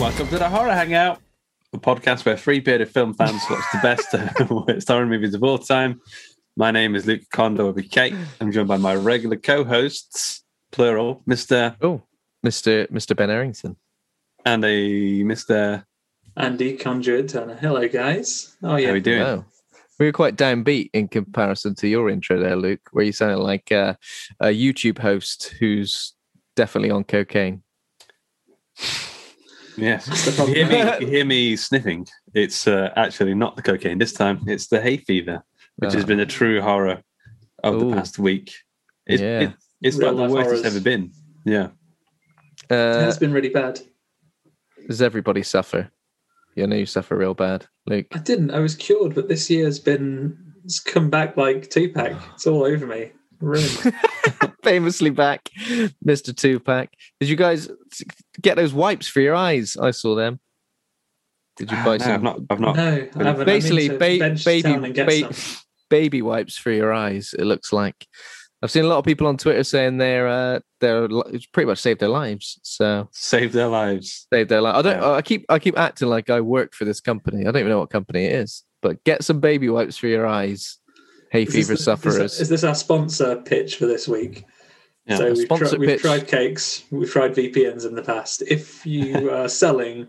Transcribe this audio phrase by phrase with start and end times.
[0.00, 1.20] Welcome to the Horror Hangout,
[1.72, 5.58] a podcast where three bearded film fans watch the best worst horror movies of all
[5.58, 6.00] time.
[6.56, 8.14] My name is Luke Kondo with Kate.
[8.40, 11.74] I'm joined by my regular co-hosts, plural, Mr.
[11.82, 12.02] Oh,
[12.46, 12.88] Mr.
[12.92, 13.16] Mr.
[13.16, 13.76] Ben Errington.
[14.46, 15.84] and a Mr.
[16.36, 17.56] Andy Conduit Turner.
[17.56, 18.56] Hello, guys.
[18.62, 18.70] Oh yeah.
[18.70, 19.22] How yeah, are we doing?
[19.22, 19.44] Wow.
[19.98, 23.72] We were quite downbeat in comparison to your intro there, Luke, where you sounded like
[23.72, 23.94] uh,
[24.38, 26.14] a YouTube host who's
[26.54, 27.64] definitely on cocaine.
[29.78, 30.38] Yes.
[30.38, 32.06] You hear me, you hear me sniffing.
[32.34, 34.40] It's uh, actually not the cocaine this time.
[34.46, 35.42] It's the hay fever,
[35.76, 36.06] which has Ah.
[36.06, 37.02] been a true horror
[37.62, 37.90] of Ooh.
[37.90, 38.52] the past week.
[39.06, 39.40] It's, Yeah.
[39.40, 40.58] it, it's Real like the worst horrors.
[40.60, 41.12] it's ever been.
[41.44, 41.68] Yeah.
[42.68, 43.80] it Uh, has been really bad.
[44.88, 45.90] does everybody suffer?
[46.56, 48.06] You know you suffer real bad, Luke.
[48.12, 48.50] I didn't.
[48.50, 52.16] I was cured, but this year's been it's come back like Tupac.
[52.34, 53.12] It's all over me.
[53.40, 53.94] Ruined.
[54.62, 55.48] Famously back,
[56.04, 56.36] Mr.
[56.36, 56.90] Tupac.
[57.20, 57.68] Did you guys
[58.40, 59.76] get those wipes for your eyes?
[59.76, 60.40] I saw them.
[61.56, 62.40] Did you buy No, some I've not.
[62.50, 62.76] I've not.
[62.76, 63.46] no, I haven't.
[63.46, 63.98] basically I mean
[64.34, 65.34] ba- baby town and get ba-
[65.90, 67.34] baby wipes for your eyes.
[67.38, 68.06] It looks like
[68.62, 71.08] I've seen a lot of people on Twitter saying they're uh, they're
[71.52, 72.58] pretty much saved their lives.
[72.62, 74.26] So Save their lives.
[74.32, 74.76] saved their life.
[74.76, 75.00] I don't.
[75.00, 75.10] Yeah.
[75.12, 77.40] I keep I keep acting like I work for this company.
[77.42, 78.64] I don't even know what company it is.
[78.82, 80.78] But get some baby wipes for your eyes,
[81.30, 82.16] hay Is fever the- is sufferers.
[82.16, 84.44] this- Is this our sponsor pitch for this week?
[85.06, 85.16] Yeah.
[85.16, 88.42] so we've, sponsor tri- we've tried cakes, we've tried VPNs in the past.
[88.46, 90.06] If you are selling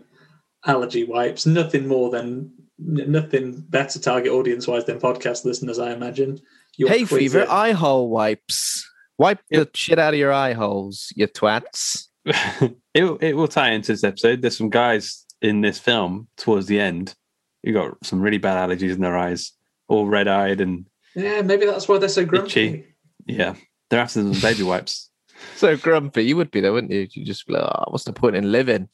[0.66, 6.38] allergy wipes, nothing more than nothing better target audience wise than podcast listeners, I imagine.
[6.76, 8.86] You're fever eye hole wipes.
[9.18, 12.06] Wipe the shit out of your eye holes, you twats.
[12.24, 14.40] it, it will tie into this episode.
[14.42, 17.14] There's some guys in this film towards the end
[17.62, 19.52] who got some really bad allergies in their eyes,
[19.88, 22.48] all red eyed and Yeah, maybe that's why they're so grumpy.
[22.66, 22.84] Itchy.
[23.26, 23.54] yeah,
[23.88, 25.10] they're after some baby wipes.
[25.56, 26.22] So grumpy.
[26.24, 27.08] You would be there, wouldn't you?
[27.12, 28.88] You just be like, oh, what's the point in living?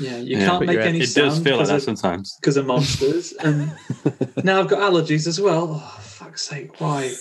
[0.00, 2.36] Yeah, you Yeah, can't make you're- any It does feel like that because sometimes.
[2.44, 3.32] of, of monsters.
[3.44, 3.72] and
[4.42, 5.80] now I've got allergies as well.
[5.82, 7.12] Oh, fuck's sake, why?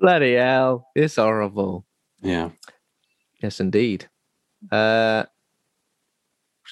[0.00, 0.88] Bloody hell.
[0.96, 1.84] It's horrible.
[2.20, 2.50] Yeah.
[3.42, 4.08] Yes, indeed.
[4.70, 5.24] Uh,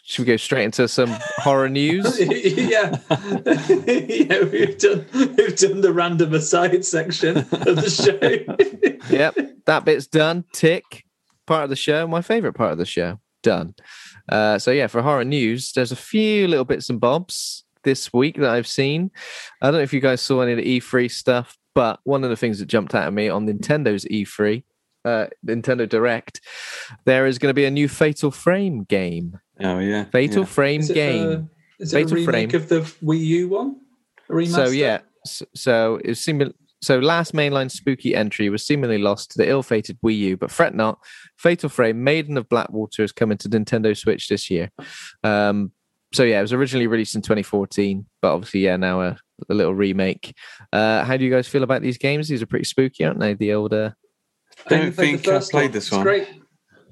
[0.09, 2.21] should we go straight into some horror news?
[2.21, 2.97] yeah.
[3.11, 9.11] yeah, we've done we've done the random aside section of the show.
[9.11, 10.45] yep, that bit's done.
[10.53, 11.05] Tick.
[11.45, 12.07] Part of the show.
[12.07, 13.19] My favorite part of the show.
[13.43, 13.75] Done.
[14.29, 18.37] Uh, so yeah, for horror news, there's a few little bits and bobs this week
[18.37, 19.11] that I've seen.
[19.61, 22.31] I don't know if you guys saw any of the E3 stuff, but one of
[22.31, 24.63] the things that jumped out at me on Nintendo's E3,
[25.05, 26.41] uh, Nintendo Direct,
[27.07, 29.41] there is going to be a new Fatal Frame game.
[29.61, 30.05] Oh yeah.
[30.05, 30.45] Fatal Yeah.
[30.47, 31.25] Frame Is it, game.
[31.29, 32.63] a, is it a Fatal remake Frame.
[32.63, 33.77] of the Wii U one?
[34.29, 34.55] A remaster?
[34.55, 36.53] So yeah, s- so it seemed
[36.83, 40.75] so last mainline spooky entry was seemingly lost to the ill-fated Wii U, but fret
[40.75, 40.99] not,
[41.39, 44.71] Fatal Frame Maiden of Blackwater is coming to Nintendo Switch this year.
[45.25, 45.73] Um,
[46.13, 49.17] so yeah, it was originally released in 2014, but obviously yeah, now a,
[49.49, 50.35] a little remake.
[50.73, 52.29] Uh, how do you guys feel about these games?
[52.29, 53.33] These are pretty spooky, aren't they?
[53.35, 53.97] The older.
[54.67, 55.73] I don't think I've first played one.
[55.73, 56.03] this It's one.
[56.03, 56.29] great.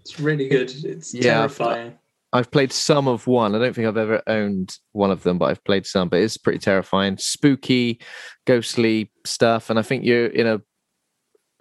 [0.01, 0.73] It's really good.
[0.85, 1.99] It's Yeah, I've- terrifying.
[2.35, 3.55] I've played some of one.
[3.55, 6.09] I don't think I've ever owned one of them, but I've played some.
[6.09, 8.01] But it's pretty terrifying, spooky,
[8.45, 9.71] ghostly stuff.
[9.71, 10.61] And I think you're in a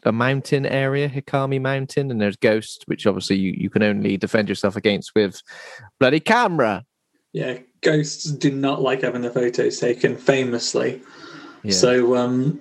[0.05, 4.49] a mountain area, Hikami Mountain, and there's ghosts, which obviously you, you can only defend
[4.49, 5.41] yourself against with
[5.99, 6.83] bloody camera.
[7.31, 11.01] Yeah, ghosts do not like having their photos taken, famously.
[11.63, 11.71] Yeah.
[11.71, 12.59] So, um,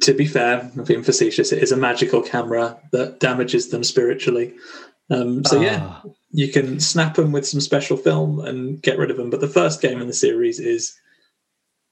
[0.00, 4.54] to be fair, I'm being facetious, it is a magical camera that damages them spiritually.
[5.10, 6.02] Um, so yeah, Ah.
[6.30, 9.30] you can snap them with some special film and get rid of them.
[9.30, 10.94] But the first game in the series is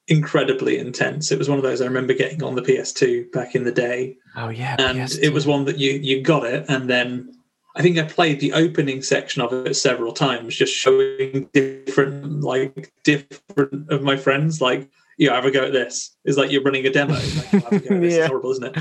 [0.08, 1.30] incredibly intense.
[1.30, 4.16] It was one of those I remember getting on the PS2 back in the day,
[4.36, 5.22] Oh yeah, and PS2.
[5.22, 7.32] it was one that you you got it, and then
[7.76, 12.92] I think I played the opening section of it several times, just showing different like
[13.04, 14.88] different of my friends like.
[15.18, 16.16] Yeah, have a go at this.
[16.24, 17.12] It's like you're running a demo.
[17.14, 17.22] Like,
[17.54, 18.14] "Oh, have a go at this.
[18.16, 18.20] Yeah.
[18.22, 18.76] It's horrible, isn't it?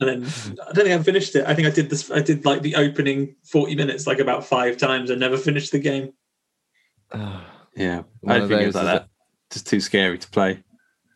[0.00, 1.44] And then I don't think I finished it.
[1.46, 2.10] I think I did this.
[2.10, 5.78] I did like the opening forty minutes like about five times and never finished the
[5.78, 6.12] game.
[7.12, 7.46] Ah.
[7.76, 9.08] Yeah, One I of think it was like is that.
[9.52, 10.62] Just too scary to play.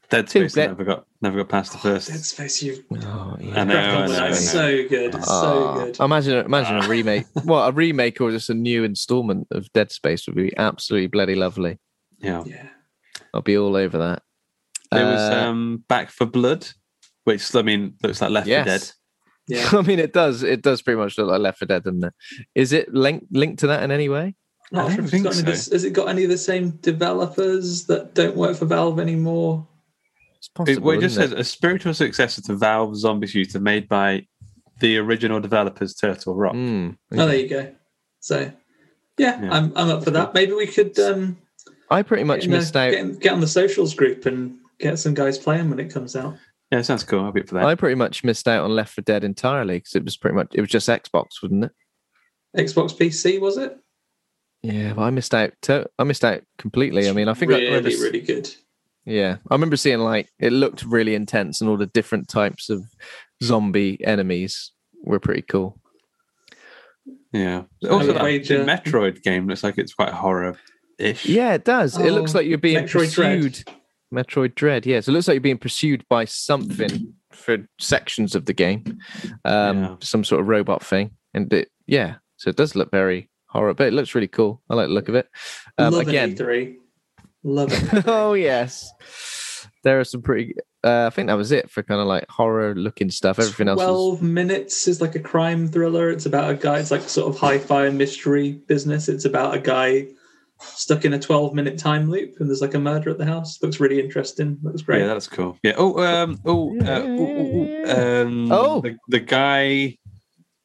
[0.09, 2.09] Dead Space bla- never got never got past the first.
[2.09, 3.61] Dead Space, you Oh, yeah.
[3.61, 4.15] I know, I know.
[4.15, 4.27] I know.
[4.29, 5.15] It's so good.
[5.17, 5.33] It's so
[5.67, 5.99] Ah, good.
[6.01, 7.27] Imagine, imagine a remake.
[7.45, 11.35] What a remake or just a new installment of Dead Space would be absolutely bloody
[11.35, 11.81] lovely.
[12.21, 12.69] Yeah, Yeah.
[13.35, 14.23] I'll be all over that.
[14.93, 16.69] there was Uh, um, Back for Blood,
[17.25, 18.67] which I mean looks like Left 4 Yes.
[18.67, 18.91] Dead.
[19.47, 19.69] Yeah.
[19.79, 20.43] I mean, it does.
[20.43, 22.15] It does pretty much look like Left 4 Dead, doesn't it?
[22.55, 24.35] Is it linked linked to that in any way?
[24.73, 25.43] Not I sure don't if it's think so.
[25.43, 29.67] the, has it got any of the same developers that don't work for Valve anymore?
[30.39, 30.83] It's It, possible.
[30.87, 34.27] well, it just isn't says a spiritual successor to Valve Zombie Shooter made by
[34.81, 36.55] the original developers Turtle Rock.
[36.55, 37.75] Mm, Oh, there you go.
[38.21, 38.51] So,
[39.19, 39.53] yeah, Yeah.
[39.53, 40.35] I'm I'm up for that.
[40.35, 41.37] Maybe we could um,
[41.91, 42.91] I pretty much you know, missed out.
[42.91, 46.37] get, get on the socials group and get some guys playing when it comes out.
[46.75, 47.25] Yeah, sounds cool.
[47.25, 47.65] I'll be up for that.
[47.67, 50.49] I pretty much missed out on Left 4 Dead entirely because it was pretty much
[50.55, 51.73] it was just Xbox, wasn't it?
[52.57, 53.77] Xbox PC was it?
[54.63, 55.53] Yeah, but I missed out.
[55.63, 57.09] To- I missed out completely.
[57.09, 58.51] I mean, I think I really, remember, really good.
[59.05, 62.83] yeah, I remember seeing like it looked really intense and all the different types of
[63.43, 64.73] zombie enemies
[65.05, 65.79] were pretty cool.
[67.33, 67.63] yeah.
[67.85, 70.57] I Also, would that wager- uh, Metroid game looks like it's quite horror
[70.99, 71.27] ish.
[71.27, 71.99] Yeah, it does.
[71.99, 73.65] it looks Oh, like you're being Metroid Dread.
[74.13, 74.27] Pursued.
[74.27, 74.87] Metroid Dread.
[74.87, 78.99] Yeah, so it looks like you're being pursued by something for sections of the game,
[79.45, 79.97] um, Yeah.
[80.01, 83.87] some sort of robot thing, and it, yeah, so it does look very horror, but
[83.89, 84.63] it looks really cool.
[84.71, 85.29] I like the look of it.
[85.79, 86.77] Um, Love again, an E3.
[87.43, 88.05] Love it.
[88.07, 88.91] oh yes,
[89.83, 90.55] there are some pretty.
[90.83, 93.39] Uh, I think that was it for kind of like horror looking stuff.
[93.39, 96.11] Everything else was Twelve minutes is like a crime thriller.
[96.11, 96.79] It's about a guy.
[96.79, 99.09] It's like sort of hi-fi mystery business.
[99.09, 100.09] It's about a guy
[100.61, 103.63] stuck in a twelve-minute time loop, and there's like a murder at the house.
[103.63, 104.59] Looks really interesting.
[104.63, 105.01] Looks great.
[105.01, 105.59] Yeah, that's cool.
[105.63, 105.75] Yeah.
[105.77, 108.81] Oh, um, oh, uh, ooh, ooh, ooh, um, Oh.
[108.81, 109.97] the, the guy,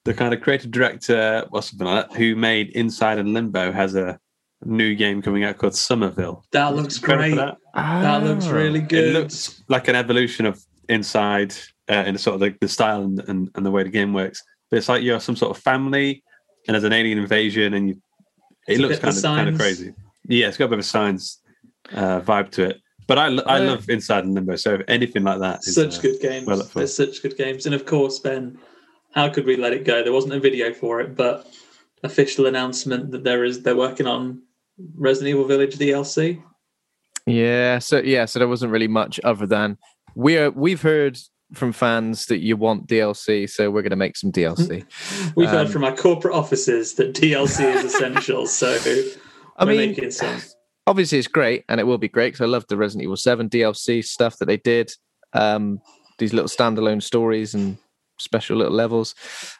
[0.05, 3.95] the kind of creative director or something like that, who made Inside and Limbo, has
[3.95, 4.19] a
[4.65, 6.43] new game coming out called Somerville.
[6.51, 7.35] that looks great.
[7.35, 7.57] that.
[7.75, 8.51] That looks Ah.
[8.51, 9.13] really It good.
[9.13, 11.53] looks like an evolution of Inside
[11.89, 14.43] uh, in sort of like the style and, and, and the way the game works.
[14.69, 16.23] But it's like you're some sort of family,
[16.67, 18.01] and there's an alien invasion, and you.
[18.67, 19.93] It looks kind of kind of crazy.
[20.27, 21.41] Yeah, it's got a bit of a science
[21.93, 22.77] uh, vibe to it.
[23.07, 23.69] But I, I Yeah.
[23.71, 25.59] love Inside and Limbo, so anything like that.
[25.65, 26.45] is, such uh, good games.
[26.45, 26.79] well up for.
[26.79, 28.59] There's such good games, and of course, Ben,
[29.13, 30.03] how could we let it go?
[30.03, 31.47] There wasn't a video for it, but
[32.03, 34.43] official announcement that there is they're working on
[34.95, 36.41] Resident Evil Village DLC.
[37.25, 39.77] Yeah, so yeah, so there wasn't really much other than
[40.15, 41.17] we're we've heard
[41.53, 44.85] from fans that you want DLC, so we're going to make some DLC.
[45.35, 48.77] We've heard Um, from our corporate offices that DLC is essential, so
[49.57, 49.95] I mean,
[50.87, 53.49] obviously it's great and it will be great because I love the Resident Evil 7
[53.49, 54.91] DLC stuff that they did.
[55.33, 55.79] Um,
[56.17, 57.77] these little standalone stories and
[58.17, 59.15] special little levels.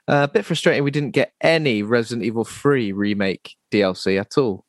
[0.08, 4.66] Uh, a bit frustrating we didn't get any Resident Evil 3 remake DLC at all.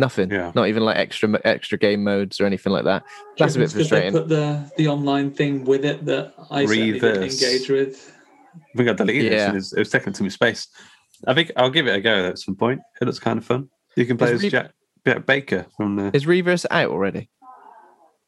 [0.00, 0.30] Nothing.
[0.30, 0.50] Yeah.
[0.54, 3.04] Not even like extra extra game modes or anything like that.
[3.38, 4.12] That's a bit It's 'cause They frustrating.
[4.18, 8.12] put the the online thing with it that I certainly didn't engage with.
[8.74, 9.36] I think I deleted it.
[9.36, 9.50] Yeah.
[9.50, 10.66] It was, it was taking too much space.
[11.26, 12.80] I think I'll give it a go at some point.
[13.00, 13.68] It looks kind of fun.
[13.96, 14.70] You can play Is as Re- Jack,
[15.06, 16.10] Jack Baker from the.
[16.16, 17.28] Is Reverse out already?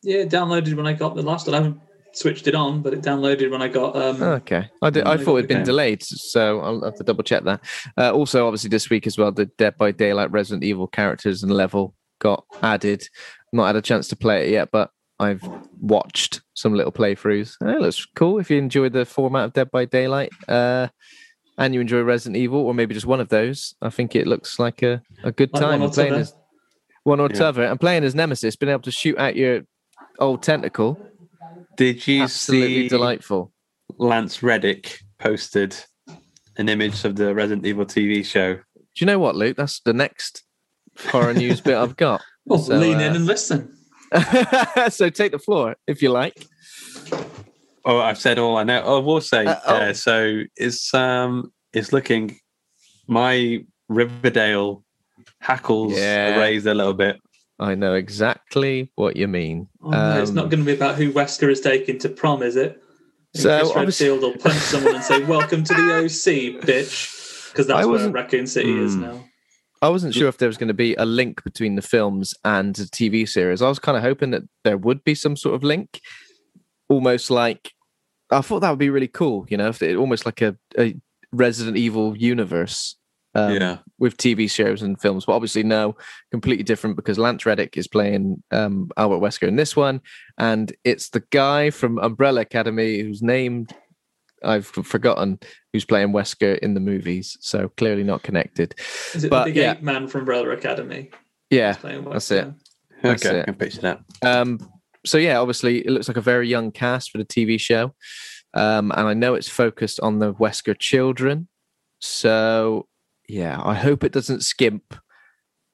[0.02, 1.54] Yeah, downloaded when I got the last one.
[1.54, 1.80] I haven't
[2.12, 5.36] switched it on, but it downloaded when I got um, Okay, I, did, I thought
[5.38, 5.64] it'd been okay.
[5.64, 7.60] delayed, so I'll have to double check that.
[7.96, 11.52] Uh, also, obviously, this week as well, the Dead by Daylight Resident Evil characters and
[11.52, 13.02] level got added.
[13.52, 15.42] Not had a chance to play it yet, but I've
[15.80, 17.54] watched some little playthroughs.
[17.60, 20.88] It looks cool if you enjoy the format of Dead by Daylight uh,
[21.58, 23.74] and you enjoy Resident Evil, or maybe just one of those.
[23.82, 26.20] I think it looks like a, a good Like time one or playing t'other.
[26.22, 26.34] as
[27.04, 27.38] one or Yeah.
[27.38, 27.64] t'other.
[27.64, 29.62] And playing as Nemesis, being able to shoot at your
[30.18, 30.98] old tentacle,
[31.76, 33.52] Did you absolutely see delightful.
[33.98, 35.76] Lance Reddick posted
[36.56, 38.54] an image of the Resident Evil TV show?
[38.54, 38.60] Do
[38.96, 39.56] you know what, Luke?
[39.56, 40.42] That's the next
[41.08, 42.22] horror news bit I've got.
[42.46, 43.74] well, So, lean uh, in and listen.
[44.90, 46.46] so take the floor if you like.
[47.84, 48.82] Oh, I've said all I know.
[48.84, 49.46] Oh, I will say.
[49.46, 49.74] Uh, oh.
[49.76, 52.38] uh, so it's um, it's looking.
[53.08, 54.84] My Riverdale
[55.40, 56.38] hackles Yeah.
[56.38, 57.18] raised a little bit.
[57.62, 59.68] I know exactly what you mean.
[59.82, 62.42] Oh, no, it's Um, not going to be about who Wesker is taking to prom,
[62.42, 62.82] is it?
[63.34, 67.18] So, Chris obviously- Redfield will punch someone and say, "Welcome to the OC, bitch."
[67.52, 69.00] because that's where Raccoon City is Mm.
[69.00, 69.24] now.
[69.82, 72.74] I wasn't sure if there was going to be a link between the films and
[72.74, 73.60] the TV series.
[73.60, 76.00] I was kind of hoping that there would be some sort of link,
[76.88, 77.72] almost like
[78.30, 79.44] I thought that would be really cool.
[79.50, 80.94] You know, if it almost like a, a
[81.32, 82.96] Resident Evil universe.
[83.34, 83.78] Um, yeah.
[83.98, 85.96] with TV shows and films, but obviously no,
[86.30, 90.02] completely different because Lance Reddick is playing um, Albert Wesker in this one,
[90.36, 93.66] and it's the guy from Umbrella Academy whose name
[94.44, 95.38] I've forgotten,
[95.72, 97.36] who's playing Wesker in the movies.
[97.40, 98.74] So clearly not connected.
[99.14, 99.72] Is it But, the big yeah.
[99.72, 101.10] ape man from Umbrella Academy?
[101.50, 102.48] Yeah, that's it.
[103.02, 103.42] That's okay, it.
[103.42, 104.00] I can picture that.
[104.22, 104.58] Um,
[105.04, 107.94] so yeah, obviously it looks like a very young cast for the TV show,
[108.54, 111.48] um, and I know it's focused on the Wesker children.
[112.00, 112.86] So
[113.28, 114.94] yeah, I hope it doesn't skimp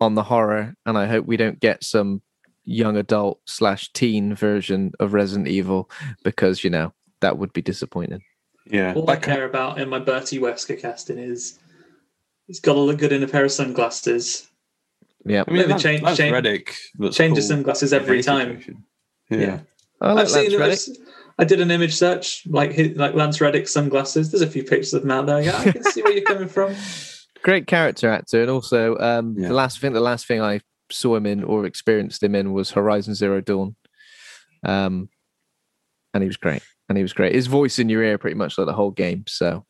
[0.00, 2.22] on the horror, and I hope we don't get some
[2.64, 5.90] young adult slash teen version of Resident Evil
[6.24, 8.22] because you know that would be disappointing.
[8.70, 8.92] Yeah.
[8.94, 11.58] All I care about in my Bertie Wesker casting is
[12.46, 14.46] he's got to look good in a pair of sunglasses.
[15.24, 18.00] Yeah, I mean, Maybe Lance, change- Lance change- Reddick looks change his cool sunglasses in
[18.02, 18.48] every any time.
[18.58, 18.84] situation.
[19.30, 19.38] Yeah.
[19.38, 19.60] Yeah.
[20.00, 20.94] I like I've seen Lance him.
[20.94, 21.08] Reddick.
[21.40, 24.30] I did an image search, like his, like Lance Reddick sunglasses.
[24.30, 25.40] There's a few pictures of him out there.
[25.40, 26.74] Yeah, I can see where you're coming from.
[27.42, 29.48] great character actor, and also um, Yeah.
[29.48, 32.52] the last I think the last thing I saw him in or experienced him in
[32.52, 33.76] was Horizon Zero Dawn,
[34.64, 35.08] um,
[36.14, 36.62] and he was great.
[36.88, 37.34] And he was great.
[37.34, 39.24] His voice in your ear pretty much like the whole game.
[39.28, 39.66] So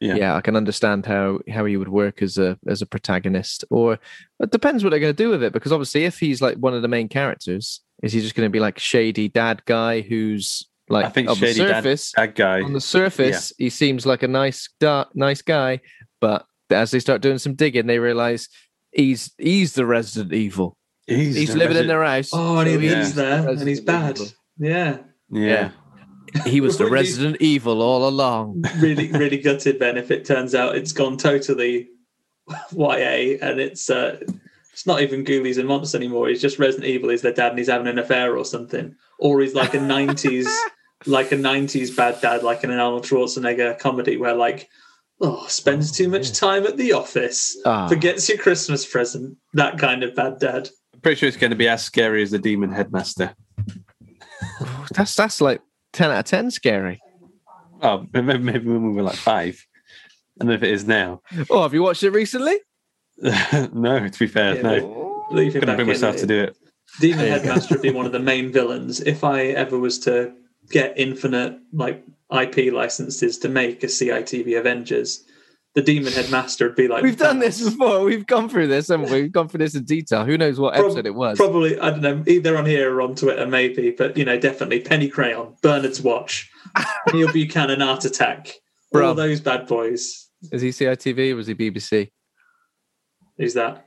[0.00, 0.16] Yeah.
[0.16, 3.64] yeah, I can understand how how he would work as a as a protagonist.
[3.70, 3.98] Or
[4.40, 6.74] it depends what they're going to do with it, because obviously if he's like one
[6.74, 10.66] of the main characters, is he just going to be like shady dad guy who's
[10.88, 12.60] like I think on the Shady Dad, surface that guy.
[12.60, 15.80] on the surface, he seems like a nice, da- nice guy,
[16.20, 18.48] but as they start doing some digging, they realize
[18.92, 20.76] he's he's the Resident Evil.
[21.06, 22.30] He's, the living in their house.
[22.32, 22.94] Oh, and so he yeah.
[22.94, 24.16] lives there, and he's bad.
[24.18, 24.32] Evil.
[24.58, 24.98] Yeah,
[25.30, 25.70] Yeah.
[26.46, 28.62] He was the Before you- Resident Evil all along.
[28.78, 29.78] really, really gutted.
[29.80, 31.88] Then, if it turns out it's gone totally
[32.72, 34.18] YA, and it's uh,
[34.72, 36.28] it's not even Ghoulies and Monsters anymore.
[36.28, 37.10] He's just Resident Evil.
[37.10, 40.46] Is their dad, and he's having an affair or something, or he's like a '90s,
[41.06, 44.68] like a '90s bad dad, like in an Arnold Schwarzenegger comedy, where like.
[45.24, 47.86] Oh, spends too much time at the office, Ah.
[47.88, 49.36] forgets your Christmas present.
[49.54, 50.68] That kind of bad dad.
[50.92, 53.34] I'm pretty sure it's going to be as scary as the Demon Headmaster.
[54.94, 55.60] That's that's like
[55.92, 57.00] ten out of ten scary.
[57.80, 59.64] Oh, maybe, maybe when we were like five.
[60.40, 61.20] And if it is now.
[61.50, 62.56] Oh, have you watched it recently?
[63.18, 65.26] no, to be fair, Yeah, no.
[65.30, 65.92] Leave him Couldn't back bring in.
[65.94, 66.56] myself to do it.
[67.00, 67.38] Demon There you go.
[67.42, 69.00] Headmaster would be one of the main villains.
[69.00, 70.32] If I ever was to
[70.70, 72.02] get infinite like
[72.32, 75.24] IP licenses to make a CITV Avengers,
[75.74, 78.04] the Demon Headmaster would be like We've done this before.
[78.04, 79.22] We've gone through this, haven't we?
[79.22, 80.24] We've gone through this in detail.
[80.24, 81.38] Who knows what Prob- episode it was?
[81.38, 84.80] Probably I don't know, either on here or on Twitter, maybe, but you know, definitely
[84.80, 86.50] Penny Crayon, Bernard's Watch,
[87.12, 88.52] Neil Buchanan Art Attack,
[88.94, 90.28] all those bad boys.
[90.50, 92.10] Is he CITV or was he BBC?
[93.38, 93.86] Who's that?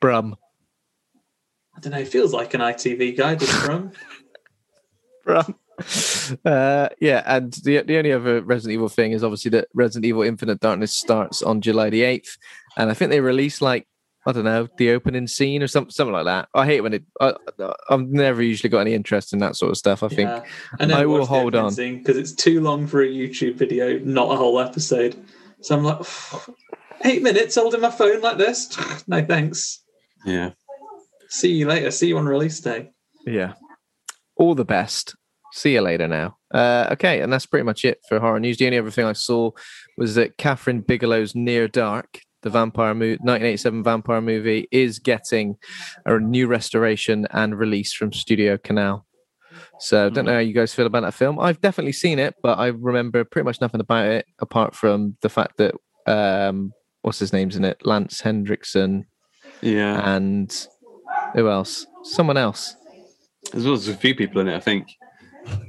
[0.00, 0.36] Brum.
[1.76, 1.98] I don't know.
[1.98, 3.92] He feels like an ITV guy, doesn't Brum?
[5.24, 5.54] Brum.
[6.44, 10.22] Uh, yeah, and the the only other Resident Evil thing is obviously that Resident Evil
[10.22, 12.38] Infinite Darkness starts on July the eighth,
[12.76, 13.86] and I think they release like
[14.24, 16.48] I don't know the opening scene or something something like that.
[16.54, 17.04] I hate when it.
[17.20, 17.34] I,
[17.90, 20.02] I've never usually got any interest in that sort of stuff.
[20.02, 20.44] I think Yeah.
[20.78, 21.74] I, I will hold on.
[21.74, 25.16] because it's too long for a YouTube video, not a whole episode.
[25.60, 26.00] So I'm like,
[27.04, 28.76] eight minutes holding my phone like this.
[29.08, 29.82] no thanks.
[30.24, 30.50] Yeah.
[31.28, 31.90] See you later.
[31.90, 32.92] See you on release day.
[33.26, 33.54] Yeah.
[34.36, 35.16] All the best.
[35.52, 36.36] See you later now.
[36.52, 38.56] Uh, okay, and that's pretty much it for horror news.
[38.56, 39.50] The only other thing I saw
[39.98, 45.56] was that Kathryn Bigelow's Near Dark, the vampire movie, 1987 vampire movie, is getting
[46.06, 49.06] a new restoration and release from Studio Canal.
[49.78, 51.38] So, I don't know how you guys feel about that film.
[51.38, 55.28] I've definitely seen it, but I remember pretty much nothing about it apart from the
[55.28, 55.74] fact that
[56.06, 57.84] um, what's his name's in it?
[57.84, 59.04] Lance Henriksen
[59.60, 60.14] Yeah.
[60.14, 60.66] and
[61.34, 61.86] who else?
[62.04, 62.74] Someone else.
[63.52, 64.86] There's a few people in it, I think.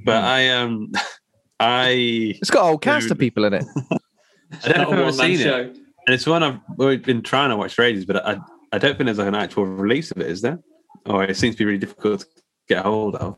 [0.05, 0.91] But I um
[1.59, 3.65] I It's got a whole cast of people in it.
[4.63, 5.77] I don't know if Not a I've ever one-man seen it.
[6.05, 8.37] And it's one I've always been trying to watch for ages, but I
[8.71, 10.59] I don't think there's like an actual release of it, is there?
[11.05, 12.27] Or it seems to be really difficult to
[12.67, 13.37] get a hold of.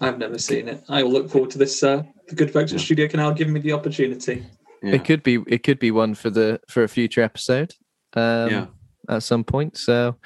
[0.00, 0.82] I've never seen it.
[0.88, 1.82] I will look forward to this.
[1.82, 4.46] Uh, the good folks at Studio Canal giving me the opportunity.
[4.82, 4.94] Yeah.
[4.94, 7.74] It could be it could be one for the for a future episode.
[8.14, 8.66] Um yeah.
[9.08, 9.76] at some point.
[9.76, 10.16] So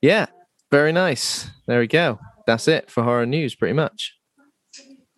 [0.00, 0.26] yeah,
[0.70, 1.50] very nice.
[1.66, 2.18] There we go.
[2.46, 4.16] That's it for horror news, pretty much.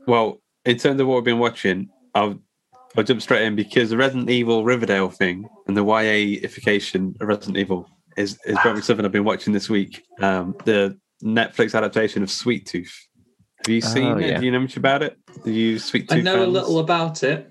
[0.06, 2.38] Well, in terms of what we've been watching, I'll
[2.96, 7.56] I'll jump straight in because the Resident Evil Riverdale thing and the YA-ification of Resident
[7.56, 10.02] Evil is is probably something I've been watching this week.
[10.20, 12.94] Um, the Netflix adaptation of Sweet Tooth.
[13.66, 14.26] Have you seen Oh, it?
[14.28, 14.38] yeah.
[14.38, 15.16] Do you know much about it?
[15.44, 16.18] Do you Sweet Tooth?
[16.18, 17.50] I know a little about it,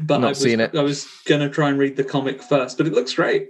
[0.00, 0.76] but Not I was, seen it.
[0.76, 3.48] I was gonna try and read the comic first, but it looks great.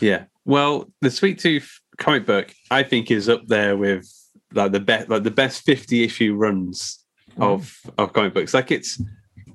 [0.00, 0.24] Yeah.
[0.44, 4.06] Well, the Sweet Tooth comic book, I think, is up there with
[4.52, 7.02] like the best, like the best fifty issue runs
[7.38, 8.54] of of comic books.
[8.54, 9.00] Like it's,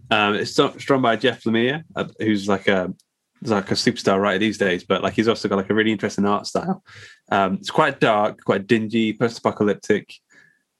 [0.09, 2.93] um, it's drawn by Jeff Lemire, uh, who's like a
[3.43, 4.83] like a superstar writer these days.
[4.83, 6.83] But like he's also got like a really interesting art style.
[7.31, 10.13] Um, it's quite dark, quite dingy, post-apocalyptic.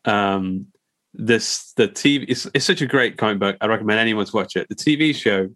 [0.06, 0.68] Um,
[1.14, 2.26] this the TV.
[2.28, 3.58] It's, it's such a great comic book.
[3.62, 4.68] I recommend anyone to watch it.
[4.70, 5.50] The TV show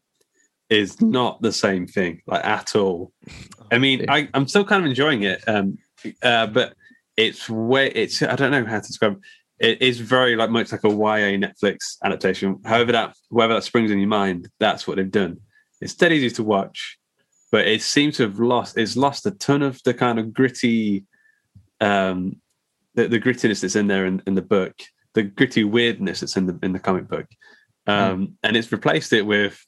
[0.70, 3.12] is not the same thing, like at all.
[3.72, 5.78] I mean, I, I'm still kind of enjoying it, um,
[6.22, 6.76] uh, but
[7.18, 9.14] it's way it's I don't know how to describe.
[9.14, 9.20] It
[9.60, 12.60] is very like much like a YA Netflix adaptation.
[12.66, 15.40] However, that whatever that springs in your mind, that's what they've done.
[15.82, 16.98] It's dead easy to watch,
[17.52, 18.78] but it seems to have lost.
[18.78, 21.06] It's lost a ton of the kind of gritty,
[21.80, 22.42] um,
[22.96, 24.76] the, the grittiness that's in there in, in the book,
[25.14, 27.28] the gritty weirdness that's in the in the comic book,
[27.88, 29.66] um, and it's replaced it with.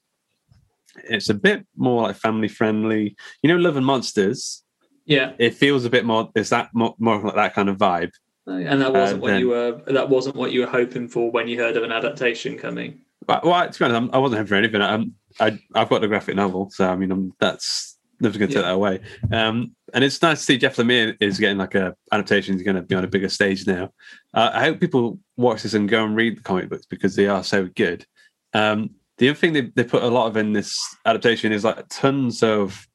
[1.04, 3.16] It's a bit more like family friendly.
[3.44, 4.64] You know, Love and Monsters.
[5.06, 6.32] Yeah, It feels a bit more.
[6.36, 8.12] Is that more, more like that kind of vibe?
[8.48, 9.82] And that wasn't Uh, what then- you were.
[9.88, 13.02] That wasn't what you were hoping for when you heard of an adaptation coming.
[13.26, 14.82] But, well, to be honest, I wasn't hoping for anything.
[14.82, 18.56] I'm, I, I've got the graphic novel, so I mean, I'm, that's never going to
[18.56, 19.02] take that away.
[19.32, 22.54] Um, and it's nice to see Jeff Lemire is getting like a adaptation.
[22.54, 23.92] He's going to be on a bigger stage now.
[24.34, 27.28] Uh, I hope people watch this and go and read the comic books because they
[27.28, 28.06] are so good.
[28.54, 31.86] Um, the other thing they, they put a lot of in this adaptation is like
[31.90, 32.88] tons of,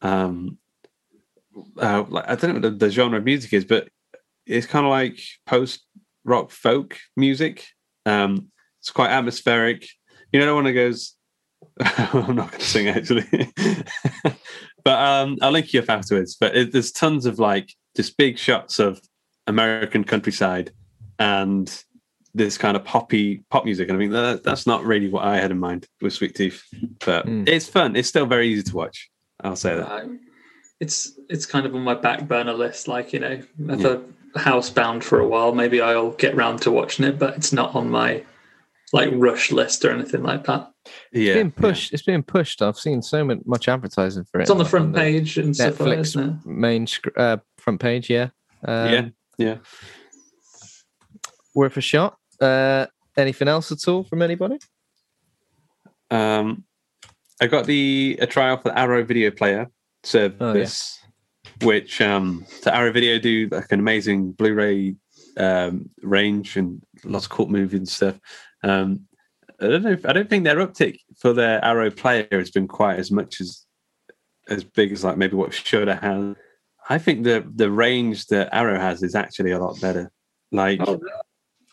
[0.00, 0.58] um,
[1.78, 3.88] uh, like I don't know what the, the genre of music is, but
[4.46, 5.84] it's kind of like post
[6.24, 7.66] rock folk music.
[8.04, 8.50] Um,
[8.80, 9.86] it's quite atmospheric.
[10.32, 11.14] You know, no one that goes.
[11.80, 13.24] I'm not going to sing actually,
[14.84, 16.36] but um, I'll link you up afterwards.
[16.38, 19.00] But it, there's tons of like just big shots of
[19.46, 20.70] American countryside
[21.18, 21.82] and
[22.34, 23.88] this kind of poppy pop music.
[23.88, 26.62] And I mean, that, that's not really what I had in mind with Sweet Tooth,
[27.04, 27.48] but Mm.
[27.48, 27.96] it's fun.
[27.96, 29.10] It's still very easy to watch.
[29.42, 29.88] I'll say that.
[29.90, 30.06] Uh,
[30.80, 32.86] it's it's kind of on my back burner list.
[32.88, 34.02] Like you know, if a
[34.38, 37.90] housebound for a while, maybe I'll get round to watching it, but it's not on
[37.90, 38.24] my
[38.92, 40.70] like rush list or anything like that.
[41.12, 41.92] Yeah, It's being pushed.
[41.92, 42.62] It's being pushed.
[42.62, 44.42] I've seen so much advertising for it.
[44.42, 47.80] It's on the like, front page and stuff like that, Netflix main sc- uh, front
[47.80, 48.08] page.
[48.08, 48.28] Yeah.
[48.64, 49.08] Um, yeah,
[49.38, 49.56] yeah.
[51.54, 52.16] Worth a shot.
[52.40, 54.58] Uh, anything else at all from anybody?
[56.10, 56.64] Um,
[57.40, 59.68] I got the a trial for the Arrow Video Player
[60.04, 61.00] service,
[61.62, 64.96] which um, so Arrow Video do like an amazing Blu-ray
[65.36, 68.18] um, range and lots of cool movies and stuff.
[68.62, 69.06] Um,
[69.60, 69.92] I don't know.
[69.92, 73.40] If, I don't think their uptick for their Arrow player has been quite as much
[73.40, 73.64] as
[74.48, 76.36] as big as like maybe what have had.
[76.88, 80.12] I think the the range that Arrow has is actually a lot better.
[80.52, 81.00] Like Oh,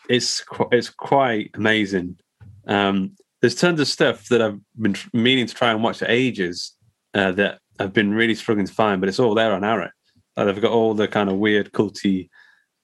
[0.08, 2.18] it's qu- it's quite amazing.
[2.66, 6.06] Um, there's tons of stuff that I've been tr- meaning to try and watch for
[6.06, 6.72] ages
[7.12, 9.90] uh, that I've been really struggling to find, but it's all there on Arrow.
[10.36, 12.28] Like they've got all the kind of weird, culty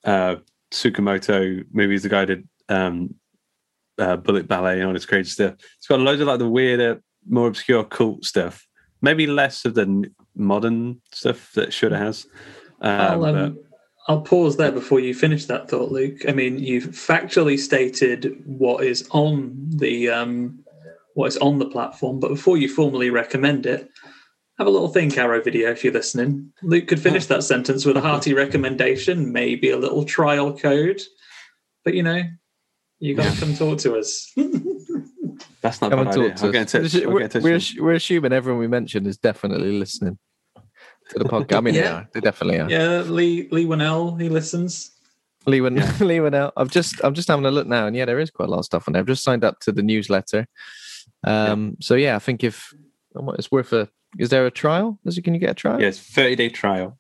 [0.05, 0.37] uh,
[0.73, 2.03] Tsukamoto movies.
[2.03, 3.15] The guy did um,
[3.99, 5.55] uh, Bullet Ballet and all this crazy stuff.
[5.79, 8.67] It's got loads of like the weirder, more obscure cult stuff.
[9.03, 12.27] Maybe less of the modern stuff that Shudder has.
[12.81, 13.59] Um, I'll, but- um,
[14.09, 16.29] I'll pause there before you finish that thought, Luke.
[16.29, 20.65] I mean, you've factually stated what is on the um,
[21.15, 23.89] what is on the platform, but before you formally recommend it,
[24.61, 26.53] have a little think, Arrow Video, if you're listening.
[26.63, 31.01] Luke could finish that sentence with a hearty recommendation, maybe a little trial code,
[31.83, 32.23] but you know,
[32.99, 34.31] you got to come talk to us.
[35.63, 36.29] that's not a Come bad idea.
[36.29, 36.95] talk to I'll get in touch.
[37.07, 40.19] We're, get in touch we're, we're assuming everyone we mentioned is definitely listening
[41.09, 41.57] to the podcast.
[41.57, 41.95] I mean, they Yeah.
[41.95, 42.09] are.
[42.13, 42.69] They definitely are.
[42.71, 44.91] yeah, Lee Lee Winnell, he listens.
[45.47, 46.53] Lee went, Lee went out.
[46.59, 48.59] I've just, I'm just having a look now, and yeah, there is quite a lot
[48.59, 49.01] of stuff on there.
[49.01, 50.47] I've just signed up to the newsletter.
[51.25, 52.75] Um, so yeah, I think if
[53.39, 54.99] it's worth a, is there a trial?
[55.05, 55.23] Is it?
[55.23, 55.81] Can you get a trial?
[55.81, 56.99] Yes, 30 day trial.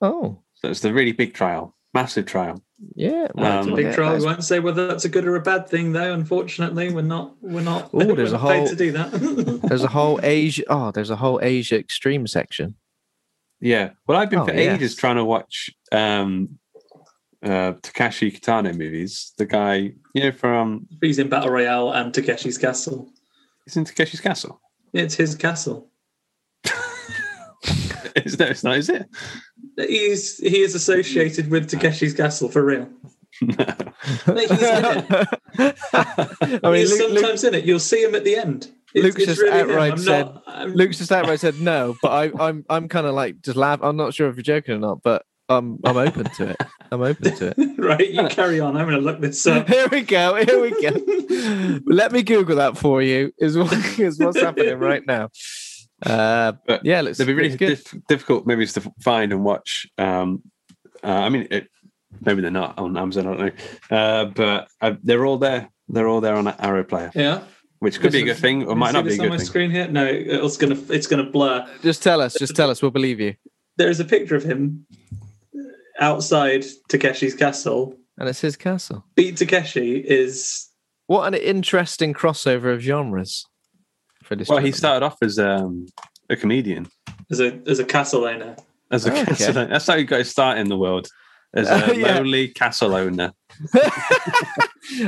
[0.00, 2.62] Oh, So it's the really big trial, massive trial.
[2.96, 3.28] yeah.
[3.36, 4.10] Um, well, Big trial.
[4.12, 6.12] that's- We won't say whether that's a good or a bad thing, though.
[6.12, 7.36] Unfortunately, we're not.
[7.40, 7.92] We're not.
[7.94, 9.12] Ooh, we're there's a whole- to do that.
[9.68, 10.64] There's a whole Asia.
[10.68, 12.74] Oh, there's a whole Asia extreme section.
[13.60, 13.90] Yeah.
[14.08, 14.74] Well, I've been Oh, for yes.
[14.76, 16.58] ages trying to watch um,
[17.44, 19.32] uh, Takeshi Kitano movies.
[19.38, 23.08] The guy, you know, from He's in Battle Royale and Takeshi's Castle.
[23.64, 24.60] he's in Takeshi's Castle.
[24.92, 25.91] It's his castle.
[28.14, 29.08] It's, no, it's not, is it?
[29.78, 32.86] He's he is associated with Takeshi's Castle for real.
[33.40, 35.08] He's in it.
[36.62, 37.64] I mean, He's Luke, Luke, sometimes in it.
[37.64, 38.70] You'll see him at the end.
[38.94, 39.70] It's, Luke's it's just really him.
[39.70, 43.40] outright said- not, Luke's just outright said no, but I, I'm I'm kind of like
[43.40, 43.80] just laugh.
[43.82, 46.56] I'm not sure if you're joking or not, but I'm I'm open to it.
[46.90, 47.78] I'm open to it.
[47.78, 48.76] right, you carry on.
[48.76, 49.68] I'm going to look this up.
[49.68, 50.34] Here we go.
[50.36, 51.80] Here we go.
[51.86, 53.32] Let me Google that for you.
[53.38, 55.30] Is, what, is what's happening right now.
[56.04, 57.68] Uh, But yeah, looks They'd be really looks good.
[57.76, 59.86] dif- difficult movies to find and watch.
[59.98, 60.42] Um,
[61.04, 61.68] uh, I mean, it,
[62.20, 63.26] maybe they're not on Amazon.
[63.26, 63.40] I don't
[63.90, 65.68] know, uh, but uh, they're all there.
[65.88, 67.42] They're all there on Arrow Player, Yeah.
[67.80, 69.36] which could be a good thing or might not be a this on good my
[69.38, 69.46] thing.
[69.46, 69.88] screen here.
[69.88, 71.66] No, it's gonna it's gonna blur.
[71.82, 72.34] Just tell us.
[72.38, 72.80] Just tell us.
[72.82, 73.34] We'll believe you.
[73.76, 74.86] There's a picture of him
[76.00, 77.96] outside Takeshi's castle.
[78.18, 79.04] And it's his castle.
[79.16, 80.68] Beat Takeshi is
[81.06, 83.46] What an interesting crossover of genres
[84.32, 84.48] for this.
[84.48, 85.86] Well, he started off as um,
[86.30, 86.88] a comedian,
[87.30, 88.56] as a as a castle owner.
[88.90, 89.24] as a Oh, okay.
[89.26, 89.66] castle.
[89.66, 91.08] That's how you got to start in the world
[91.54, 92.18] as a Uh, yeah.
[92.18, 93.32] lowly castle owner.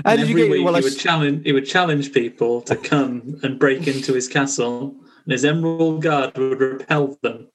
[0.05, 0.51] How did you every get?
[0.51, 4.13] week Well, I he would challenge he would challenge people to come and break into
[4.15, 7.49] his castle, and his emerald guard would repel them,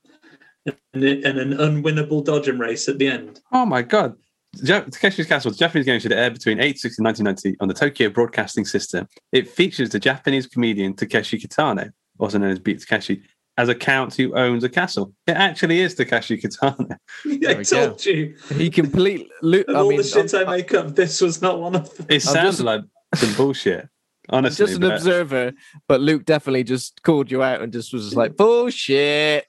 [0.93, 3.39] and, it- and an unwinnable dodgem race at the end.
[3.51, 4.15] Oh my god!
[4.55, 8.09] Ja- Takeshi's Castle, the Japanese game should air between 860 and 1990 on the Tokyo
[8.09, 9.07] Broadcasting System.
[9.31, 13.21] It features the Japanese comedian Takeshi Kitano, also known as Beat Takeshi,
[13.57, 15.13] as a count who owns a castle.
[15.27, 16.91] It actually is Takeshi Kitano.
[17.25, 18.35] I we told you.
[18.55, 19.29] he completely.
[19.41, 21.75] Lo- Of I all mean, the shit I I'm- make up, this was not one
[21.75, 22.07] of them.
[22.09, 22.81] It sounds just- like
[23.15, 23.87] some bullshit,
[24.29, 24.65] honestly.
[24.65, 25.53] just an but- observer,
[25.87, 29.45] but Luke definitely just called you out and just was like bullshit.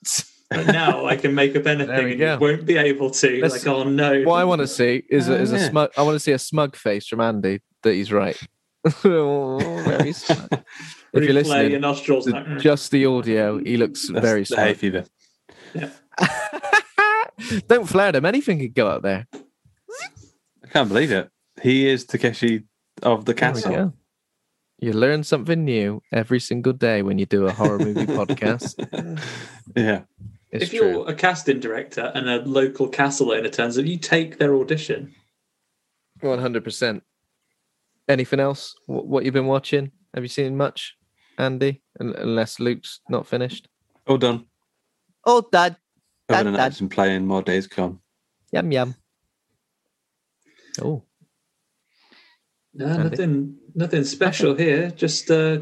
[0.50, 2.34] But now I can make up anything and go.
[2.34, 3.40] you won't be able to.
[3.40, 4.22] Let's- like, oh no.
[4.22, 5.68] What I want to see is a, is a ah.
[5.68, 5.90] smug.
[5.96, 8.38] I want to see a smug face from Andy that he's right.
[9.04, 10.48] Oh, very smug.
[11.12, 12.24] If you're Replay your listening, nostrils.
[12.24, 14.76] the- like, just the audio, he looks That's very the hay smug.
[14.76, 15.04] fever.
[17.66, 18.24] Don't flare them.
[18.24, 19.26] Anything could go up there.
[19.32, 21.28] I can't believe it.
[21.60, 22.62] He is Takeshi
[23.02, 23.92] of the castle.
[24.78, 28.76] You learn something new every single day when you do a horror movie podcast.
[29.76, 30.02] Yeah.
[30.52, 34.38] It's if you're a casting director and a local castle owner turns up, you take
[34.38, 35.14] their audition.
[36.20, 37.02] One hundred percent.
[38.08, 38.74] Anything else?
[38.86, 39.92] What, what you've been watching?
[40.14, 40.96] Have you seen much,
[41.38, 41.82] Andy?
[42.00, 43.68] Unless Luke's not finished.
[44.08, 44.46] All done.
[45.24, 45.76] Oh, Dad.
[46.28, 46.82] Other Dad, than that, Dad.
[46.82, 48.00] I've playing more Days Gone.
[48.52, 48.94] Yum yum.
[50.82, 51.04] Oh,
[52.74, 53.10] No, Andy?
[53.10, 54.90] nothing, nothing special here.
[54.90, 55.60] Just uh,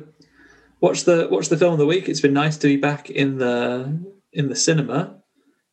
[0.80, 2.08] watch the watch the film of the week.
[2.08, 5.18] It's been nice to be back in the in the cinema,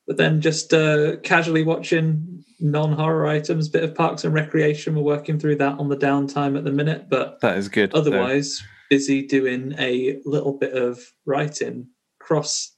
[0.07, 3.69] but then just uh, casually watching non horror items.
[3.69, 4.95] Bit of Parks and Recreation.
[4.95, 7.93] We're working through that on the downtime at the minute, but That is good.
[7.93, 11.87] otherwise busy doing a little bit of writing
[12.19, 12.71] cross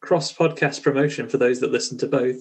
[0.00, 2.36] cross podcast promotion for those that listen to both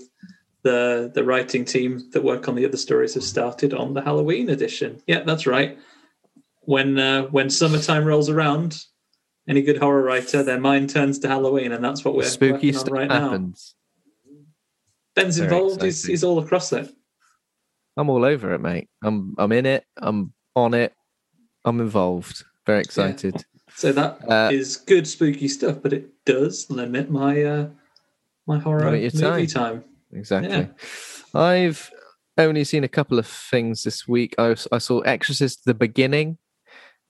[0.62, 4.50] the the writing team that work on the other stories have started on the halloween
[4.52, 5.80] edition yeah that's right
[6.62, 8.80] when uh, when summertime rolls around
[9.48, 12.92] any good horror writer their mind turns to halloween and that's what we're spooky stuff
[12.92, 13.76] right now happens.
[15.16, 16.94] ben's Very involved he's, he's all across it
[18.00, 18.90] I'm all over it, mate.
[19.04, 19.84] I'm I'm in it.
[19.98, 20.94] I'm on it.
[21.66, 22.44] I'm involved.
[22.68, 23.44] Very excited.
[23.74, 27.70] so that is Uh, good spooky stuff but it does limit my uh
[28.46, 29.48] my horror movie time.
[29.48, 29.84] time.
[30.14, 30.50] Exactly.
[30.52, 30.68] Yeah.
[31.34, 31.92] I've
[32.38, 34.36] only seen a couple of things this week.
[34.38, 36.38] I saw Exorcist: The Beginning,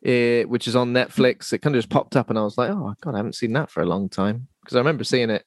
[0.06, 1.52] eh, which is on Netflix.
[1.54, 3.54] It kind of just popped up, and I was like, "Oh God, I haven't seen
[3.54, 5.46] that for a long time." Because I remember seeing it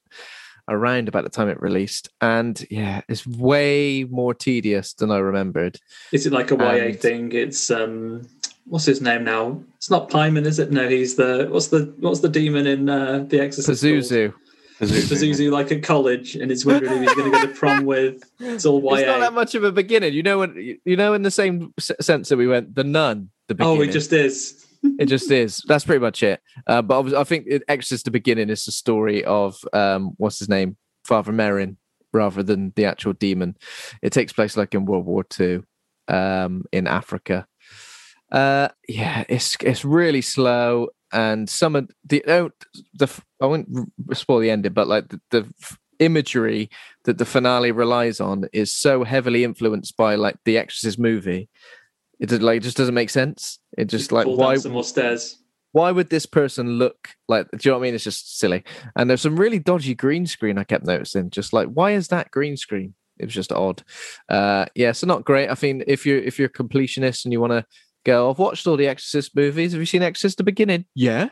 [0.69, 5.79] around about the time it released, and yeah, it's way more tedious than I remembered.
[6.11, 7.31] Is it like a YA And- thing?
[7.33, 8.21] It's um,
[8.65, 9.61] what's his name now?
[9.77, 10.71] It's not Pyman, is it?
[10.71, 13.81] No, he's the what's the what's the demon in uh, the Exorcist?
[13.83, 13.93] called?
[13.95, 14.33] Pazuzu.
[14.79, 18.23] Pazuzu, like at college, and he's wondering who he's going to go to prom with.
[18.39, 20.39] It's all It's not that much of a beginning, you know.
[20.39, 23.29] When you know, in the same s- sense that we went, the nun.
[23.51, 23.79] The beginning.
[23.79, 24.65] Oh, it just is.
[24.97, 25.61] it just is.
[25.67, 26.39] That's pretty much it.
[26.65, 30.47] Uh, but I think it, Exorcist: The Beginning is the story of um, what's his
[30.47, 31.75] name, Father Merrin,
[32.13, 33.57] rather than the actual demon.
[34.01, 35.65] It takes place like in World War Two,
[36.07, 37.45] um, in Africa.
[38.31, 42.51] Uh, yeah, it's it's really slow, and some of the oh,
[42.93, 43.67] the I won't
[44.13, 45.53] spoil the ending, but like the, the
[45.99, 46.69] imagery
[47.03, 51.49] that the finale relies on is so heavily influenced by like the Exorcist movie.
[52.21, 53.57] It just, like it just doesn't make sense.
[53.77, 55.39] It just like why some more stairs.
[55.71, 57.95] why would this person look like do you know what I mean?
[57.95, 58.63] It's just silly.
[58.95, 61.31] And there's some really dodgy green screen I kept noticing.
[61.31, 62.93] Just like, why is that green screen?
[63.17, 63.83] It was just odd.
[64.29, 65.49] Uh yeah, so not great.
[65.49, 67.65] I think if you're if you're a completionist and you want to
[68.05, 69.71] go, I've watched all the Exorcist movies.
[69.71, 70.85] Have you seen Exorcist the beginning?
[70.93, 71.29] Yeah.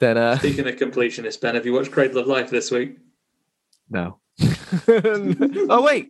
[0.00, 2.96] Then uh Speaking of completionist, Ben, have you watched Cradle of Life this week?
[3.88, 4.18] no.
[4.88, 6.08] oh wait.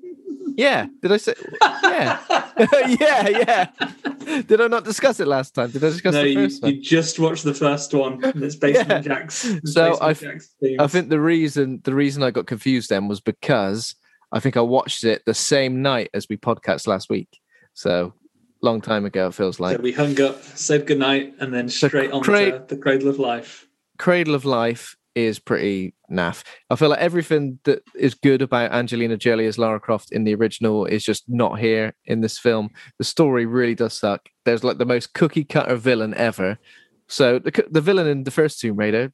[0.57, 0.87] Yeah.
[1.01, 2.21] Did I say yeah.
[3.01, 4.43] yeah, yeah.
[4.43, 5.71] Did I not discuss it last time?
[5.71, 6.73] Did I discuss no, the you, first one?
[6.75, 8.23] you just watched the first one.
[8.25, 8.97] And it's based Yeah.
[8.97, 9.51] on Jack's.
[9.65, 10.55] So I- Jack's.
[10.79, 13.95] I think the reason the reason I got confused then was because
[14.33, 17.41] I think I watched it the same night as we podcast last week.
[17.75, 18.15] So
[18.63, 19.77] long time ago, it feels like.
[19.77, 23.19] so we hung up, said goodnight, and then So straight on to the cradle of
[23.19, 23.67] life.
[23.99, 26.43] Cradle of Life is pretty naff.
[26.71, 30.35] I feel like everything that is good about Angelina Jolie as Lara Croft in the
[30.35, 32.71] original is just not here in this film.
[32.99, 34.29] The story really does suck.
[34.45, 36.59] There's like the most cookie cutter villain ever.
[37.09, 39.13] So the the villain in the first Tomb Raider,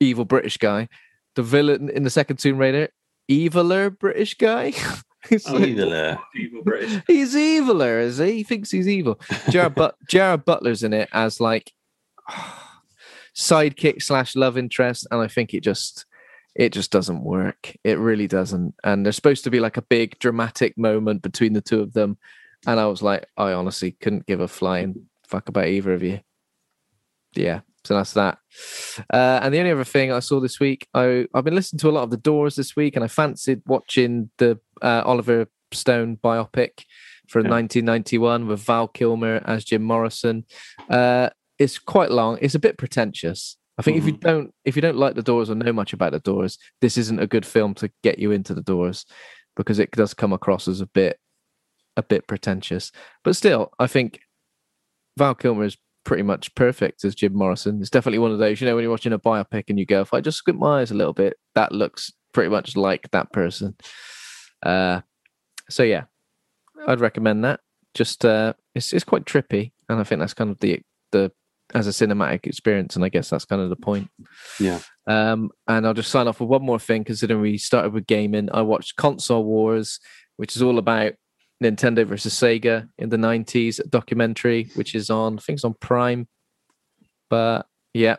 [0.00, 0.88] evil British guy.
[1.34, 2.88] The villain in the second Tomb Raider,
[3.30, 4.72] eviler British guy.
[5.28, 7.02] he's Oh, like- Evil, uh, Evil British.
[7.06, 8.32] he's eviler, is he?
[8.32, 9.18] He thinks he's evil.
[9.50, 11.72] Jared, but- Gerard Butler's in it as like
[13.38, 16.04] sidekick slash love interest, and I think it just
[16.54, 17.76] it just doesn't work.
[17.84, 18.74] It really doesn't.
[18.82, 22.18] And there's supposed to be like a big dramatic moment between the two of them,
[22.66, 26.20] and I was like, I honestly couldn't give a flying fuck about either of you.
[27.34, 27.60] Yeah.
[27.84, 28.38] So that's that.
[29.12, 31.88] Uh, and the only other thing I saw this week, I I've been listening to
[31.88, 36.18] a lot of The Doors this week, and I fancied watching the uh, Oliver Stone
[36.22, 36.84] biopic
[37.28, 37.52] from Yeah.
[37.52, 40.44] 1991 with Val Kilmer as Jim Morrison.
[40.90, 42.38] Uh, it's quite long.
[42.40, 43.56] It's a bit pretentious.
[43.78, 46.12] I think if you don't if you don't like the Doors or know much about
[46.12, 49.06] the Doors, this isn't a good film to get you into the Doors
[49.56, 51.18] because it does come across as a bit
[51.96, 52.90] a bit pretentious.
[53.22, 54.20] But still, I think
[55.16, 57.80] Val Kilmer is pretty much perfect as Jim Morrison.
[57.80, 60.00] It's definitely one of those, you know, when you're watching a biopic and you go,
[60.00, 63.32] if I just squint my eyes a little bit, that looks pretty much like that
[63.32, 63.76] person.
[64.62, 65.02] Uh,
[65.68, 66.04] so yeah,
[66.86, 67.60] I'd recommend that.
[67.94, 70.80] Just uh, it's it's quite trippy, and I think that's kind of the
[71.12, 71.32] the
[71.74, 74.10] as a cinematic experience, and I guess that's kind of the point.
[74.58, 74.80] Yeah.
[75.06, 78.48] Um, and I'll just sign off with one more thing, considering we started with gaming.
[78.52, 80.00] I watched Console Wars,
[80.36, 81.14] which is all about
[81.62, 86.28] Nintendo versus Sega in the '90s documentary, which is on I think it's on Prime.
[87.30, 88.16] But yeah,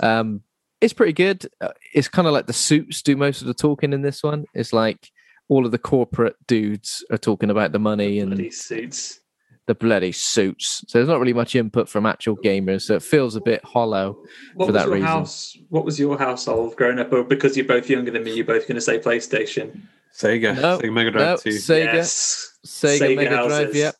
[0.00, 0.42] um,
[0.80, 1.46] it's pretty good.
[1.60, 4.44] Uh, It's kind of like the suits do most of the talking in this one.
[4.54, 5.08] It's like
[5.48, 9.20] all of the corporate dudes are talking about the money and Bloody suits.
[9.66, 10.84] The bloody suits.
[10.88, 12.82] So there's not really much input from actual gamers.
[12.82, 14.18] So it feels a bit hollow.
[14.54, 15.06] What for was that your reason.
[15.06, 15.56] house?
[15.68, 17.12] What was your household growing up?
[17.12, 19.82] Or because you're both younger than me, you're both going to say PlayStation.
[20.14, 21.50] Sega, No, Sega Mega No, Drive 2.
[21.50, 22.58] Sega, Yes.
[22.66, 23.50] Sega, Sega Mega Drive.
[23.66, 23.76] houses.
[23.76, 23.94] Yep.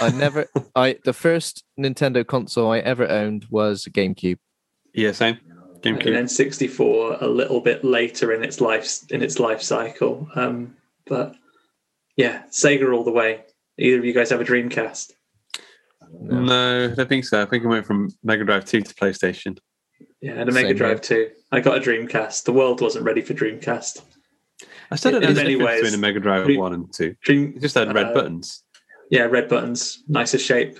[0.00, 0.46] I never.
[0.76, 4.38] I the first Nintendo console I ever owned was a GameCube.
[4.94, 5.38] Yeah, same.
[5.80, 6.06] GameCube.
[6.08, 10.28] And then 64 a little bit later in its life in its life cycle.
[10.34, 11.34] Um, but
[12.16, 13.44] yeah, Sega all the way.
[13.78, 15.12] Either of you guys have a Dreamcast?
[16.20, 17.42] No, I don't think so.
[17.42, 19.58] I think I went from Mega Drive 2 to PlayStation.
[20.20, 21.30] Yeah, and a Mega Same Drive two.
[21.52, 22.44] I got a Dreamcast.
[22.44, 24.02] The world wasn't ready for Dreamcast.
[24.90, 26.72] I still don't In know the many difference ways, between a Mega Drive Dream- 1
[26.74, 27.14] and 2.
[27.22, 28.64] Dream, It just had red uh, buttons.
[29.10, 30.78] Yeah, red buttons, nicer shape.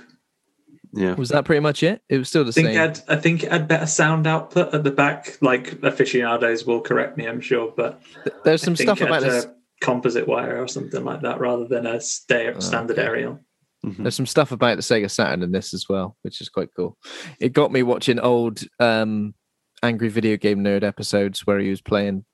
[0.94, 1.14] Yeah.
[1.14, 2.00] Was that pretty much it?
[2.08, 2.74] It was still the I think same.
[2.76, 5.36] it had, I think it had better sound output at the back.
[5.42, 8.00] Like aficionados will correct me, I'm sure, but
[8.44, 9.44] There's some stuff about had this.
[9.44, 13.06] a composite wire or something like that, rather than a sta- standard okay.
[13.06, 13.40] aerial.
[13.84, 13.98] Mhm.
[13.98, 16.98] There's some stuff about the Sega Saturn in this as well, which is quite cool.
[17.40, 19.34] It got me watching old um,
[19.82, 22.24] Angry Video Game Nerd episodes where he was playing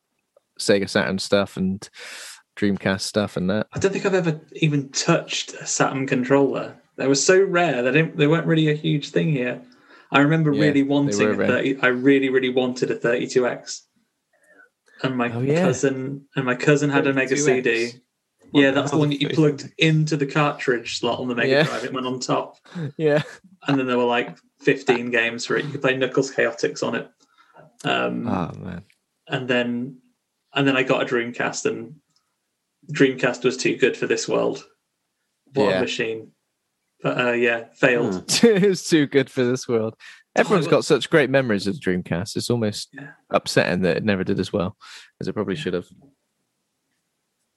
[0.58, 1.86] Sega Saturn stuff and
[2.56, 3.66] Dreamcast stuff and that.
[3.74, 6.76] I don't think I've ever even touched a Saturn controller.
[6.96, 7.82] They were so rare.
[7.82, 8.16] They didn't.
[8.16, 9.60] They weren't really a huge thing here.
[10.12, 11.48] I remember Yeah, really wanting were a rare.
[11.48, 11.76] thirty.
[11.80, 13.80] I really, really wanted a 32x.
[15.04, 15.60] And my Oh, yeah.
[15.62, 17.44] cousin and my cousin had a Mega 32X.
[17.44, 17.92] CD.
[18.50, 21.50] What Yeah, that's the one that you plugged into the cartridge slot on the Mega
[21.50, 21.62] Yeah.
[21.64, 21.84] Drive.
[21.84, 22.56] It went on top,
[22.96, 23.22] Yeah.
[23.66, 25.64] and then there were like 15 games for it.
[25.64, 27.10] You could play Knuckles Chaotix on it.
[27.84, 28.82] Um, Oh man.
[29.28, 29.98] and then
[30.54, 31.96] and then I got a Dreamcast, and
[32.92, 34.64] Dreamcast was too good for this world.
[35.52, 35.78] What Yeah.
[35.78, 36.30] a machine!
[37.02, 38.30] But uh, yeah, failed.
[38.30, 38.46] Hmm.
[38.46, 39.96] it was too good for this world.
[40.40, 42.36] Everyone's it got such great memories of the Dreamcast.
[42.36, 43.10] It's almost Yeah.
[43.30, 44.76] upsetting that it never did as well
[45.20, 45.86] as it probably should have.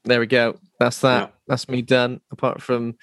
[0.05, 0.57] There we go.
[0.79, 1.19] That's that.
[1.21, 1.27] Yeah.
[1.47, 2.21] That's me done.
[2.31, 2.95] Apart from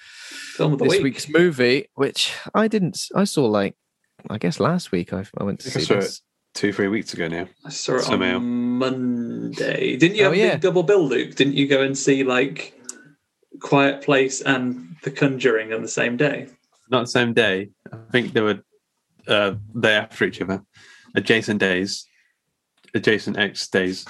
[0.55, 1.03] Film of the this week.
[1.03, 2.97] week's movie, which I didn't.
[3.15, 3.75] I saw like,
[4.29, 5.13] I guess last week.
[5.13, 6.21] I, I went to I think I see saw this.
[6.55, 7.47] Two, three weeks ago now.
[7.65, 8.37] I saw it Somehow.
[8.37, 9.97] on Monday.
[9.97, 10.51] Didn't you Oh, have a yeah.
[10.53, 11.35] big double bill, Luke?
[11.35, 12.73] Didn't you go and see like
[13.59, 16.47] Quiet Place and The Conjuring on the same day?
[16.89, 17.71] Not the same day.
[17.91, 18.63] I think there were
[19.27, 20.63] uh, day after each other.
[21.15, 22.05] Adjacent days.
[22.93, 24.05] Adjacent X days.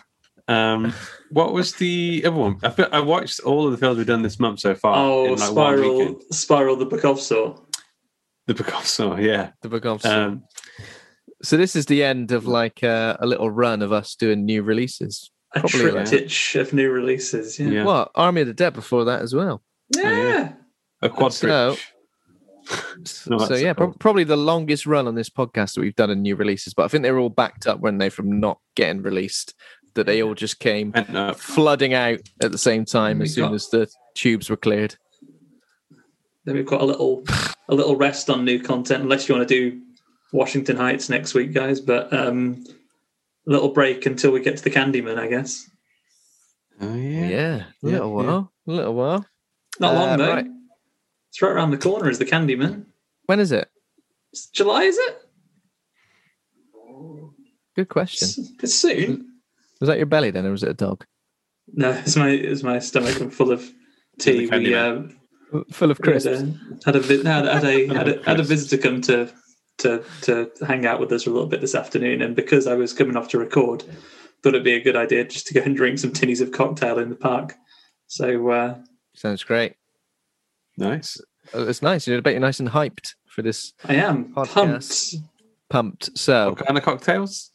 [0.47, 0.93] Um,
[1.31, 2.57] what was the other one?
[2.63, 4.95] I, feel, I watched all of the films we've done this month so far.
[4.95, 6.19] Oh, like Spiral.
[6.31, 7.57] Spiral, the Book of Saw.
[8.47, 9.51] The Picasso, yeah.
[9.63, 10.43] The book of Um,
[11.41, 14.61] So this is the end of like uh, a little run of us doing new
[14.61, 15.31] releases.
[15.55, 16.05] A Probably, yeah.
[16.05, 17.57] triptych of new releases.
[17.59, 17.69] Yeah.
[17.69, 17.83] Yeah.
[17.85, 19.63] What Army of the Dead before that as well.
[19.95, 20.53] Yeah.
[21.01, 21.75] a quad So-
[22.65, 23.13] bridge.
[23.27, 23.87] No, so yeah, cool.
[23.87, 26.73] prob- probably the longest run on this podcast that we've done in new releases.
[26.73, 29.53] But I think they were all backed up, weren't they, from not getting released
[29.95, 33.33] that they all just came And, uh, flooding out at the same time We as
[33.35, 34.95] soon got- as the tubes were cleared.
[36.45, 37.23] Then we've got a little
[37.69, 39.81] a little rest on new content, unless you want to do
[40.33, 41.79] Washington Heights next week, guys.
[41.81, 42.63] But um,
[43.47, 45.67] a little break until we get to the Candyman, I guess.
[46.81, 47.55] oh, Yeah, yeah.
[47.55, 48.05] a little Yeah, yeah.
[48.29, 49.25] while, a little while.
[49.79, 50.29] Not Uh, long though.
[50.33, 50.45] right.
[51.35, 52.09] It's right around the corner.
[52.09, 52.85] Is the Candyman?
[53.25, 53.67] When is it?
[54.31, 55.21] It's July, is it?
[57.75, 58.29] Good question.
[58.29, 59.33] It's, it's soon.
[59.81, 61.03] Was that your belly then, or was it a dog?
[61.73, 63.19] No, it's my it's my stomach.
[63.19, 63.69] I'm full of
[64.17, 64.45] tea.
[64.45, 65.01] The We uh,
[65.73, 66.41] Full of we had crisps.
[66.41, 69.29] a, had a vi- had, had a had a, had a visitor come to
[69.79, 72.75] to to hang out with us for a little bit this afternoon, and because I
[72.75, 73.83] was coming off to record,
[74.41, 76.97] thought it'd be a good idea just to go and drink some tinnies of cocktail
[76.97, 77.55] in the park.
[78.07, 78.75] So uh,
[79.15, 79.75] Sounds great.
[80.77, 81.19] Nice.
[81.53, 82.07] It's nice.
[82.07, 85.15] I bet you're nice and hyped for this I am Podcast.
[85.69, 86.09] pumped.
[86.09, 86.17] pumped.
[86.17, 87.51] So, What kind of cocktails?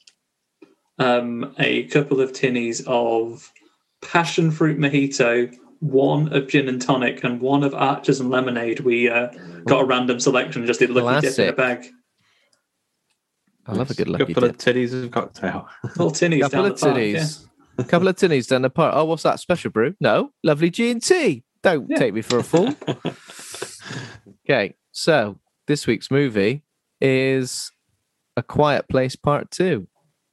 [0.99, 3.51] Um, a couple of tinnies of
[4.03, 8.81] passion fruit mojito, one of gin and tonic, and one of Archers and lemonade.
[8.81, 9.29] We uh,
[9.67, 11.87] got a random selection, just did a lucky dip in a bag.
[13.67, 14.35] I love a good lucky dip.
[14.35, 14.57] couple dip.
[14.57, 15.69] of tinnies of cocktail.
[15.99, 17.47] All tinnies couple down of the park, tinnies.
[17.79, 18.93] A couple of tinnies down the park.
[18.95, 19.95] Oh, what's that special brew?
[20.01, 21.45] No, lovely G and T.
[21.63, 21.99] Don't Yeah.
[21.99, 22.75] take me for a fool.
[24.49, 26.63] okay, so this week's movie
[27.01, 27.71] is
[28.37, 29.89] A Quiet Place Part Two,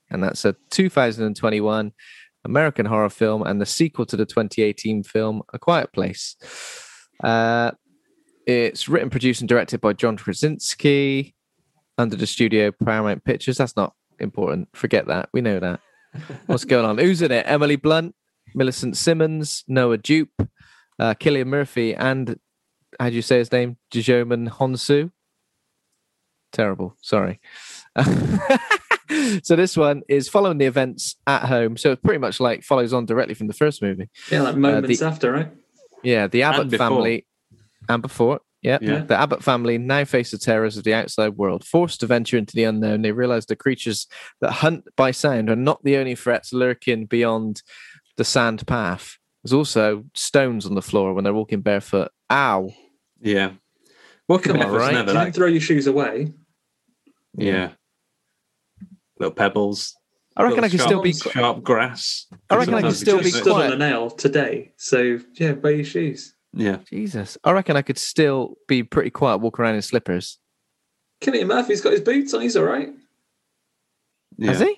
[0.10, 1.92] and that's a 2021
[2.46, 6.36] American horror film and the sequel to the 2018 film A Quiet Place.
[7.24, 7.72] Uh,
[8.46, 11.36] it's written, produced, and directed by John Krasinski
[11.98, 13.58] under the studio Paramount Pictures.
[13.58, 14.70] That's not important.
[14.74, 15.28] Forget that.
[15.34, 15.82] We know that.
[16.46, 16.98] What's going on?
[16.98, 17.46] Who's in it?
[17.48, 18.16] Emily Blunt,
[18.56, 20.48] Millicent Simmonds, Noah Jupe,
[21.00, 22.40] uh, Cillian Murphy, and
[23.00, 23.78] how do you say his name?
[23.92, 25.12] Jijoman Honsu.
[26.54, 26.96] Terrible.
[27.02, 27.40] Sorry.
[29.44, 31.78] so this one is following the events at home.
[31.78, 34.10] So it pretty much like follows on directly from the first movie.
[34.32, 35.52] Yeah, like moments the- after, right?
[36.04, 36.88] Yeah, the Abbott before.
[36.90, 37.26] family
[37.90, 38.40] and before.
[38.62, 39.00] Yeah, Yeah.
[39.00, 41.64] the Abbott family now face the terrors of the outside world.
[41.66, 44.08] Forced to venture into the unknown, they realize the creatures
[44.42, 47.62] that hunt by sound are not the only threats lurking beyond
[48.18, 49.17] the sand path.
[49.48, 52.12] There's also stones on the floor when they're walking barefoot.
[52.30, 52.70] Ow!
[53.22, 53.52] Yeah.
[54.28, 54.92] Walking Come on, right?
[54.94, 56.34] never You that can throw your shoes away.
[57.34, 57.70] Yeah.
[59.18, 59.96] Little pebbles.
[60.36, 61.14] I reckon I little can still be.
[61.14, 62.26] sharp- sharp grass.
[62.50, 63.68] I reckon I can Sometimes still be just just- stood quiet.
[63.74, 64.74] on a nail today.
[64.76, 66.36] So yeah, wear your shoes.
[66.52, 66.80] Yeah.
[66.90, 70.40] Jesus, I reckon I could still be pretty quiet, walk around in slippers.
[71.22, 72.42] Cillian Murphy's got his boots on.
[72.42, 72.90] He's all right.
[74.38, 74.50] Yeah.
[74.50, 74.77] Has he?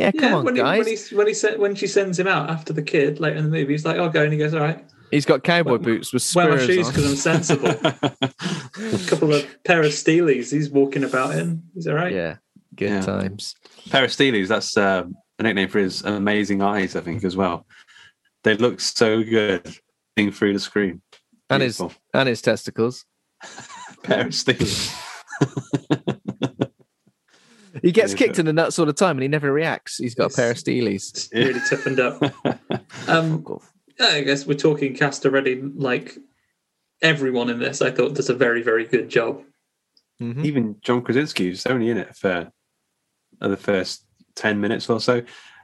[0.00, 0.86] Yeah, come yeah, on, when guys.
[0.86, 3.36] He, when he when he sent, when she sends him out after the kid later
[3.36, 5.72] in the movie, he's like, "I'll go," and he goes, "All right, He's got cowboy
[5.72, 10.50] Wear- boots with wear my shoes because I'm sensible." a couple of pair of Steelies.
[10.50, 11.62] He's walking about in.
[11.74, 12.14] He's all right.
[12.14, 12.36] Yeah,
[12.76, 13.00] good Yeah.
[13.02, 13.56] times.
[13.90, 15.04] Peristeles, that's uh,
[15.38, 17.66] a nickname for his amazing eyes, I think, as well.
[18.42, 19.76] They look so good
[20.16, 21.02] seeing through the screen.
[21.50, 21.78] And his
[22.14, 23.04] and his testicles.
[24.02, 24.96] Peristeles.
[27.82, 29.98] He gets kicked in the nuts all the time, and he never reacts.
[29.98, 31.10] He's got a pair of steelies.
[31.10, 32.22] It's really toughened up.
[33.08, 33.44] Um,
[33.98, 35.60] yeah, I guess we're talking cast already.
[35.60, 36.16] Like
[37.02, 39.42] everyone in this, I thought does a very very good job.
[40.20, 40.44] Mhm.
[40.44, 42.52] Even John Krasinski was only in it for
[43.40, 44.04] uh, the first
[44.36, 45.22] 10 minutes or so.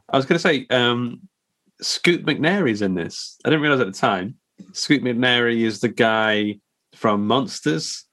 [0.09, 1.21] I was going to say, um,
[1.81, 3.39] Scoot McNairy's in this.
[3.45, 4.37] I didn't realize at the time.
[4.73, 6.59] Scoot McNairy is the guy
[6.95, 8.06] from Monsters.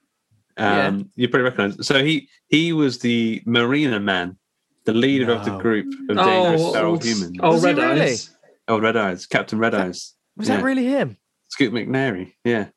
[0.58, 1.86] Um, You probably recognize.
[1.88, 4.38] So he he was the Marina Man,
[4.86, 7.38] the leader of the group of dangerous feral old, humans.
[7.42, 8.02] oh, Red really?
[8.02, 8.30] Eyes.
[8.68, 10.14] Oh, Red Eyes, Captain Red Eyes.
[10.38, 10.58] Was Yeah.
[10.58, 11.18] that really him?
[11.50, 12.34] Scoot McNairy.
[12.44, 12.68] Yeah,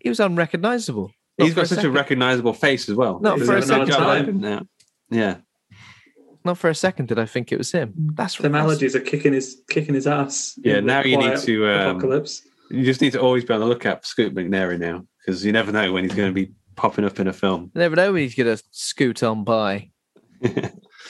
[0.00, 1.12] He was unrecognizable.
[1.38, 3.18] Not he's for got such a recognizable face as well.
[3.20, 4.40] Not He's for a second good time.
[4.40, 4.66] now.
[5.10, 5.36] Yeah,
[6.44, 7.94] Not for a second did I think it was him.
[8.14, 10.58] That's The maladies are kicking his kicking his ass.
[10.62, 12.42] Yeah, now you need to, um, apocalypse.
[12.70, 15.52] you just need to always be on the lookout for Scoot McNairy now because you
[15.52, 17.70] never know when he's going to be popping up in a film.
[17.74, 19.90] You never know when he's gonna scoot on by.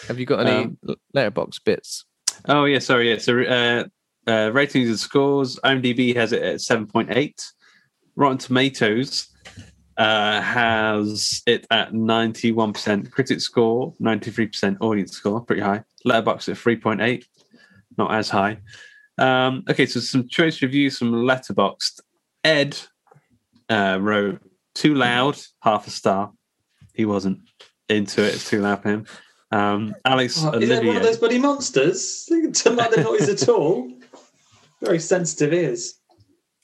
[0.08, 0.78] Have you got any Um,
[1.14, 2.04] Letterboxd bits?
[2.46, 3.10] Oh yeah, sorry.
[3.10, 3.84] Yeah, so uh,
[4.26, 5.58] uh, ratings and scores.
[5.64, 7.44] IMDb has it at seven point eight.
[8.16, 9.28] Rotten Tomatoes
[9.96, 15.62] uh, has it at ninety one percent critic score, ninety three percent audience score, pretty
[15.62, 15.84] high.
[16.06, 17.26] Letterboxd at three point eight,
[17.98, 18.58] not as high.
[19.18, 22.00] Um, okay, so some choice reviews from Letterboxd.
[22.42, 22.78] Ed
[23.68, 24.40] uh, wrote
[24.74, 26.32] too loud, half a star.
[26.94, 27.40] He wasn't
[27.88, 28.34] into it.
[28.34, 29.06] It's too loud for him.
[29.52, 30.96] Um, Alex Oh, is it one Olivier.
[30.96, 32.26] of those bloody monsters?
[32.30, 33.90] Doesn't like the noise at all.
[34.80, 35.94] Very sensitive ears.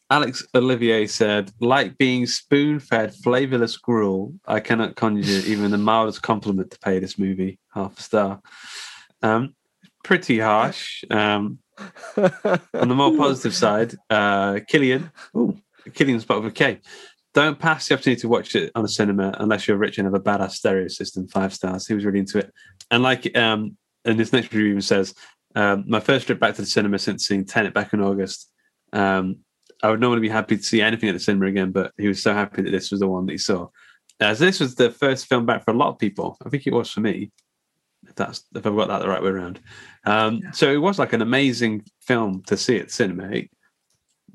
[0.09, 6.23] Alex Olivier said, like being spoon fed flavorless gruel, I cannot conjure even the mildest
[6.23, 7.59] compliment to pay this movie.
[7.75, 8.41] Half a star.
[9.23, 9.57] Um,
[10.05, 11.03] pretty harsh.
[11.11, 11.59] Um,
[12.17, 15.59] on the more positive side, uh, Killian, ooh,
[15.93, 16.81] Killian spot with a K.
[17.37, 20.15] Don't pass the opportunity to watch it on a cinema unless you're rich and have
[20.15, 21.29] a badass stereo system.
[21.29, 21.87] Five stars.
[21.87, 22.51] He was really into it.
[22.91, 23.77] And like, um,
[24.07, 25.15] and this next review even says,
[25.55, 28.51] um, my first trip back to the cinema since seeing Tenet back in August.
[28.95, 29.41] Um,
[29.83, 32.23] I would normally be happy to see anything at the cinema again, but he was
[32.23, 33.69] so happy that this was the one that he saw.
[34.19, 36.39] As this was the first film back for a lot of people.
[36.43, 37.33] I think it was for me.
[38.09, 39.61] If that's if I've got that the right way around.
[40.07, 43.29] Um, So it was like an amazing film to see at the cinema.
[43.29, 43.51] It-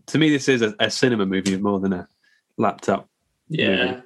[0.05, 2.07] to me, this is a, a cinema movie more than a
[2.57, 3.09] laptop.
[3.49, 4.01] Yeah.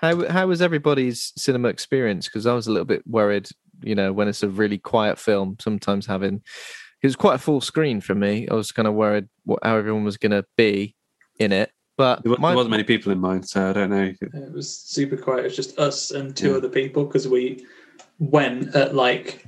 [0.00, 2.26] How how was everybody's cinema experience?
[2.26, 3.48] Because I was a little bit worried,
[3.82, 6.42] you know, when it's a really quiet film, sometimes having
[7.02, 8.46] it was quite a full screen for me.
[8.48, 10.94] I was kind of worried what how everyone was going to be
[11.38, 11.70] in it.
[11.96, 14.12] But There wa- my- there wasn't many people in mine, so I don't know.
[14.20, 15.40] It was super quiet.
[15.40, 16.56] It was just us and two Yeah.
[16.56, 17.66] other people because we
[18.18, 19.44] went at like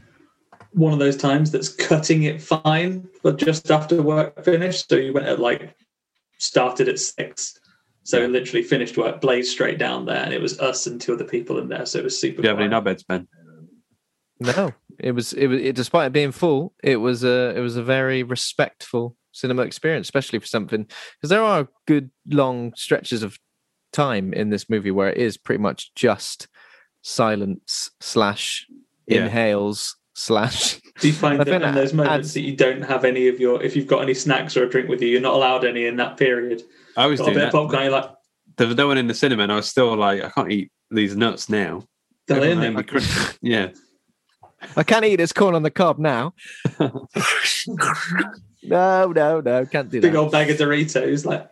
[0.73, 4.89] one of those times that's cutting it fine, but just after work finished.
[4.91, 5.75] So you went at like
[6.39, 7.59] started at six.
[8.05, 8.27] So Yeah.
[8.27, 11.59] literally finished work, blazed straight down there, and it was us and two other people
[11.59, 11.87] in there.
[11.87, 12.43] So it was super.
[12.43, 12.85] Do you have any quiet.
[12.85, 13.29] knobheads, Ben?
[14.41, 17.77] No, it was it was it, despite it being full, it was a it was
[17.77, 23.39] a very respectful cinema experience, especially for something because there are good long stretches of
[23.93, 26.49] time in this movie where it is pretty much just
[27.03, 28.67] silence slash
[29.07, 29.25] Yeah.
[29.27, 32.55] inhales slash Do you find I that think in that those moments adds- that you
[32.57, 35.09] don't have any of your, if you've got any snacks or a drink with you,
[35.09, 36.63] you're not allowed any in that period?
[36.97, 37.59] I was Got a doing bit of that.
[37.59, 38.11] popcorn, you're like,
[38.59, 40.71] There was no one in the cinema, and I was still like, I can't eat
[40.91, 41.83] these nuts now.
[42.29, 43.69] "They're in Everyone there." had me crunch- yeah,
[44.77, 46.35] I can't eat this corn on the cob now.
[48.63, 50.09] no, no, no, can't do Big that.
[50.09, 51.51] Big old bag of Doritos, like,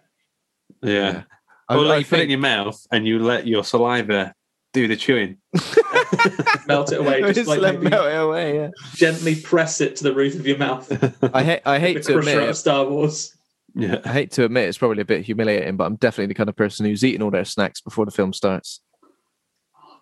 [0.82, 1.22] yeah.
[1.68, 4.34] I, or like I you put it in your mouth and you let your saliva
[4.73, 5.39] do the chewing.
[6.66, 7.21] melt it away.
[7.35, 8.55] Just Just like let melt it away.
[8.57, 8.68] Yeah.
[8.95, 10.91] gently press it to the roof of your mouth.
[11.35, 11.62] I hate.
[11.66, 12.57] I hate to crusher out of admit.
[12.57, 13.37] Star Wars.
[13.75, 16.49] Yeah, I hate to admit it's probably a bit humiliating, but I'm definitely the kind
[16.49, 18.81] of person who's eating all their snacks before the film starts.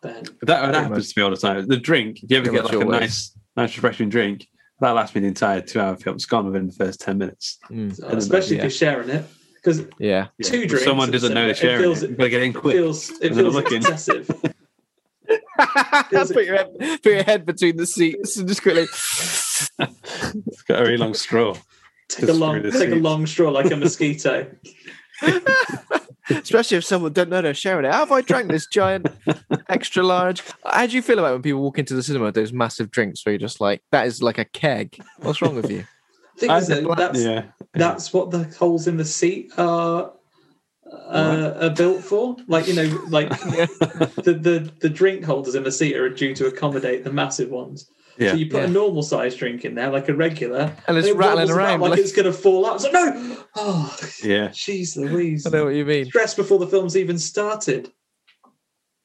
[0.01, 0.23] Ben.
[0.23, 1.67] That, that Pretty happens to me all the time.
[1.67, 3.01] The drink, if you ever Pretty get much like a always.
[3.01, 4.47] nice, nice refreshing drink,
[4.81, 6.17] that lasts me the entire two-hour film.
[6.17, 7.59] It's gone within the first ten minutes.
[7.71, 8.63] Mm, especially yeah.
[8.63, 10.29] if you're sharing it, because yeah.
[10.43, 11.83] Two If drinks Someone doesn't know they're cinema, it sharing.
[11.83, 12.09] feels- it.
[12.11, 12.75] You've got to get in quick.
[12.77, 14.31] feels it And feels excessive.
[15.29, 18.83] Put, your head, put your head between the seats and just quickly.
[18.83, 21.55] It's got a really long straw.
[22.09, 24.51] Take a long, through the take a long straw like a mosquito.
[26.31, 27.93] Especially if someone don't know they're sharing it.
[27.93, 29.07] How have I drank this giant
[29.69, 30.43] extra large?
[30.65, 33.25] How do you feel about when people walk into the cinema with those massive drinks
[33.25, 34.99] where you're just like, that is like a keg?
[35.19, 35.85] What's wrong with you?
[36.37, 40.13] Thing I- is, though, that's yeah, that's what the holes in the seat are
[40.93, 42.37] uh, are built for.
[42.47, 46.47] Like you know, like the, the the drink holders in the seat are due to
[46.47, 47.91] accommodate the massive ones.
[48.19, 48.31] yeah.
[48.33, 48.65] So you put Yeah.
[48.65, 51.91] a normal size drink in there, like a regular, And it's it rattling around like,
[51.91, 52.77] like- it's going to fall out.
[52.77, 54.49] It's like no, oh, yeah.
[54.49, 55.47] jeez, Louise.
[55.47, 56.07] I know what you mean.
[56.07, 57.93] Stress before the film's even started.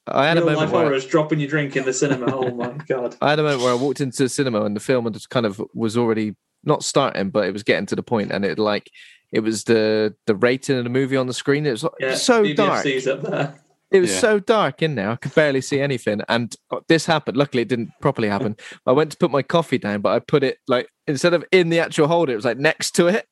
[0.06, 2.36] I had a Real moment life where horrors dropping your drink in the cinema.
[2.36, 3.16] Oh my god!
[3.22, 5.30] I had a moment where I walked into the cinema and the film had just
[5.30, 8.60] kind of was already not starting, but it was getting to the point, and it
[8.60, 8.90] like
[9.34, 11.66] it was the the rating of the movie on the screen.
[11.66, 12.86] It was Yeah, so dark.
[12.86, 13.56] BBFC's up there.
[13.92, 14.20] It was Yeah.
[14.20, 15.10] so dark in there.
[15.12, 16.22] I could barely see anything.
[16.30, 17.36] And uh, this happened.
[17.38, 18.56] Luckily, it didn't properly happen.
[18.88, 21.70] I went to put my coffee down, but I put it like instead of in
[21.70, 23.28] the actual holder, it was like next to it.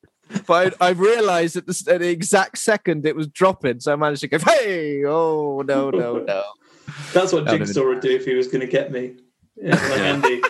[0.47, 3.79] But I, I realized at the, at the exact second it was dropping.
[3.79, 6.43] So I managed to go, hey, oh, no, no, no.
[7.13, 9.15] That's what Jigsaw would do if he was going to get me.
[9.57, 10.41] Yeah, like Andy,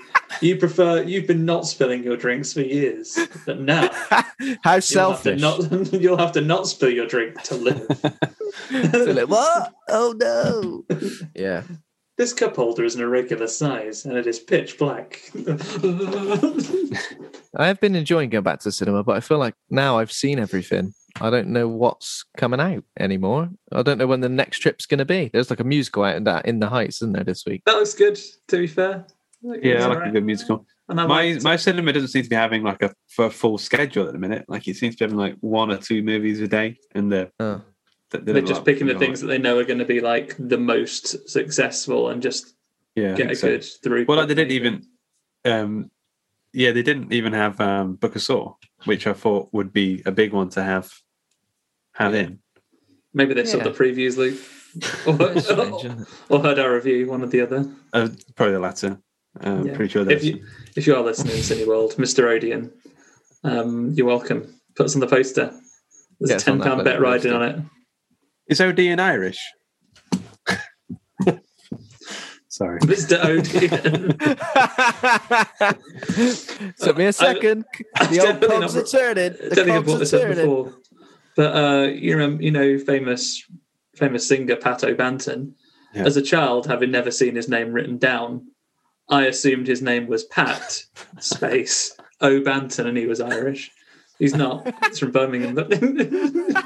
[0.42, 4.84] you prefer you've been not spilling your drinks for years, but now How you'll have
[4.84, 5.42] selfish.
[5.42, 7.88] not you'll have to not spill your drink to live.
[8.72, 9.74] So like, what?
[9.88, 10.84] Oh, no.
[11.34, 11.64] Yeah.
[12.18, 15.22] This cup holder is an irregular size and it is pitch black.
[17.56, 20.12] I have been enjoying going back to the cinema, but I feel like now I've
[20.12, 20.94] seen everything.
[21.22, 23.50] I don't know what's coming out anymore.
[23.72, 25.30] I don't know when the next trip's going to be.
[25.32, 27.62] There's like a musical out in that in the Heights, isn't there, this week?
[27.66, 28.20] that looks good.
[28.50, 29.06] To be fair,
[29.42, 30.66] Yeah, I like a good musical.
[30.90, 32.94] And My liked- my cinema doesn't seem to be having like a
[33.30, 34.46] full schedule at the minute.
[34.50, 37.32] Like it seems to be having like one or two movies a day, and they're
[37.40, 37.62] Oh.
[38.10, 40.58] they're, they're just picking the things that they know are going to be like the
[40.58, 42.56] most successful and just
[42.96, 43.16] yeah.
[43.16, 43.48] Get a so.
[43.48, 44.04] good through.
[44.06, 44.86] Well, like they didn't even,
[45.46, 45.90] um,
[46.52, 50.12] yeah, they didn't even have um, Book of Saw, which I thought would be a
[50.12, 50.92] big one to have
[51.94, 52.40] have in.
[53.14, 54.40] Maybe they saw the previews, Luke,
[55.08, 57.70] or, Strange, isn't or heard our review, one or the other.
[57.94, 59.00] Uh, probably the latter.
[59.42, 59.76] Um, Yeah.
[59.76, 60.44] Pretty sure If you
[60.76, 62.24] if you are listening, Cineworld, Mr.
[62.30, 62.72] Odeon,
[63.44, 64.56] um, you're welcome.
[64.76, 65.52] Put us on the poster.
[66.20, 67.60] There's Get a ten pound bet riding on it.
[68.48, 69.40] Is OD in Irish?
[72.50, 72.80] Sorry.
[72.82, 73.18] Mr.
[73.24, 74.18] Odeon.
[76.80, 77.64] Took me a second.
[78.10, 79.34] The old Definitely cogs not- are turning.
[79.34, 80.36] I The don't think I've cogs brought are this up turning.
[80.38, 80.74] before,
[81.42, 83.44] but uh, you remember, you know, famous
[83.96, 85.54] famous singer Pato Banton.
[85.92, 86.04] Yeah.
[86.04, 88.46] As a child, having never seen his name written down,
[89.10, 90.84] I assumed his name was Pat
[91.20, 93.72] space O'Banton, and he was Irish.
[94.20, 94.72] He's not.
[94.86, 95.56] He's from Birmingham.
[95.56, 95.74] But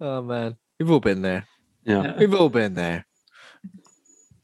[0.00, 1.46] Oh man, we've all been there.
[1.84, 2.16] Yeah.
[2.16, 3.04] We've all been there.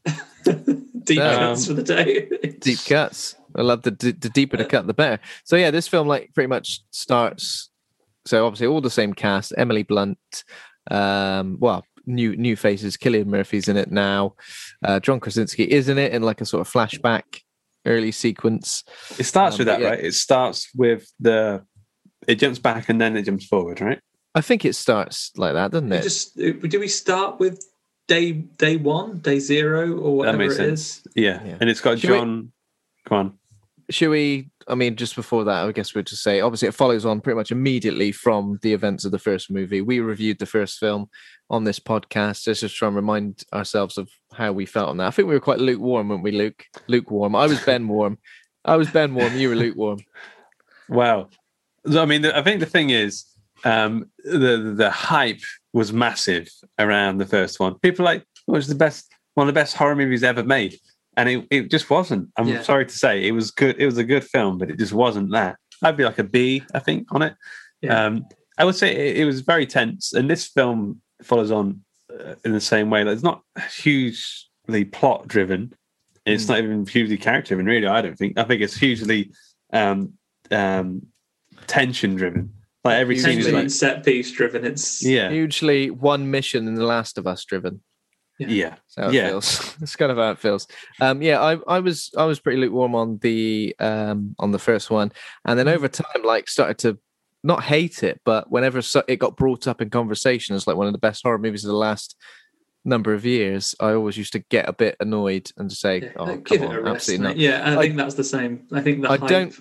[0.44, 2.28] deep Um, cuts for the day.
[2.60, 3.34] Deep cuts.
[3.54, 5.22] I love the the deeper the cut, the better.
[5.44, 7.70] So yeah, this film like pretty much starts.
[8.26, 10.18] So obviously all the same cast: Emily Blunt,
[10.90, 12.96] um, well, new new faces.
[12.96, 14.34] Cillian Murphy's in it now.
[14.84, 17.42] Uh, John Krasinski is in it in like a sort of flashback
[17.86, 18.84] early sequence.
[19.18, 19.88] It starts Um, with that, yeah.
[19.90, 20.00] right?
[20.04, 21.64] It starts with the.
[22.26, 24.00] It jumps back and then it jumps forward, right?
[24.34, 26.02] I think it starts like that, doesn't We it?
[26.02, 27.64] just do we start with
[28.08, 30.80] day day one, day zero, or whatever makes it sense.
[30.80, 31.02] is?
[31.14, 31.44] Yeah.
[31.44, 31.56] Yeah.
[31.60, 32.52] And it's got Should we- John.
[33.08, 33.38] Go on.
[33.90, 34.50] Should we?
[34.68, 37.36] I mean, just before that, I guess we'd just say obviously it follows on pretty
[37.36, 39.80] much immediately from the events of the first movie.
[39.80, 41.08] We reviewed the first film
[41.50, 42.46] on this podcast.
[42.46, 45.06] Let's just try and remind ourselves of how we felt on that.
[45.06, 46.64] I think we were quite lukewarm, weren't we, Luke?
[46.88, 47.36] Lukewarm.
[47.36, 48.18] I was Ben Warm.
[48.64, 49.36] I was Ben Warm.
[49.36, 50.00] You were lukewarm.
[50.88, 51.28] Wow.
[51.88, 53.24] I mean, I think the thing is,
[53.64, 55.40] um, the the hype
[55.72, 56.48] was massive
[56.78, 57.78] around the first one.
[57.78, 60.78] People like, oh, it was the best, one of the best horror movies ever made,
[61.16, 62.28] and it, it just wasn't.
[62.36, 62.62] I'm Yeah.
[62.62, 63.76] sorry to say, it was good.
[63.78, 65.56] It was a good film, but it just wasn't that.
[65.82, 67.34] I'd be like a B, I think, on it.
[67.82, 68.06] Yeah.
[68.06, 68.26] Um,
[68.58, 72.52] I would say it, it was very tense, and this film follows on uh, in
[72.52, 73.04] the same way.
[73.04, 75.72] Like, it's not hugely plot driven.
[76.24, 76.48] It's Mm.
[76.48, 77.86] not even hugely character driven, really.
[77.86, 78.38] I don't think.
[78.38, 79.30] I think it's hugely
[79.72, 80.14] um,
[80.50, 81.02] um,
[81.66, 82.52] tension driven.
[82.84, 84.64] Like every scene is like, set piece driven.
[84.64, 87.80] It's yeah, Hugely one mission in The Last of Us driven.
[88.38, 89.28] Yeah, That's how it Yeah.
[89.28, 89.76] feels.
[89.82, 90.66] It's kind of how it feels.
[91.00, 94.90] Um, yeah, I, I was I was pretty lukewarm on the um on the first
[94.90, 95.12] one,
[95.44, 96.98] and then over time, like started to
[97.44, 100.92] not hate it, but whenever it got brought up in conversation as like one of
[100.92, 102.16] the best horror movies of the last
[102.84, 106.12] number of years, I always used to get a bit annoyed and to say, Yeah,
[106.16, 107.30] "Oh, give on, it a rest, absolutely mate.
[107.30, 108.66] not." Yeah, I, I- think that's the same.
[108.72, 109.54] I think the I hype don't-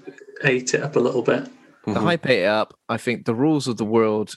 [0.43, 1.45] ate it up a little bit.
[1.85, 2.01] The Mhm.
[2.03, 2.73] hype ate it up.
[2.89, 4.33] I think the rules of the world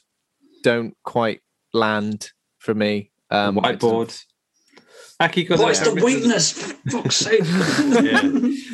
[0.63, 1.41] don't quite
[1.73, 3.11] land for me.
[3.31, 4.19] Um, whiteboard.
[5.21, 6.53] Aki got What's the weakness?
[6.91, 7.43] Fuck's sake.
[7.45, 8.23] Yeah.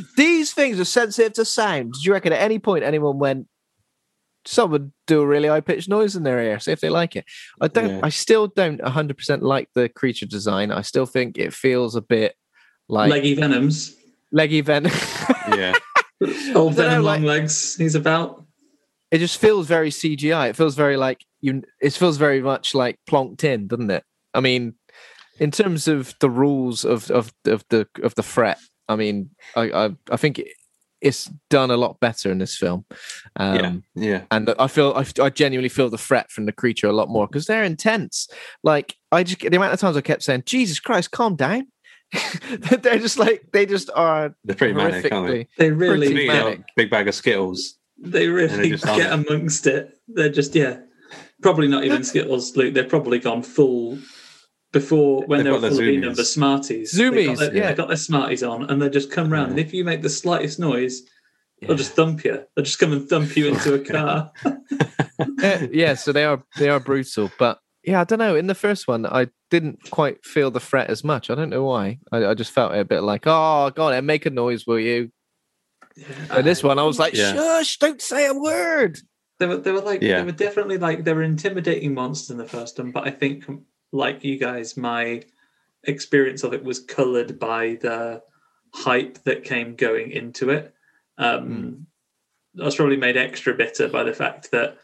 [0.16, 1.94] these things are sensitive to sound.
[1.94, 3.48] Did you reckon at any point anyone went,
[4.44, 7.24] someone do a really high pitched noise in their ear, see if they like it?
[7.60, 8.00] I don't, Yeah.
[8.02, 10.70] I still don't 100% like the creature design.
[10.70, 12.34] I still think it feels a bit
[12.88, 13.96] like Leggy Venoms.
[14.30, 14.92] leggy venom.
[15.48, 15.72] yeah,
[16.22, 17.76] Old I don't know, Venom like- long legs.
[17.76, 18.44] He's about.
[19.10, 20.50] it just feels very CGI.
[20.50, 24.04] It feels very like you, it feels very much like plonked in, doesn't it?
[24.34, 24.74] I mean,
[25.38, 28.58] in terms of the rules of, of, of the, of the threat,
[28.88, 30.42] I mean, I, I, I think
[31.04, 32.86] it's done a lot better in this film.
[33.36, 34.22] Um, yeah, yeah.
[34.30, 37.26] and I feel I, I genuinely feel the threat from the creature a lot more
[37.26, 38.26] because they're intense.
[38.62, 41.68] Like I just the amount of times I kept saying, "Jesus Christ, calm down."
[42.80, 45.48] they're just like they just are They're pretty manic, aren't they?
[45.58, 46.62] They really, Pretty You manic.
[46.76, 47.78] big bag of Skittles.
[47.98, 49.98] they really just on get amongst it.
[50.08, 50.78] They're just yeah,
[51.42, 52.72] probably not even Skittles, Luke.
[52.72, 53.98] They've probably gone full
[54.74, 56.00] before when They've they were got full their of zoomies.
[56.02, 56.92] number Smarties.
[56.92, 57.68] They Zoomies, got their, yeah.
[57.70, 59.46] they got their Smarties on, and they just come round.
[59.46, 59.50] Yeah.
[59.52, 61.00] And if you make the slightest noise,
[61.62, 61.68] Yeah.
[61.68, 62.44] they'll just thump you.
[62.54, 64.30] They'll just come and thump you into a car.
[64.44, 64.52] yeah,
[65.42, 68.34] uh, yeah, so they are they are brutal, but yeah, I don't know.
[68.36, 71.30] In the first one, I didn't quite feel the threat as much.
[71.30, 71.98] I don't know why.
[72.12, 74.66] I, I just felt it a bit like, oh, go on, then, make a noise,
[74.66, 75.10] will you?
[76.30, 77.32] And this one, I was like, Yeah.
[77.34, 78.98] shush, don't say a word.
[79.38, 80.18] They were, they were like, Yeah.
[80.20, 82.90] they were definitely like, they were intimidating monsters in the first one.
[82.90, 83.44] But I think,
[83.94, 85.22] like you guys, my
[85.84, 88.22] experience of it was coloured by the
[88.74, 90.74] hype that came going into it.
[91.16, 91.86] Um,
[92.60, 94.78] I was probably made extra bitter by the fact that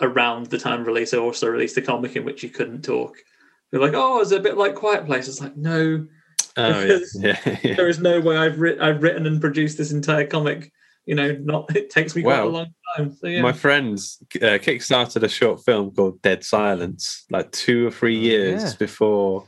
[0.00, 3.16] around the time release, I also released a comic in which you couldn't talk.
[3.70, 5.28] They're like, oh, it's a bit like Quiet Place.
[5.28, 6.06] It's like, no,
[6.56, 7.74] Oh yeah, yeah, yeah.
[7.74, 10.72] there is no way I've written I've written and produced this entire comic.
[11.04, 13.16] You know, not it takes me quite a long time.
[13.16, 17.90] So yeah, My friends uh, kickstarted a short film called Dead Silence like two or
[17.90, 18.72] three years yeah.
[18.78, 19.46] before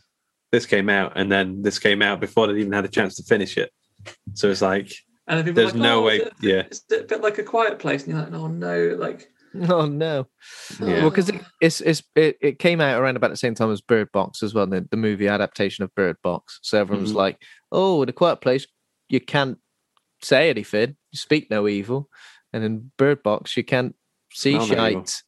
[0.52, 3.22] this came out, and then this came out before they even had a chance to
[3.22, 3.70] finish it.
[4.34, 4.92] So it's like
[5.26, 6.16] and then people are there's like, no oh, way.
[6.16, 8.96] Is it, Yeah, it's a bit like a quiet place, and you're like, oh no,
[8.98, 9.28] like
[9.68, 10.26] Oh no.
[10.80, 11.00] Yeah.
[11.00, 13.80] Well, because it, it's, it's it, it came out around about the same time as
[13.80, 16.58] Bird Box as well, the, the movie adaptation of Bird Box.
[16.62, 17.16] So everyone was Mhm.
[17.16, 17.42] like,
[17.72, 18.66] "Oh, in a quiet place,
[19.08, 19.58] you can't
[20.22, 22.08] say anything, you speak no evil,
[22.52, 23.94] and in Bird Box, you can't
[24.32, 25.00] see Smell no evil.
[25.04, 25.22] shite,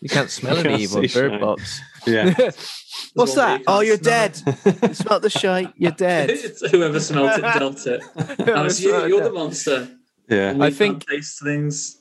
[0.00, 1.40] You can't smell You any evil in Bird shite.
[1.40, 1.80] Box.
[2.06, 2.32] Yeah.
[3.14, 3.62] What's one that?
[3.66, 4.40] Oh, you're dead.
[4.46, 4.82] it.
[4.88, 5.72] you smelt the shite.
[5.76, 6.30] You're dead.
[6.30, 8.00] It's whoever smelt it dealt it.
[8.46, 9.06] Oh, it's you.
[9.06, 9.88] You're the monster.
[10.28, 10.52] Yeah.
[10.52, 11.96] We I think- taste things.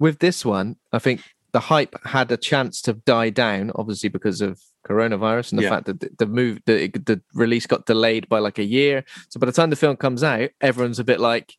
[0.00, 1.22] With this one, I think
[1.52, 5.70] the hype had a chance to die down, obviously because of coronavirus and the Yeah.
[5.70, 9.04] fact that the, the move, the, the release got delayed by like a year.
[9.28, 11.54] So by the time the film comes out, everyone's a bit like,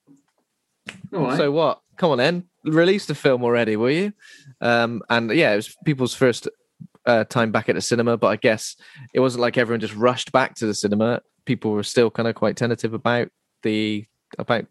[1.14, 1.38] All right.
[1.38, 1.80] So what?
[1.98, 4.14] Come on, then release the film already, will you?
[4.62, 6.48] Um, and yeah, it was people's first
[7.06, 8.76] uh, time back at the cinema, but I guess
[9.14, 11.22] it wasn't like everyone just rushed back to the cinema.
[11.46, 13.30] People were still kind of quite tentative about
[13.64, 14.06] the
[14.40, 14.66] about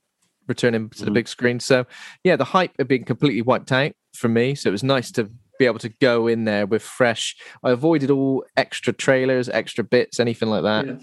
[0.48, 1.14] returning to the Mhm.
[1.14, 1.60] big screen.
[1.60, 1.86] So
[2.24, 4.54] yeah, the hype had been completely wiped out for me.
[4.54, 7.36] So it was nice to be able to go in there with fresh.
[7.62, 10.86] I avoided all extra trailers, extra bits, anything like that.
[10.86, 10.96] Yeah.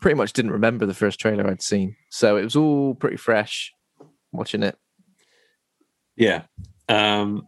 [0.00, 3.72] Pretty much didn't remember the first trailer I'd seen, so it was all pretty fresh
[4.32, 4.78] watching it.
[6.16, 6.42] Yeah.
[6.88, 7.46] Um,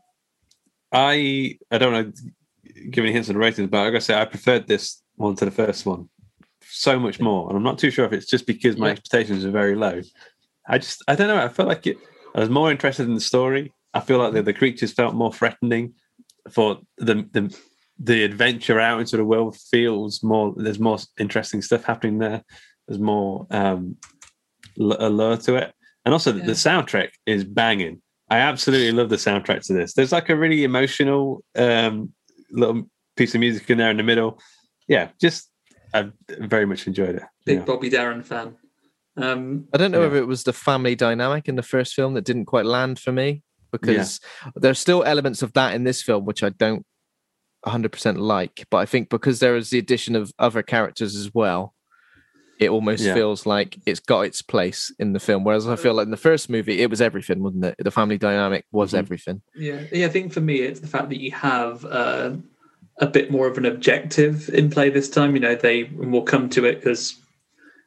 [0.93, 4.15] I I don't know to give any hints on the ratings, but I gotta say
[4.21, 6.09] I preferred this one to the first one
[6.71, 8.93] so much more, and I'm not too sure if it's just because my Yeah.
[8.93, 10.01] expectations are very low.
[10.69, 11.43] I just I don't know.
[11.43, 11.99] I felt like it.
[12.35, 13.73] I was more interested in the story.
[13.95, 15.95] I feel like the, the creatures felt more threatening.
[16.51, 17.55] For the the
[17.99, 20.55] the adventure out into the world feels more.
[20.57, 22.43] There's more interesting stuff happening there.
[22.87, 23.97] There's more um,
[24.81, 26.45] l- allure to it, and also Yeah.
[26.47, 28.01] the soundtrack is banging.
[28.31, 29.95] I absolutely love the soundtrack to this.
[29.95, 32.13] There's like a really emotional um,
[32.51, 34.39] little piece of music in there in the middle.
[34.87, 35.51] Yeah, just
[35.95, 37.23] I very much enjoyed it.
[37.47, 37.65] Big Yeah.
[37.65, 38.57] Bobby Darin fan.
[39.17, 40.05] Um, I don't know Yeah.
[40.09, 43.13] whether it was the family dynamic in the first film that didn't quite land for
[43.13, 44.21] me because
[44.55, 46.85] there's still elements of that in this film which I don't
[47.67, 48.67] 100% like.
[48.71, 51.75] But I think because there is the addition of other characters as well,
[52.59, 53.15] it almost Yeah.
[53.15, 55.45] feels like it's got its place in the film.
[55.45, 57.75] Whereas I feel like in the first movie, it was everything, wasn't it?
[57.79, 58.99] The family dynamic was Mhm.
[58.99, 59.43] everything.
[59.55, 60.07] Yeah, yeah.
[60.07, 62.33] I think for me, it's the fact that you have uh,
[62.99, 65.35] a bit more of an objective in play this time.
[65.35, 67.15] You know, they we'll come to it because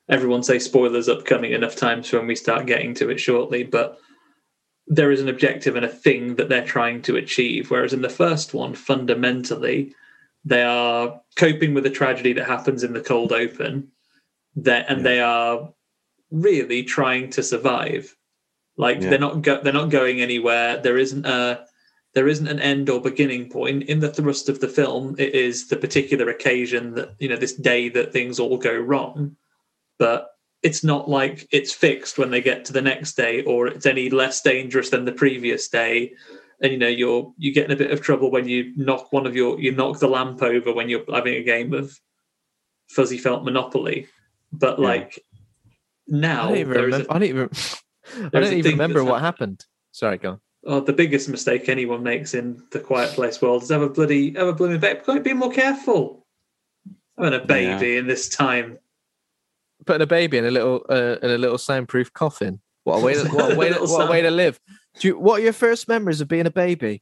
[0.09, 3.63] everyone say spoilers upcoming enough times when we start getting to it shortly.
[3.63, 3.97] But
[4.87, 7.69] there is an objective and a thing that they're trying to achieve.
[7.71, 9.93] Whereas in the first one, fundamentally,
[10.43, 13.89] they are coping with a tragedy that happens in the cold open.
[14.55, 15.03] That and Yeah.
[15.03, 15.73] they are
[16.31, 18.15] really trying to survive.
[18.77, 19.09] Like Yeah.
[19.11, 20.77] they're not go- they're not going anywhere.
[20.77, 21.65] There isn't a
[22.13, 25.15] there isn't an end or beginning point in the thrust of the film.
[25.17, 29.37] It is the particular occasion that you know this day that things all go wrong,
[29.97, 30.27] but
[30.61, 34.09] it's not like it's fixed when they get to the next day or it's any
[34.09, 36.13] less dangerous than the previous day.
[36.61, 39.25] And you know you're you get in a bit of trouble when you knock one
[39.25, 41.97] of your you knock the lamp over when you're having a game of
[42.89, 44.07] fuzzy felt Monopoly.
[44.51, 44.85] But Yeah.
[44.85, 45.23] like
[46.07, 47.07] now I don't even is a- remember.
[47.11, 47.49] I don't even,
[48.33, 49.65] I don't even remember what happened.
[49.91, 50.41] Sorry, go on.
[50.63, 54.33] Oh, the biggest mistake anyone makes in the quiet place world is have a bloody
[54.33, 55.19] have a blooming baby.
[55.19, 56.25] Be more careful.
[57.17, 58.77] Having a baby in this time.
[59.85, 62.59] Putting a baby in a little uh, in a little soundproof coffin.
[62.83, 64.59] What a way to, what a way to, what a way to live.
[64.99, 67.01] Do you, what are your first memories of being a baby?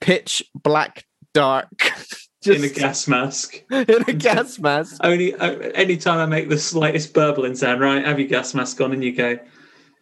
[0.00, 1.68] Pitch black, dark,
[2.48, 3.62] in a gas mask.
[3.70, 4.96] in a gas mask.
[5.02, 8.04] Only uh, anytime I make the slightest burbling sound, right?
[8.04, 9.38] Have your gas mask on, and you go.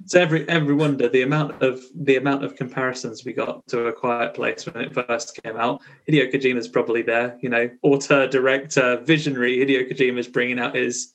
[0.05, 3.93] So every every wonder the amount of the amount of comparisons we got to a
[3.93, 5.81] Quiet Place when it first came out.
[6.09, 9.59] Hideo Kojima's probably there, you know, author, director, visionary.
[9.59, 11.13] Hideo Kojima's bringing out his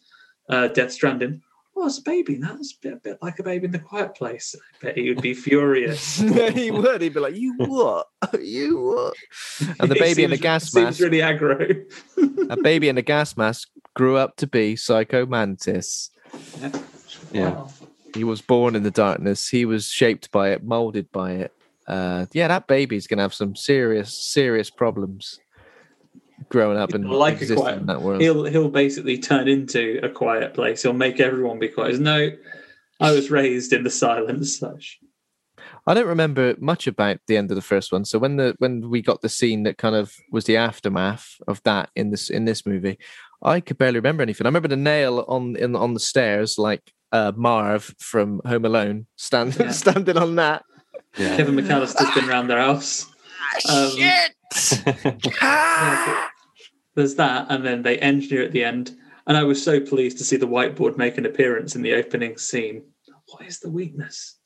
[0.49, 1.41] uh, Death Stranding.
[1.83, 2.35] Oh, it's a baby.
[2.35, 4.53] That's a bit, a bit like a baby in the Quiet Place.
[4.55, 6.19] I bet he would be furious.
[6.21, 7.01] yeah, he would.
[7.01, 8.07] He'd be like, "You what?
[8.39, 9.13] You what?"
[9.79, 10.99] And the He baby in the seems- gas seems mask.
[11.01, 12.51] really aggro.
[12.51, 16.11] a baby in a gas mask grew up to be Psycho Mantis.
[17.31, 17.49] Yeah.
[17.51, 17.69] Wow.
[18.13, 19.47] He was born in the darkness.
[19.49, 21.53] He was shaped by it, molded by it.
[21.87, 25.39] Uh, yeah, that baby's gonna have some serious, serious problems
[26.49, 28.21] growing up and Like a existing quiet- in that world.
[28.21, 30.83] He'll he'll basically turn into a quiet place.
[30.83, 31.99] He'll make everyone be quiet.
[31.99, 32.29] No,
[32.99, 34.59] I was raised in the silence.
[34.59, 34.99] Such.
[35.87, 38.05] I don't remember much about the end of the first one.
[38.05, 41.61] So when the when we got the scene that kind of was the aftermath of
[41.63, 42.97] that in this in this movie,
[43.43, 44.45] I could barely remember anything.
[44.45, 49.07] I remember the nail on in on the stairs, like uh, Marv from Home Alone,
[49.17, 49.71] stand, Yeah.
[49.83, 50.63] standing on that.
[51.17, 51.35] Yeah.
[51.35, 53.05] Kevin McAllister's been around their house.
[53.69, 54.40] Um, yeah, but
[56.95, 58.95] there's that, and then they engineer at the end.
[59.27, 62.37] And I was so pleased to see the whiteboard make an appearance in the opening
[62.37, 62.83] scene.
[63.27, 64.37] What is the weakness?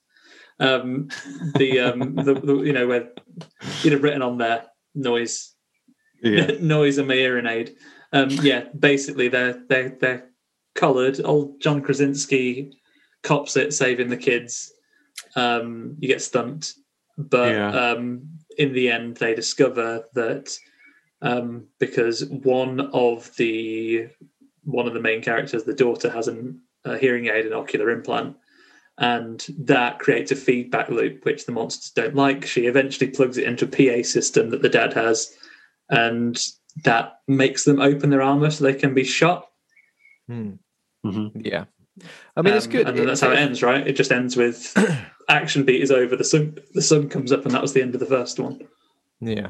[0.60, 1.10] Um,
[1.56, 3.10] the um, the, the you know where
[3.82, 5.56] you'd have written on there noise
[6.22, 6.52] yeah.
[6.60, 7.76] noise and my hearing aid.
[8.14, 10.30] Um, yeah, basically they're they're they're
[10.76, 11.20] collared.
[11.24, 12.72] Old John Krasinski
[13.24, 14.72] cops it, saving the kids.
[15.36, 16.76] Um, you get stumped,
[17.18, 17.70] but Yeah.
[17.70, 20.58] um, in the end they discover that
[21.22, 24.08] um, because one of the
[24.64, 28.36] one of the main characters, the daughter, has an, a hearing aid and ocular implant,
[28.98, 32.46] and that creates a feedback loop which the monsters don't like.
[32.46, 33.68] She eventually plugs it into a
[34.02, 35.32] PA system that the dad has,
[35.90, 36.38] and
[36.84, 39.48] that makes them open their armor so they can be shot.
[40.28, 40.54] Hmm.
[41.06, 41.32] Mhm.
[41.46, 41.66] Yeah.
[42.36, 42.88] I mean, it's Um, good.
[42.90, 43.88] and then that's how it ends, right?
[43.88, 44.74] It just ends with
[45.30, 46.16] action beat is over.
[46.16, 48.60] The sun, the sun comes up, and that was the end of the first one.
[49.22, 49.50] Yeah.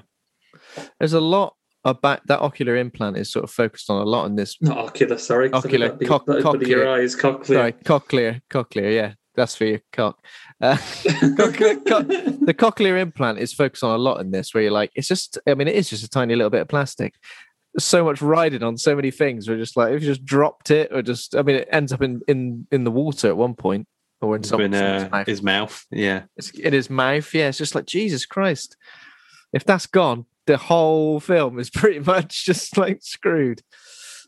[1.00, 4.36] There's a lot about that ocular implant is sort of focused on a lot in
[4.36, 4.58] this.
[4.62, 5.52] Not ocular, sorry.
[5.52, 7.46] Ocular, that'd be- that'd be your eyes, cochlear.
[7.46, 8.94] Sorry, cochlear, cochlear.
[8.94, 10.18] Yeah, that's for your cock.
[10.62, 10.76] Uh,
[11.38, 12.02] cochlear, co-
[12.46, 15.38] the cochlear implant is focused on a lot in this, where you're like, it's just.
[15.48, 17.14] I mean, it is just a tiny little bit of plastic.
[17.74, 19.48] There's so much riding on so many things.
[19.50, 22.02] We're just like, if you just dropped it, or just, I mean, it ends up
[22.02, 23.88] in in in the water at one point,
[24.26, 25.28] or in in someone's uh, mouth.
[25.28, 25.86] his mouth.
[25.92, 26.24] Yeah.
[26.38, 27.34] It's in his mouth.
[27.34, 28.76] Yeah, it's just like Jesus Christ.
[29.54, 33.62] If that's gone, the whole film is pretty much just like screwed.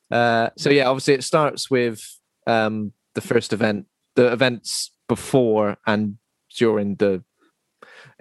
[0.09, 2.01] Uh, so yeah, obviously it starts with
[2.45, 6.17] um, the first event, the events before and
[6.55, 7.23] during the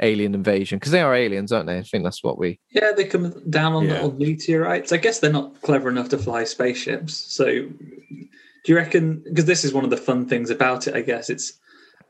[0.00, 1.78] alien invasion, because they are aliens, aren't they?
[1.78, 2.58] I think that's what we.
[2.70, 3.92] Yeah, they come down on Yeah.
[3.94, 4.92] little meteorites.
[4.92, 7.14] I guess they're not clever enough to fly spaceships.
[7.14, 9.22] So, do you reckon?
[9.24, 10.94] Because this is one of the fun things about it.
[10.94, 11.54] I guess it's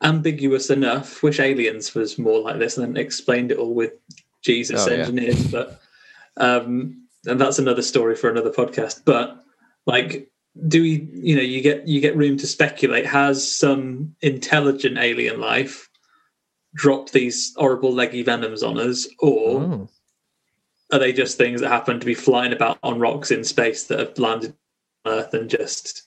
[0.02, 1.22] ambiguous enough.
[1.22, 3.92] Wish Aliens was more like this, and then explained it all with
[4.42, 4.98] Jesus Oh, yeah.
[4.98, 5.46] engineers.
[5.50, 5.80] But
[6.36, 9.02] um, and that's another story for another podcast.
[9.04, 9.42] But
[9.86, 10.30] like,
[10.68, 11.08] do we?
[11.12, 13.06] You know, you get you get room to speculate.
[13.06, 15.88] Has some intelligent alien life
[16.74, 19.88] dropped these horrible leggy venoms on us, or Oh.
[20.92, 23.98] are they just things that happen to be flying about on rocks in space that
[23.98, 24.54] have landed
[25.06, 26.02] on Earth and just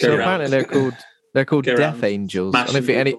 [0.00, 0.94] So apparently they're called
[1.34, 2.54] they're called death around angels.
[2.54, 3.16] I don't think any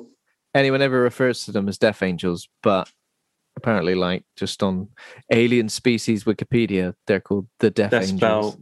[0.54, 2.90] anyone ever refers to them as death angels, but
[3.56, 4.90] apparently, like just on
[5.32, 8.20] alien species Wikipedia, they're called the death That's angels.
[8.20, 8.62] spelled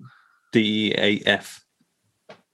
[0.52, 1.66] D E A F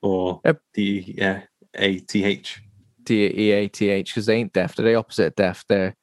[0.02, 0.42] or.
[0.74, 1.44] D yeah,
[1.76, 2.62] A T H.
[3.04, 4.76] D E A T H because they ain't deaf.
[4.76, 5.64] They're the opposite of deaf.
[5.68, 5.96] They're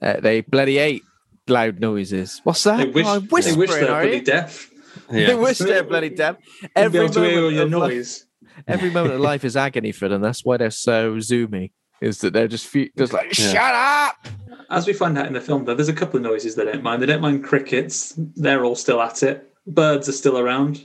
[0.00, 1.02] uh, they bloody hate
[1.48, 2.40] loud noises.
[2.44, 2.78] What's that?
[2.78, 4.70] They wish, oh, they wish they're bloody deaf.
[5.08, 6.36] They wish they're bloody deaf.
[6.76, 8.26] Every able to hear moment, your of noise.
[8.66, 10.20] Every moment of life is agony for them.
[10.22, 11.72] That's why they're so zoomy.
[12.00, 13.52] Is that they're just fe- just like Yeah.
[13.52, 14.28] shut up.
[14.70, 16.82] As we find out in the film, though, there's a couple of noises they don't
[16.82, 17.00] mind.
[17.00, 18.12] They don't mind crickets.
[18.16, 19.48] They're all still at it.
[19.66, 20.84] Birds are still around.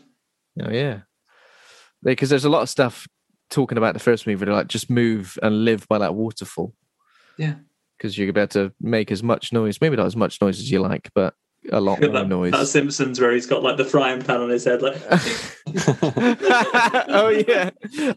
[0.61, 0.99] Oh yeah,
[2.03, 3.07] because there's a lot of stuff
[3.49, 4.45] talking about the first movie.
[4.45, 6.73] They're like just move and live by that waterfall.
[7.37, 7.55] Yeah.
[7.97, 9.79] because you're about to make as much noise.
[9.81, 11.33] Maybe not as much noise as you like, but
[11.71, 12.51] a lot Got more that, noise.
[12.53, 14.97] that Simpsons where he's got like the frying pan on his head, like
[17.09, 17.69] oh yeah,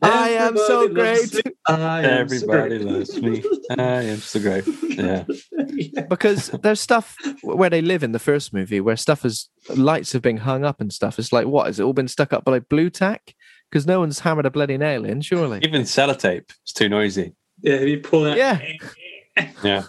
[0.02, 1.42] I am so great me.
[1.66, 2.92] I am so Everybody great.
[2.92, 3.42] loves me.
[3.70, 4.64] I am so great.
[4.82, 5.24] Yeah.
[5.72, 6.02] Yeah.
[6.08, 10.22] because there's stuff where they live in the first movie where stuff is lights have
[10.22, 11.18] been hung up and stuff.
[11.18, 13.34] It's like what has it all been stuck up by like blue tack?
[13.70, 15.60] Because no one's hammered a bloody nail in, surely.
[15.62, 17.34] Even sellotape is too noisy.
[17.62, 18.36] Yeah, you pull it.
[18.36, 18.60] Yeah.
[19.62, 19.84] Yeah.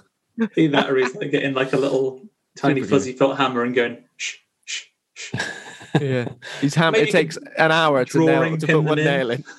[0.55, 2.21] Either that or he's like getting like a little
[2.61, 4.35] tiny Super fuzzy felt hammer and going shh
[4.65, 4.83] shh
[5.13, 5.33] shh.
[5.99, 6.29] Yeah,
[6.61, 9.05] he's ham- Maybe It takes an hour to nail drawing to put one in.
[9.05, 9.43] nail in.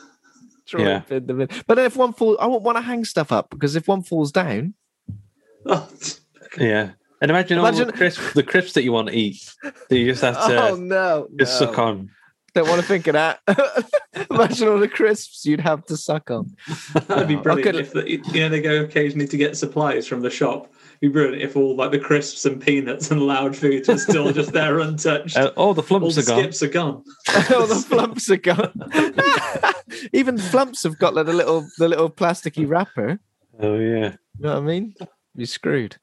[0.78, 1.00] Yeah.
[1.00, 1.48] pin them in.
[1.66, 4.32] But if one falls, I won't want to hang stuff up because if one falls
[4.32, 4.72] down,
[5.66, 5.86] Oh,
[6.59, 6.92] Yeah.
[7.20, 9.53] And imagine, all Imagine- the crisps, the crisps that you want to eat.
[9.62, 11.66] That you just have to oh no, just no.
[11.66, 12.11] suck on.
[12.55, 13.40] Don't want to think of that.
[14.30, 16.55] Imagine all the crisps you'd have to suck on.
[17.07, 20.07] that'd be I brilliant could- if the, you know they go occasionally to get supplies
[20.07, 20.72] from the shop.
[21.03, 24.32] It'd be brilliant if all like the crisps and peanuts and loud foods are still
[24.32, 25.36] just there untouched.
[25.42, 26.38] Uh, all the all flumps the are gone.
[26.38, 27.05] skips are gone.
[27.57, 29.74] all the flumps are gone.
[30.12, 33.18] Even flumps have got like the little the little plasticky wrapper.
[33.59, 34.14] Oh yeah.
[34.38, 34.94] You know what I mean?
[35.34, 35.96] You're screwed.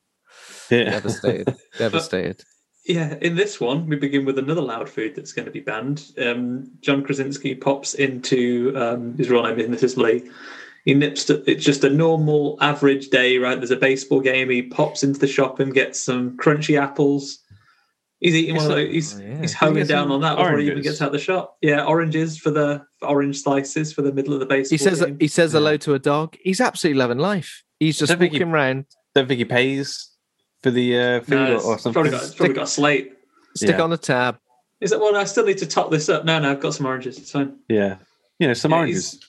[0.69, 0.85] Yeah.
[0.89, 1.55] Devastated.
[1.77, 2.43] Devastated.
[2.85, 6.11] Yeah, in this one, we begin with another loud food that's going to be banned.
[6.17, 10.29] Um, John Krasinski pops into um, his real name in this is Lee.
[10.85, 13.55] He nips to, it's just a normal average day, right?
[13.57, 14.49] There's a baseball game.
[14.49, 17.39] He pops into the shop and gets some crunchy apples.
[18.19, 18.91] He's eating one of those.
[18.91, 19.41] He's, Oh, yeah.
[19.41, 21.57] he's homing down on that before he even gets out of the shop.
[21.61, 24.73] Yeah, oranges for the for orange slices for the middle of the baseball.
[24.77, 25.17] He says game.
[25.19, 26.35] he says hello to a dog.
[26.43, 27.63] He's absolutely loving life.
[27.79, 30.09] He's just Don't he- walking around, Don't think he pays
[30.63, 31.93] for the uh, food No, or, or something.
[31.93, 33.13] probably got, it's probably got a slate.
[33.55, 33.81] stick Yeah.
[33.81, 34.37] on a tab.
[34.81, 35.15] Is that one?
[35.15, 36.25] I still need to top this up.
[36.25, 37.17] No, no, I've got some oranges.
[37.17, 37.57] It's fine.
[37.69, 37.97] Yeah.
[38.39, 39.19] You know, some Yeah, oranges.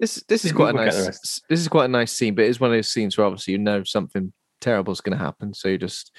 [0.00, 2.44] This this is quite a we'll get nice this is quite a nice scene, but
[2.44, 5.54] it's one of those scenes where obviously you know something terrible is going to happen,
[5.54, 6.10] so you're just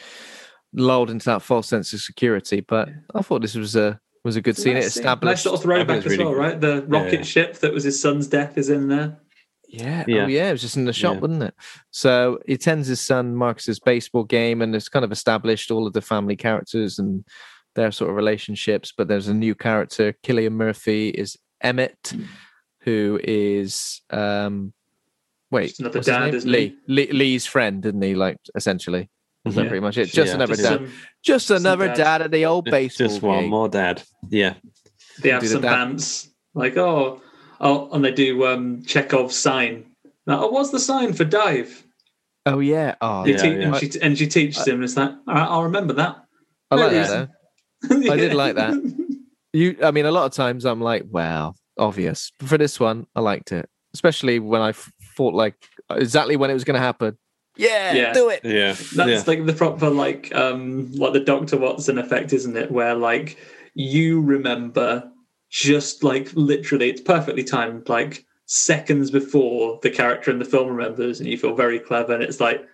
[0.73, 2.61] lulled into that false sense of security.
[2.61, 4.78] But I thought this was a was a good scene.
[4.78, 5.01] It Nice scene.
[5.01, 5.30] established.
[5.30, 6.59] Nice little throwback as really well, right?
[6.59, 7.23] The rocket yeah.
[7.23, 9.19] ship that was his son's death is in there.
[9.67, 10.03] Yeah.
[10.07, 10.23] Oh, yeah.
[10.23, 10.49] Oh, yeah.
[10.49, 11.19] It was just in the shop, Yeah.
[11.21, 11.53] wasn't it?
[11.91, 15.93] So he attends his son Marcus's baseball game, and it's kind of established all of
[15.93, 17.23] the family characters and
[17.76, 18.93] their sort of relationships.
[18.95, 20.15] But there's a new character.
[20.23, 22.23] Cillian Murphy is Emmett, hmm.
[22.86, 24.71] Who is um,
[25.51, 26.77] wait, Just another what's dad, isn't Lee.
[26.88, 27.11] Lee.
[27.11, 28.15] Lee's friend, isn't he?
[28.15, 29.09] Like essentially,
[29.45, 30.05] is that pretty much it?
[30.05, 30.36] Just Yeah.
[30.36, 30.77] another Just dad.
[30.77, 30.91] some-
[31.23, 31.97] Just another dad.
[31.97, 33.49] dad at the old baseball Just one game.
[33.49, 34.01] more dad.
[34.29, 34.53] Yeah.
[35.21, 37.21] they have do the some dad- bants like oh
[37.59, 39.86] oh and they do um Chekhov's sign.
[40.27, 41.83] Now, oh, what's the sign for dive?
[42.47, 42.95] Oh yeah.
[43.01, 43.75] Oh, Yeah, te- yeah.
[43.75, 44.75] And, she, and she teaches him.
[44.75, 46.17] And it's like, all right, I'll remember that.
[46.71, 47.23] I like that.
[47.23, 47.29] it
[47.89, 47.95] Though.
[47.97, 48.09] is.
[48.09, 48.73] I did like that.
[49.53, 52.32] You, I mean, a lot of times I'm like, wow, obvious.
[52.39, 55.55] But for this one, I liked it, especially when I thought like
[55.89, 57.17] exactly when it was going to happen.
[57.57, 58.13] Yeah, Yeah.
[58.13, 58.41] do it.
[58.43, 58.73] Yeah.
[58.73, 59.23] That's yeah.
[59.28, 62.71] like the proper like um like the Doctor Watson effect, isn't it?
[62.71, 63.38] Where like
[63.73, 65.09] you remember
[65.49, 71.19] just like literally it's perfectly timed, like seconds before the character in the film remembers,
[71.19, 72.65] and you feel very clever, and it's like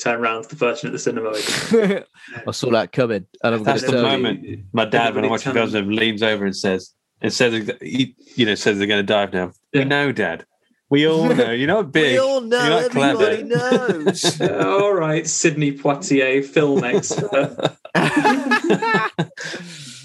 [0.00, 1.30] turn around to the person at the cinema.
[2.46, 4.22] I saw that coming, and I'm That's the tell you.
[4.22, 7.32] moment my dad, when I Everybody watch the telling- films, leans over and says, and
[7.32, 9.52] says, you know, says they're going to dive now.
[9.72, 9.80] Yeah.
[9.82, 10.44] We know, Dad.
[10.90, 11.50] We all know.
[11.50, 12.12] You're not big.
[12.12, 12.60] We all know.
[12.62, 13.98] You're not Everybody clever.
[14.04, 14.40] knows.
[14.40, 17.76] All right, Sidney Poitier, film expert.
[17.94, 19.10] I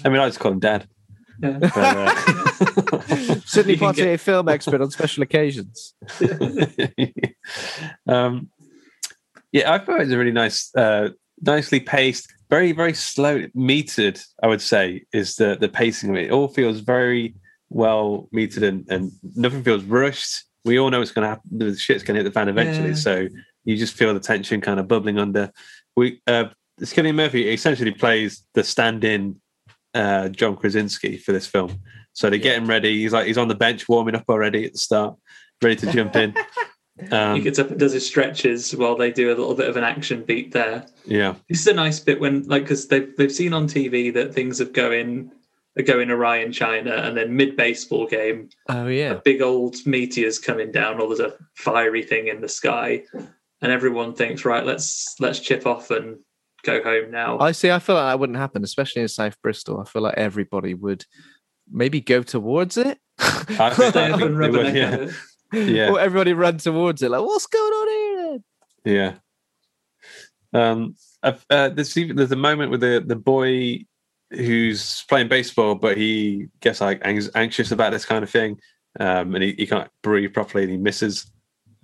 [0.04, 0.86] mean, I just call him Dad.
[1.42, 1.58] Yeah.
[1.58, 2.14] But, uh,
[3.46, 5.94] Sidney Poitier, get- film expert on special occasions.
[8.06, 8.50] um,
[9.52, 11.10] yeah, I thought it was a really nice, uh,
[11.40, 14.22] nicely paced, very, very slow, metered.
[14.42, 16.26] I would say is the the pacing of it.
[16.26, 17.34] It all feels very
[17.70, 20.44] well metered and, and nothing feels rushed.
[20.64, 21.58] We all know it's going to happen.
[21.58, 22.94] The shit's going to hit the fan eventually, Yeah.
[22.94, 23.28] so
[23.64, 25.50] you just feel the tension kind of bubbling under.
[25.96, 26.46] We, uh,
[26.80, 29.40] Cillian Murphy essentially plays the stand-in
[29.94, 31.80] uh, John Krasinski for this film.
[32.12, 33.02] So they get him ready.
[33.02, 35.16] He's like he's on the bench warming up already at the start,
[35.62, 36.34] ready to jump in.
[37.00, 39.76] he Um, gets up and does his stretches while they do a little bit of
[39.76, 40.86] an action beat there.
[41.04, 44.32] yeah, This is a nice bit when, like, because they've they've seen on TV that
[44.34, 45.30] things are going
[45.76, 49.14] are going awry in China, and then mid baseball game, Oh a yeah.
[49.24, 54.14] big old meteor's coming down, or there's a fiery thing in the sky, and everyone
[54.14, 56.18] thinks, right, let's let's chip off and
[56.62, 57.40] go home now.
[57.40, 57.72] I see.
[57.72, 59.80] I feel like that wouldn't happen, especially in South Bristol.
[59.80, 61.04] I feel like everybody would
[61.68, 62.98] maybe go towards it.
[63.18, 65.10] I think, I think they would, yeah, it.
[65.54, 67.10] Yeah, Or everybody run towards it.
[67.10, 68.38] Like, what's going on here?
[68.84, 69.14] yeah.
[70.52, 73.84] Um, uh, there's even, there's a moment with the the boy
[74.30, 78.58] who's playing baseball, but he gets like anx- anxious about this kind of thing,
[79.00, 81.30] um, and he, he can't breathe properly, and he misses.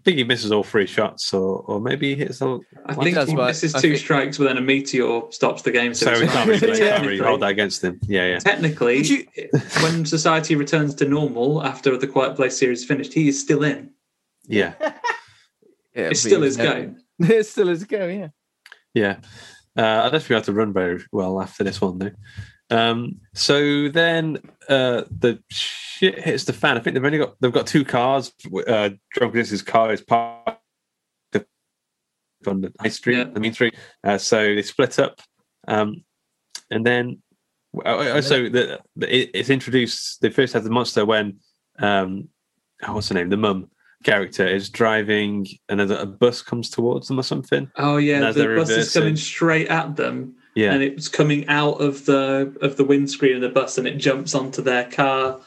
[0.01, 2.45] I think he misses all three shots, or or maybe he hits a.
[2.47, 5.21] I Well, think that's he why- misses I two think- strikes, but then a meteor
[5.31, 5.93] stops the game.
[5.93, 6.77] So it's we can't really, fine.
[6.79, 8.01] can't really hold that against him.
[8.09, 8.39] Yeah, yeah.
[8.39, 9.27] Technically, you-
[9.83, 13.91] when society returns to normal after the Quiet Place series finished, he is still in.
[14.49, 14.73] Yeah,
[15.95, 16.99] Yeah, It still is going.
[17.19, 18.21] It still is going.
[18.21, 18.29] Yeah.
[18.95, 19.17] yeah.
[19.77, 22.11] Uh, I don't think we have to run very well after this one, though.
[22.71, 24.39] Um, so then
[24.71, 26.77] uh, the shit hits the fan.
[26.77, 28.33] I think they've only got they've got two cars.
[28.67, 30.61] Uh, John Krasinski's car is parked
[32.47, 33.25] on the high street, Yeah.
[33.25, 33.75] the main street.
[34.03, 35.21] Uh, so they split up,
[35.69, 36.05] um,
[36.71, 37.21] and then
[37.85, 40.21] uh, also the, the, it, it's introduced.
[40.23, 41.41] They first have the monster when
[41.79, 42.29] um,
[42.87, 43.29] oh, what's her name?
[43.29, 43.71] The mum
[44.05, 47.71] character is driving, and a, a bus comes towards them or something.
[47.77, 52.07] Oh yeah, the bus is coming straight at them, Yeah, and it's coming out of
[52.07, 55.41] the of the windscreen of the bus, and it jumps onto their car.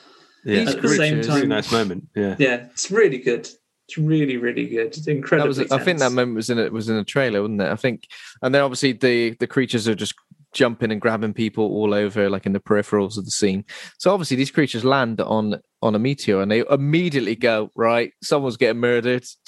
[0.46, 0.60] yeah.
[0.60, 2.08] These At the same creatures- Really time, nice moment.
[2.16, 2.36] Yeah.
[2.40, 3.50] yeah, it's really good.
[3.90, 4.88] It's really, really good.
[4.88, 5.50] It's incredible.
[5.52, 5.64] incredibly.
[5.64, 7.68] was, I think that moment was in it was in a trailer, wasn't it?
[7.70, 8.08] I think,
[8.42, 10.14] and then obviously the the creatures are just
[10.54, 13.66] jumping and grabbing people all over, like in the peripherals of the scene.
[13.98, 18.14] So obviously these creatures land on on a meteor, and they immediately go right.
[18.24, 19.26] Someone's getting murdered.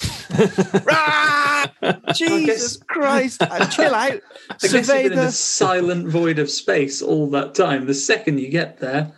[2.14, 3.42] Jesus Christ!
[3.42, 4.20] Uh, chill out.
[4.50, 7.86] I guess you've Survey been in the a silent void of space all that time.
[7.86, 9.12] The second you get there,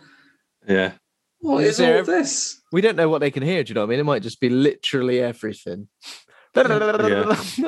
[0.67, 0.93] yeah.
[1.39, 2.61] what Is is there all ev- this?
[2.71, 3.63] We don't know what they can hear.
[3.63, 3.99] Do you know what I mean?
[3.99, 5.87] It might just be literally everything.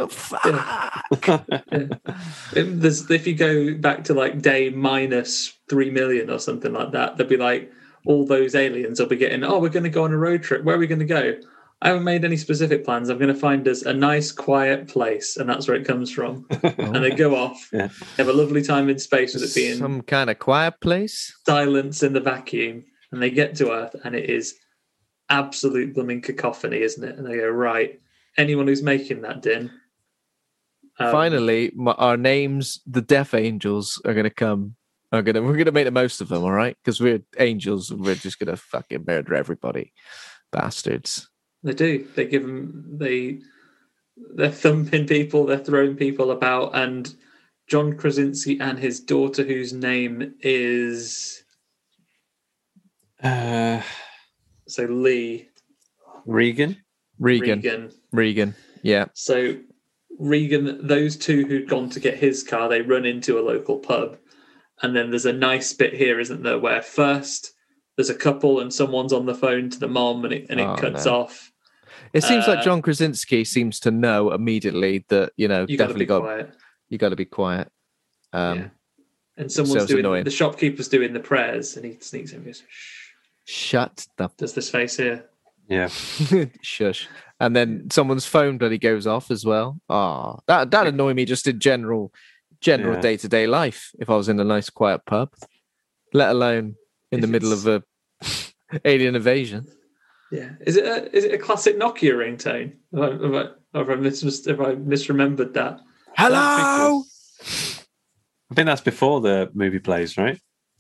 [0.08, 0.46] Fuck.
[2.54, 7.18] If, if you go back to like day minus three million or something like that,
[7.18, 7.72] they'll be like
[8.06, 9.44] all those aliens will be getting.
[9.44, 10.64] Oh, we're going to go on a road trip.
[10.64, 11.40] Where are we going to go?
[11.84, 13.10] I haven't made any specific plans.
[13.10, 16.46] I'm going to find us a nice, quiet place, and that's where it comes from.
[16.64, 17.90] and they go off, Yeah.
[18.18, 21.36] have a lovely time in space with it being Some kind of quiet place.
[21.46, 24.56] silence in the vacuum, and they get to Earth, and it is
[25.30, 27.18] absolute blooming cacophony, isn't it?
[27.18, 28.00] And they go, right,
[28.38, 29.72] anyone who's making that din.
[31.00, 34.76] um, Finally, my, our names, the Death Angels, are going to come.
[35.14, 36.78] Are gonna we're gonna make the most of them, all right?
[36.82, 39.92] Because we're angels, and we're just gonna fucking murder everybody,
[40.54, 41.28] bastards.
[41.64, 42.08] They do.
[42.16, 42.98] They give them.
[42.98, 43.40] They
[44.36, 45.46] they're thumping people.
[45.46, 47.14] They're throwing people about and
[47.68, 51.44] John Krasinski and his daughter, whose name is
[53.24, 53.82] Uh,
[54.68, 55.48] so Lee
[56.26, 56.78] Regan.
[57.20, 57.60] Regan.
[57.62, 57.92] Regan.
[58.12, 58.56] Regan.
[58.84, 59.06] Yeah.
[59.14, 59.58] So
[60.18, 64.18] Regan, those two who'd gone to get his car, they run into a local pub,
[64.82, 66.60] and then there's a nice bit here, isn't there?
[66.60, 67.54] Where first
[67.96, 70.68] there's a couple and someone's on the phone to the mom, and it and it
[70.68, 71.22] Oh, cuts no.
[71.22, 71.51] off.
[72.14, 75.88] It seems Uh, like John Krasinski seems to know immediately that you know You got
[75.88, 76.54] to definitely be got quiet.
[76.90, 77.68] you got to be quiet.
[78.34, 78.68] Um, Yeah.
[79.38, 80.24] And someone's it's doing annoying.
[80.26, 83.08] the shopkeeper's doing the prayers, and he sneaks in and goes, Shh.
[83.46, 85.26] Shut the Does this face here?
[85.68, 85.88] Yeah.
[86.62, 87.08] shush.
[87.40, 89.80] And then someone's phone bloody goes off as well.
[89.90, 92.14] Ah, that that annoy me just in general,
[92.60, 93.92] general day to day life.
[94.00, 95.30] If I was in a nice quiet pub,
[96.14, 96.76] let alone
[97.12, 97.84] in If the middle of a
[98.86, 99.66] alien invasion.
[100.32, 100.52] Yeah.
[100.62, 102.74] Is it a is it a classic Nokia ringtone?
[102.94, 103.34] Have I, have
[103.74, 105.80] I, have I, mis- have I misremembered that?
[106.18, 107.04] Hello.
[107.42, 110.40] I think that's before the movie plays, right?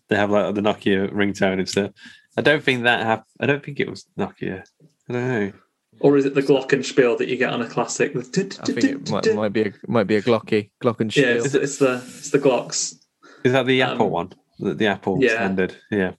[0.10, 1.92] They have like the Nokia ringtone and stuff.
[2.38, 4.64] I don't think that hap- I don't think it was Nokia.
[5.10, 5.52] I don't know.
[6.00, 8.16] Or is it the Glockenspiel that you get on a classic?
[8.16, 11.46] I think it might, might be a might be a glocky Yeah, glockenspiel.
[11.46, 12.96] it's, it's the it's the Glocks.
[13.44, 14.34] Is that the Um, Apple one?
[14.60, 15.30] The, the Apple yeah.
[15.32, 15.76] standard.
[15.92, 16.12] Yeah.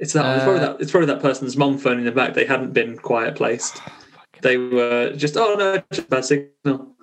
[0.00, 0.34] It's that.
[0.36, 2.34] it's, probably Uh, that it's probably that person's mum phoning them back.
[2.34, 3.80] They hadn't been quiet placed.
[4.42, 6.96] They were just oh no, just a bad signal.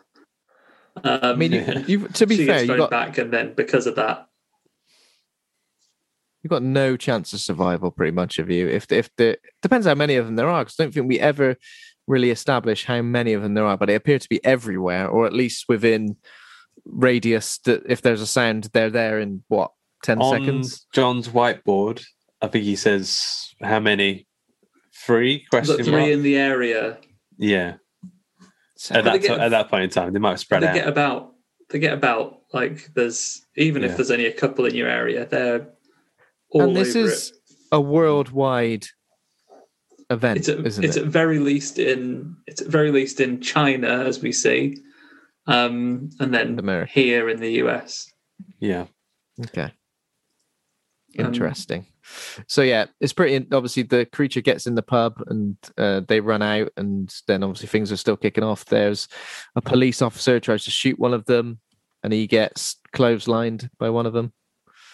[1.03, 1.83] Um, I mean, you, Yeah.
[1.85, 4.27] you to be she fair, you got back, and then because of that,
[6.41, 8.67] you've got no chance of survival, pretty much of you.
[8.67, 11.19] If if the depends how many of them there are, because I don't think we
[11.19, 11.57] ever
[12.07, 15.27] really establish how many of them there are, but they appear to be everywhere, or
[15.27, 16.15] at least within
[16.85, 17.59] radius.
[17.65, 19.71] That if there's a sound, they're there in what
[20.01, 20.87] ten On seconds.
[20.91, 22.03] John's whiteboard,
[22.41, 24.27] I think he says how many?
[25.05, 26.09] Three the question three mark.
[26.09, 26.97] in the area,
[27.37, 27.75] Yeah.
[28.75, 30.67] So- At that, they get- at that point in time, they might have spread they
[30.67, 30.73] out.
[30.75, 31.33] get about
[31.69, 33.89] they get about like there's even Yeah.
[33.89, 35.69] if there's only a couple in your area, they're
[36.49, 37.35] all and this over is it.
[37.71, 38.87] a worldwide
[40.09, 41.03] event, It's at, isn't it's it?
[41.03, 44.77] at very least in it's at very least in China as we see,
[45.47, 46.91] um, and then America.
[46.91, 48.11] here in the US.
[48.59, 48.87] yeah.
[49.45, 49.71] Okay.
[51.19, 51.85] Um, Interesting.
[52.47, 53.45] So yeah, it's pretty.
[53.51, 57.67] Obviously, the creature gets in the pub and uh, they run out, and then obviously
[57.67, 58.65] things are still kicking off.
[58.65, 59.07] There's
[59.55, 61.59] a police officer tries to shoot one of them,
[62.03, 64.33] and he gets clotheslined by one of them.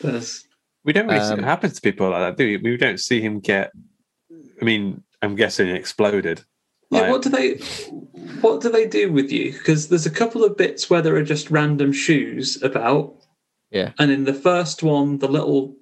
[0.01, 0.45] There's
[0.83, 2.71] We don't really see Um, what happens to people like that, do we?
[2.71, 3.71] We don't see him get.
[4.61, 6.43] I mean, I'm guessing it exploded.
[6.91, 7.55] Yeah, what do they
[8.41, 9.51] what do they do with you?
[9.53, 13.15] Because there's a couple of bits where there are just random shoes about.
[13.71, 13.93] Yeah.
[13.97, 15.75] And in the first one, the little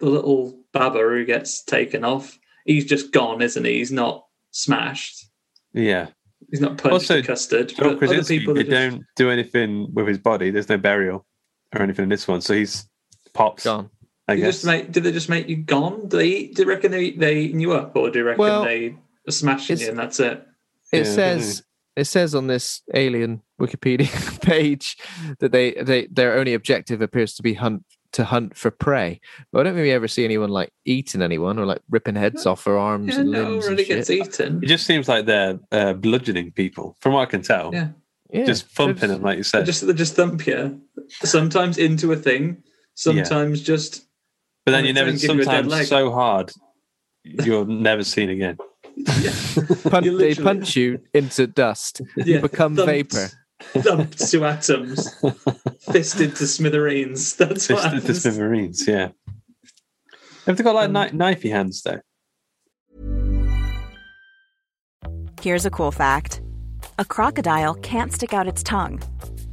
[0.00, 3.78] the little baba who gets taken off, he's just gone, isn't he?
[3.78, 5.26] He's not smashed.
[5.72, 6.08] Yeah.
[6.50, 7.68] He's not punched Also, custard.
[7.70, 10.50] John But other people they just- don't do anything with his body.
[10.50, 11.26] There's no burial
[11.74, 12.40] or anything in this one.
[12.40, 12.88] So he's
[13.32, 13.90] pops, Gone.
[14.28, 14.56] I guess.
[14.56, 16.08] just make, did they just make you gone?
[16.08, 18.64] Do they do you reckon they they eating you up, or do you reckon Well,
[18.64, 18.96] they
[19.28, 20.44] are smashing you and that's it?
[20.92, 21.62] It Yeah, says
[21.94, 24.96] it says on this alien Wikipedia page
[25.38, 27.84] that they they their only objective appears to be hunt
[28.16, 29.20] to hunt for prey.
[29.52, 32.44] But I don't think we ever see anyone like eating anyone or like ripping heads
[32.46, 33.48] off their arms Yeah, and no limbs.
[33.48, 33.96] one and really shit.
[33.96, 34.60] gets eaten.
[34.62, 37.70] It just seems like they're uh, bludgeoning people, from what I can tell.
[37.72, 37.88] Yeah.
[38.32, 39.66] Yeah, Just thumping they're them, like you They said.
[39.66, 40.80] just they just thump you.
[41.22, 42.62] Sometimes into a thing.
[42.94, 44.04] Sometimes just
[44.64, 46.50] but then you never, and you sometimes so hard,
[47.22, 48.56] you're never seen again.
[49.90, 52.00] Pun- You they punch you into dust.
[52.16, 53.28] yeah, You become thumped- vapor.
[53.82, 55.14] Thumped to atoms,
[55.80, 57.34] fisted to smithereens.
[57.38, 58.22] That's what Just the happens.
[58.22, 59.08] smithereens, yeah.
[60.46, 62.00] Have they got like Um, kni- knifey hands though?
[65.42, 66.40] Here's a cool fact
[66.98, 69.00] a crocodile can't stick out its tongue.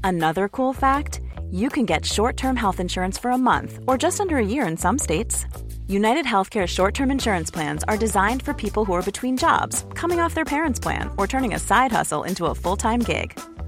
[0.04, 1.20] Another cool fact
[1.52, 4.66] you can get short term health insurance for a month or just under a year
[4.68, 5.46] in some states.
[5.88, 10.20] United Healthcare short term insurance plans are designed for people who are between jobs, coming
[10.20, 13.38] off their parents' plan, or turning a side hustle into a full time gig.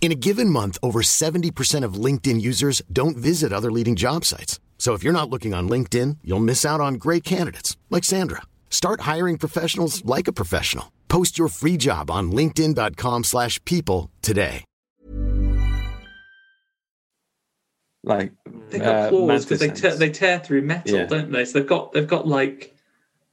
[0.00, 4.58] In a given month, over 70% of LinkedIn users don't visit other leading job sites.
[4.78, 8.42] So if you're not looking on LinkedIn, you'll miss out on great candidates like Sandra.
[8.70, 10.92] Start hiring professionals like a professional.
[11.08, 14.64] Post your free job on linkedin.com/people slash people today.
[18.04, 18.32] Like
[18.70, 21.06] They got uh, claws because they mantis tear, they tear through metal, Yeah.
[21.06, 21.44] don't they?
[21.44, 22.76] So they've got they've got like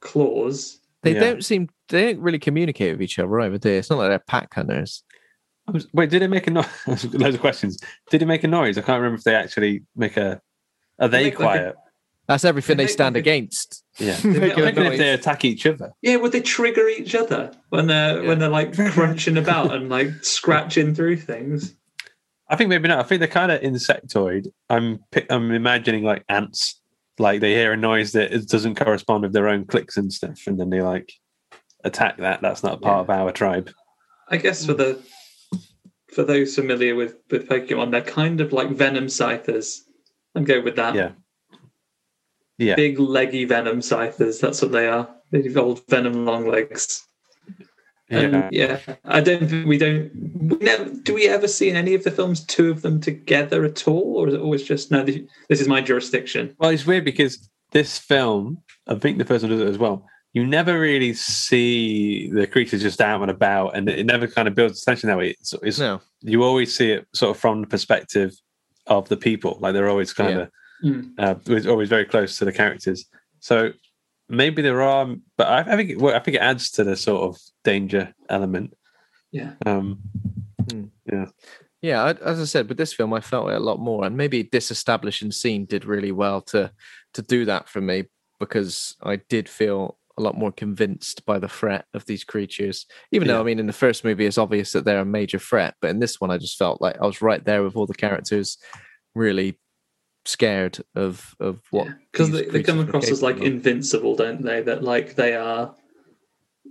[0.00, 0.80] claws.
[1.02, 1.20] They Yeah.
[1.20, 3.58] don't seem they don't really communicate with each other either.
[3.58, 3.78] Do they?
[3.78, 5.04] It's not like they're pack hunters.
[5.68, 6.66] I was- Wait, did it make a noise?
[7.12, 7.78] Loads of questions.
[8.10, 8.78] Did it make a noise?
[8.78, 10.40] I can't remember if they actually make a.
[10.98, 11.76] Are they make like a- quiet?
[12.28, 13.84] That's everything They they stand like against.
[13.98, 14.16] yeah.
[14.24, 15.92] make Making a like Even if they attack each other.
[16.02, 20.10] Yeah, would they trigger each other when they're when they're like crunching about and like
[20.22, 21.74] scratching through things?
[22.48, 22.98] I think maybe not.
[22.98, 24.48] I think they're kind of insectoid.
[24.68, 24.98] I'm
[25.30, 26.80] I'm imagining like ants.
[27.18, 30.46] Like they hear a noise that it doesn't correspond with their own clicks and stuff,
[30.48, 31.12] and then they like
[31.84, 32.42] attack that.
[32.42, 33.70] That's not part of our tribe.
[34.28, 35.00] I guess for the
[36.16, 39.82] for those familiar with with Pokemon, they're kind of like Venom Scythers.
[40.34, 40.94] I'd go with that.
[40.94, 41.10] Yeah.
[42.56, 42.74] Yeah.
[42.74, 44.40] Big leggy Venom Scythers.
[44.40, 45.08] That's what they are.
[45.30, 47.06] They've old Venom long legs.
[48.08, 48.48] And, Yeah.
[48.52, 50.10] yeah, I don't think we don't.
[50.34, 53.64] We never, do we ever see in any of the films two of them together
[53.64, 55.02] at all, or is it always just no?
[55.04, 55.18] This,
[55.50, 56.56] this is my jurisdiction.
[56.58, 60.06] Well, it's weird because this film, I think the first one does it as well.
[60.36, 64.54] You never really see the creatures just out and about, and it never kind of
[64.54, 65.30] builds tension that way.
[65.30, 66.02] It's, it's No.
[66.20, 68.32] you always see it sort of from the perspective
[68.86, 69.56] of the people.
[69.62, 70.50] Like they're always kind of
[70.84, 71.12] Mm.
[71.18, 73.06] uh, it's always very close to the characters.
[73.40, 73.72] So
[74.28, 75.06] maybe there are,
[75.38, 78.76] but I, I think it, I think it adds to the sort of danger element.
[79.32, 79.52] Yeah.
[79.64, 80.02] Um,
[81.80, 84.16] Yeah, I, as I said, with this film, I felt it a lot more, and
[84.18, 86.72] maybe this establishing scene did really well to
[87.14, 88.04] to do that for me
[88.38, 92.86] because I did feel a lot more convinced by the threat of these creatures.
[93.12, 93.40] Even though, Yeah.
[93.40, 95.98] I mean, in the first movie, it's obvious that they're a major threat, but in
[95.98, 98.58] this one, I just felt like I was right there with all the characters,
[99.14, 99.58] really
[100.24, 103.42] scared of of what because these they, they come across as like of.
[103.42, 104.60] invincible, don't they?
[104.60, 105.74] That like they are,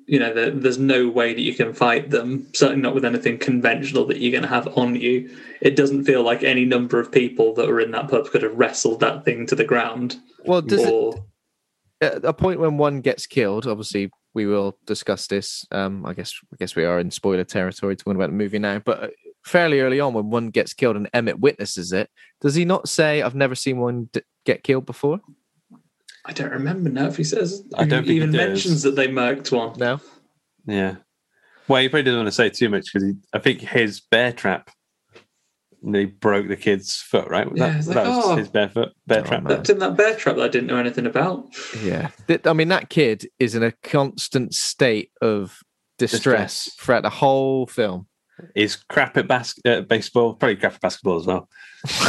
[0.08, 2.48] you know, there's no way that you can fight them.
[2.54, 5.30] Certainly not with anything conventional that you're going to have on you.
[5.62, 8.58] It doesn't feel like any number of people that were in that pub could have
[8.58, 10.18] wrestled that thing to the ground.
[10.46, 11.26] well, does it, or
[12.02, 15.66] at a point when one gets killed, obviously we will discuss this.
[15.72, 18.80] Um, I guess I guess we are in spoiler territory talking about the movie now,
[18.80, 19.08] but uh,
[19.46, 22.10] fairly early on when one gets killed and Emmett witnesses it,
[22.42, 25.22] does he not say, "I've never seen one d- get killed before"?
[26.26, 27.64] I don't remember now if he says.
[27.76, 29.78] I don't he think he even mentions that they murked one.
[29.78, 30.02] No.
[30.66, 30.96] yeah.
[31.68, 34.70] Well, he probably doesn't want to say too much because I think his bear trap.
[35.86, 37.48] They broke the kid's foot, right?
[37.54, 38.36] Yeah, that, it's like, that was oh.
[38.36, 39.44] his bare foot, bear Oh, trap.
[39.44, 39.56] man.
[39.58, 41.48] That's in that bear trap that I didn't know anything about.
[41.82, 42.10] Yeah,
[42.46, 45.60] I mean that kid is in a constant state of
[45.98, 46.76] distress, Distress.
[46.80, 48.08] throughout the whole film.
[48.54, 51.48] He's crap at bas- uh, baseball, probably crap at basketball as well.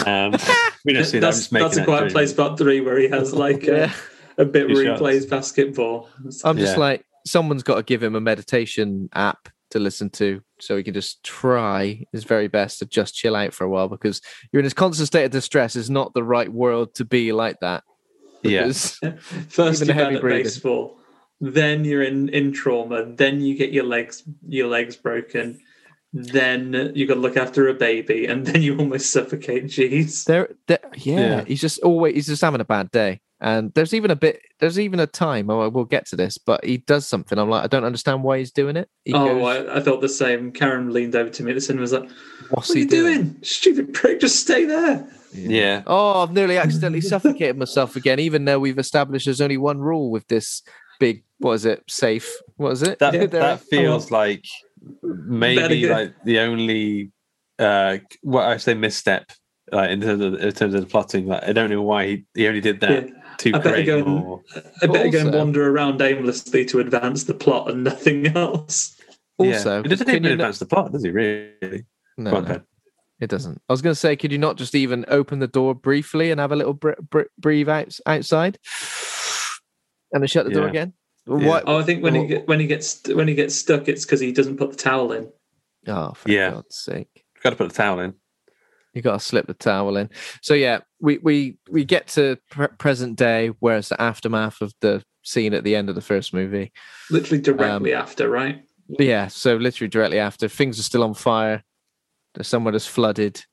[0.07, 0.33] Um,
[0.85, 3.33] we don't see that's just making that's a quiet place part three where he has
[3.33, 3.93] like a, Yeah.
[4.39, 6.09] a bit where he plays basketball.
[6.45, 6.81] I'm just Yeah.
[6.81, 10.95] like, someone's got to give him a meditation app to listen to so he can
[10.95, 14.21] just try his very best to just chill out for a while because
[14.53, 17.61] you're in this constant state of distress is not the right world to be like
[17.61, 17.85] that.
[18.43, 18.65] Yeah.
[19.49, 20.43] First Even you're heavy bad at breathing.
[20.45, 20.99] baseball,
[21.41, 25.59] then you're in in trauma, then you get your legs your legs broken,
[26.13, 29.65] then you got to look after a baby, and then you almost suffocate.
[29.77, 30.25] Jeez.
[30.25, 31.45] There, there yeah, Yeah.
[31.45, 33.21] he's just always he's just having a bad day.
[33.41, 35.51] And there's even a bit, there's even a time.
[35.51, 37.39] Oh, we'll get to this, but he does something.
[37.39, 38.89] I'm like, I don't understand why he's doing it.
[39.05, 40.53] He Oh, goes, I, I felt the same.
[40.53, 42.11] Karen leaned over to me at the cinema and was like,
[42.51, 43.37] what's What are he you doing?
[43.43, 45.07] Stupid prick, just stay there.
[45.35, 45.83] Yeah.
[45.87, 48.19] Oh, I've nearly accidentally suffocated myself again.
[48.21, 50.63] Even though we've established there's only one rule with this
[50.99, 51.83] big, what is it?
[51.89, 52.33] Safe.
[52.57, 52.99] What is it?
[53.01, 54.47] That There- that feels like
[55.03, 57.11] maybe like the only
[57.59, 59.31] uh what I say misstep
[59.73, 61.27] like in terms of in terms of the plotting.
[61.27, 63.15] Like I don't know why he, he only did that Yeah.
[63.39, 64.43] To I better go and- more.
[64.83, 68.97] I better go and wander around aimlessly to advance the plot and nothing else.
[69.39, 69.83] Also, yeah.
[69.83, 71.11] he doesn't even you not- advance the plot, does he?
[71.11, 71.85] Really?
[72.17, 72.61] No, Go on, no,
[73.21, 73.61] it doesn't.
[73.69, 76.41] I was going to say, could you not just even open the door briefly and
[76.41, 78.59] have a little br- br- breathe out outside,
[80.13, 80.95] and then shut the door again?
[81.27, 81.35] Yeah.
[81.49, 81.65] What?
[81.67, 84.21] Oh, I think when he get, when he gets when he gets stuck, it's because
[84.21, 85.29] he doesn't put the towel in.
[85.89, 86.51] Oh, for Yeah.
[86.53, 87.25] God's sake!
[87.43, 88.15] Got to put the towel in.
[88.97, 90.09] You got to slip the towel in.
[90.41, 94.73] So yeah, we we we get to pre- present day, where it's the aftermath of
[94.81, 96.73] the scene at the end of the first movie.
[97.11, 98.63] Literally directly Um, after, right?
[98.89, 101.63] Yeah, so literally directly after, things are still on fire.
[102.41, 103.45] somewhere that's flooded,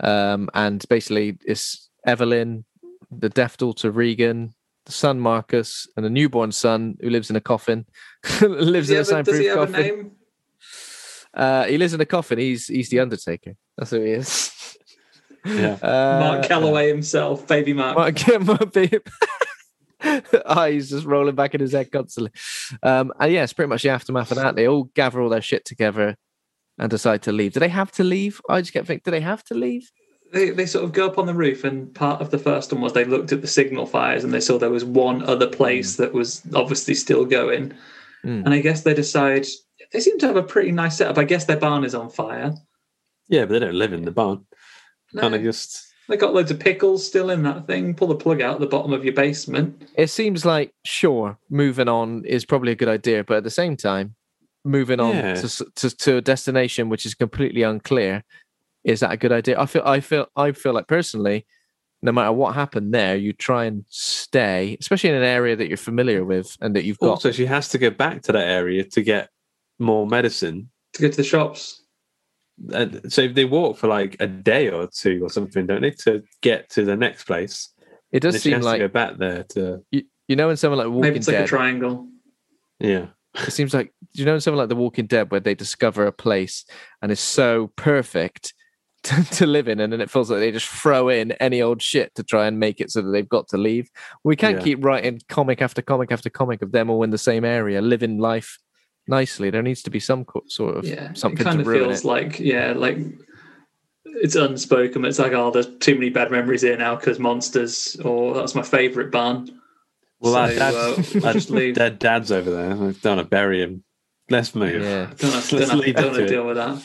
[0.00, 2.64] um, and basically it's Evelyn,
[3.10, 4.54] the deaf daughter Regan,
[4.86, 7.84] the son Marcus, and a newborn son who lives in a coffin.
[8.42, 9.72] lives in a have a- does he soundproof a coffin.
[9.96, 10.10] name?
[11.34, 12.38] Uh, he lives in a coffin.
[12.38, 13.54] He's he's the Undertaker.
[13.76, 14.52] That's who he is.
[15.44, 15.78] Yeah.
[15.82, 17.96] Uh, Mark Calaway himself, baby Mark.
[17.96, 19.00] Mark, Mark Beam.
[20.46, 22.32] Eyes just rolling back in his head constantly.
[22.82, 24.56] Um, and yeah, it's pretty much the aftermath of that.
[24.56, 26.16] They all gather all their shit together
[26.78, 27.52] and decide to leave.
[27.52, 28.40] Do they have to leave?
[28.48, 29.90] I just get thinking, do they have to leave?
[30.32, 32.82] They, they sort of go up on the roof, and part of the first one
[32.82, 35.96] was they looked at the signal fires and they saw there was one other place
[35.96, 37.72] that was obviously still going.
[38.24, 38.44] Mm.
[38.44, 39.46] And I guess they decide
[39.92, 41.18] they seem to have a pretty nice setup.
[41.18, 42.54] I guess their barn is on fire.
[43.28, 44.44] Yeah, but they don't live in the barn.
[45.14, 47.94] No, Kind of just they got loads of pickles still in that thing.
[47.94, 49.88] Pull the plug out at the bottom of your basement.
[49.96, 53.76] It seems like, sure, moving on is probably a good idea, but at the same
[53.76, 54.14] time,
[54.64, 55.34] moving on Yeah.
[55.34, 58.22] to, to to a destination which is completely unclear,
[58.82, 59.58] is that a good idea?
[59.58, 61.46] I feel, I feel, I feel like personally,
[62.02, 65.76] no matter what happened there, you try and stay, especially in an area that you're
[65.78, 67.08] familiar with and that you've got.
[67.08, 69.30] also she has to go back to that area to get
[69.78, 70.68] more medicine.
[70.94, 71.80] To go to the shops.
[72.72, 75.90] And so if they walk for like a day or two or something, don't they,
[75.90, 77.70] to get to the next place?
[78.12, 80.86] It does seem like to go back there to you, you know, in something like
[80.86, 82.06] Walking Maybe it's like Dead, a triangle.
[82.78, 83.06] yeah.
[83.34, 86.06] it seems like do you know in something like The Walking Dead where they discover
[86.06, 86.64] a place
[87.02, 88.54] and it's so perfect
[89.04, 91.82] to, to live in, and then it feels like they just throw in any old
[91.82, 93.90] shit to try and make it so that they've got to leave.
[94.22, 94.62] We can't Yeah.
[94.64, 98.16] keep writing comic after comic after comic of them all in the same area, living
[98.18, 98.58] life
[99.06, 99.50] nicely.
[99.50, 101.84] There needs to be some co- sort of Yeah, something it kind to of ruin
[101.88, 102.06] feels it.
[102.06, 102.98] like yeah, like
[104.04, 105.02] it's unspoken.
[105.02, 107.96] But it's like oh, there's too many bad memories here now because monsters.
[108.04, 109.60] Or that's my favourite barn.
[110.20, 111.74] Well, So, that, that's, uh, that's just leave.
[111.74, 112.70] dead dad's over there.
[112.70, 113.84] I don't want to bury him.
[114.30, 114.82] Let's move.
[114.82, 115.06] Yeah.
[115.18, 116.28] Don't have, Let's don't have, don't have to to it.
[116.28, 116.82] deal with that.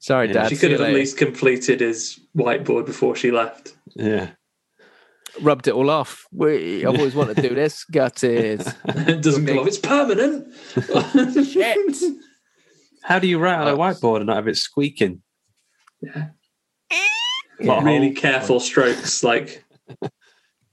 [0.00, 0.32] Sorry, Yeah.
[0.34, 0.48] Dad.
[0.50, 3.74] she could have at least completed his whiteboard before she left.
[3.94, 4.30] Yeah.
[5.40, 6.24] Rubbed it all off.
[6.32, 7.84] We, I've always wanted to do this.
[7.92, 8.66] Got it.
[8.84, 9.66] it doesn't go off.
[9.66, 10.46] It's permanent.
[11.46, 12.02] Shit.
[13.02, 15.22] How do you write on a whiteboard and not have it squeaking?
[16.00, 16.28] Yeah.
[17.60, 18.14] Plot really hole.
[18.16, 19.22] careful strokes.
[19.22, 19.64] Like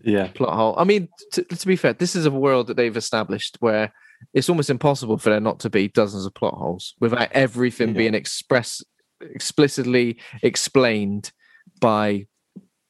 [0.03, 0.27] Yeah.
[0.33, 0.75] plot hole.
[0.77, 3.93] I mean, t- to be fair, this is a world that they've established where
[4.33, 7.97] it's almost impossible for there not to be dozens of plot holes without everything Yeah.
[7.97, 8.81] being express
[9.21, 11.31] explicitly explained
[11.79, 12.25] by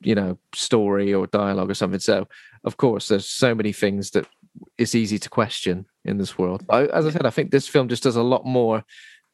[0.01, 1.99] you know story or dialogue or something.
[1.99, 2.27] So,
[2.63, 4.27] of course, there's so many things that
[4.77, 6.63] it's easy to question in this world.
[6.69, 8.83] I, as I said, I think this film just does a lot more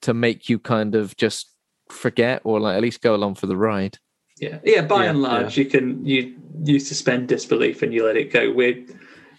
[0.02, 1.52] to make you kind of just
[1.90, 3.98] forget or like at least go along for the ride.
[4.40, 4.82] yeah, yeah.
[4.82, 8.52] By Yeah, and large, you can you you suspend disbelief and you let it go.
[8.52, 8.86] We're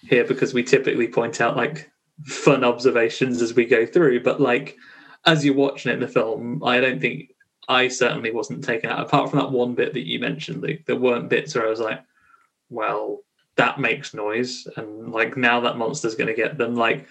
[0.02, 1.90] here because we typically point out like
[2.24, 4.76] fun observations as we go through, but like
[5.26, 7.30] as you're watching it in the film, I don't think
[7.68, 9.00] I certainly wasn't taken out.
[9.00, 11.80] Apart from that one bit that you mentioned, Luke, there weren't bits where I was
[11.80, 12.00] like,
[12.70, 13.20] "Well,
[13.56, 16.74] that makes noise," and like now that monster's going to get them.
[16.74, 17.06] Like,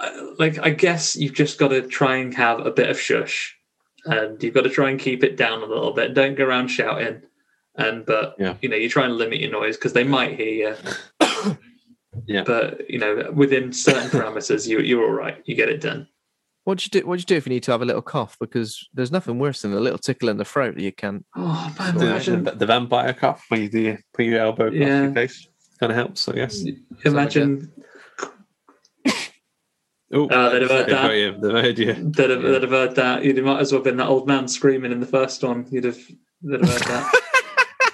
[0.00, 3.56] uh, like I guess you've just got to try and have a bit of shush,
[4.06, 6.14] and you've got to try and keep it down a little bit.
[6.14, 7.22] Don't go around shouting,
[7.76, 8.54] and but Yeah.
[8.60, 10.74] you know you try and limit your noise because they might hear
[11.20, 11.56] you.
[12.26, 12.42] Yeah.
[12.44, 15.40] But you know, within certain parameters, you you're all right.
[15.44, 16.08] You get it done.
[16.64, 17.06] What'd you do?
[17.06, 18.36] What'd you do if you need to have a little cough?
[18.38, 21.24] Because there's nothing worse than a little tickle in the throat that you can.
[21.34, 24.66] Oh man, The, imagine the, the vampire cough when you do your, put your elbow
[24.66, 25.02] across Yeah.
[25.04, 25.48] your face.
[25.78, 26.62] Kind of helps, I guess.
[27.04, 27.72] imagine
[30.12, 31.14] Oh, Uh, they'd have heard that.
[31.16, 31.38] you.
[31.40, 31.92] They've heard you.
[31.94, 33.24] They'd have, they'd have heard that.
[33.24, 35.66] You'd might as well have been that old man screaming in the first one.
[35.70, 35.98] You'd have,
[36.42, 37.14] they'd have heard that.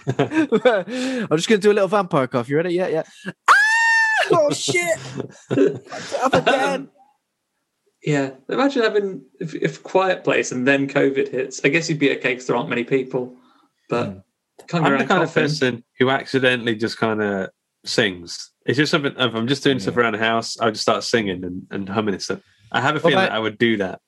[1.30, 2.48] I'm just gonna do a little vampire cough.
[2.48, 2.70] You ready?
[2.74, 3.02] Yeah, yeah.
[3.48, 3.52] Ah!
[4.32, 4.98] Oh shit!
[5.50, 6.88] I'm again.
[8.06, 11.60] Yeah, imagine having if, if quiet place and then COVID hits.
[11.64, 13.36] I guess you'd be okay because there aren't many people,
[13.88, 14.18] but hmm.
[14.68, 17.50] can't I'm the around kind of person who accidentally just kind of
[17.84, 18.52] sings.
[18.64, 19.12] It's just something.
[19.12, 22.14] If I'm just doing stuff around the house, I'll just start singing and, and humming
[22.14, 22.40] and stuff.
[22.70, 24.00] I have a feeling about- that I would do that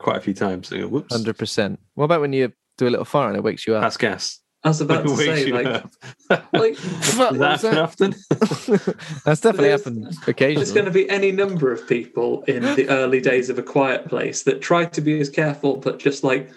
[0.00, 0.70] quite a few times.
[0.70, 1.78] Go, Whoops, Hundred percent.
[1.94, 3.82] What about when you do a little fart and it wakes you up?
[3.82, 4.40] that's gas.
[4.64, 5.90] I was about to say, you like, up.
[6.52, 7.78] like Fuck, Does what that that?
[7.78, 8.14] often?
[9.24, 10.16] That's definitely There's- happened
[10.56, 14.08] there's going to be any number of people in the early days of a quiet
[14.08, 16.50] place that try to be as careful, but just like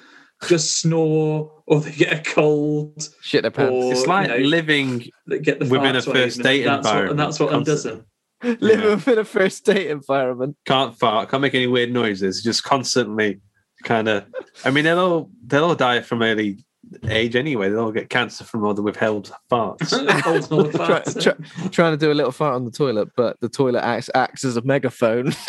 [0.48, 3.72] just snore or they get a cold, Shit their pants.
[3.72, 6.54] or it's like you know, living they get the within farts a one first evening.
[6.54, 8.02] date that's what, and environment that's what undoes constantly.
[8.42, 8.58] them.
[8.62, 8.96] Living Yeah.
[8.96, 10.58] within a first date environment.
[10.66, 13.40] can't fart, can't make any weird noises, just constantly
[13.84, 14.26] kind of.
[14.66, 16.66] I mean, they'll all they'll all die from early
[17.08, 17.70] age anyway.
[17.70, 19.92] They'll all get cancer from all the withheld farts.
[20.22, 23.40] Holds all the Try, try, trying to do a little fart on the toilet, but
[23.42, 25.34] the toilet acts, acts as a megaphone.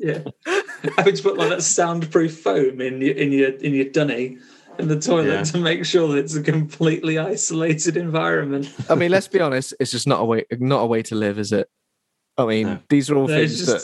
[0.00, 0.22] Yeah.
[0.96, 4.38] having to put like that soundproof foam in your in your in your dunny
[4.78, 5.42] in the toilet Yeah.
[5.42, 8.72] to make sure that it's a completely isolated environment.
[8.88, 9.74] I mean, let's be honest.
[9.80, 11.68] It's just not a way, not a way to live, is it?
[12.36, 12.78] I mean, No.
[12.88, 13.82] these are all No, things just that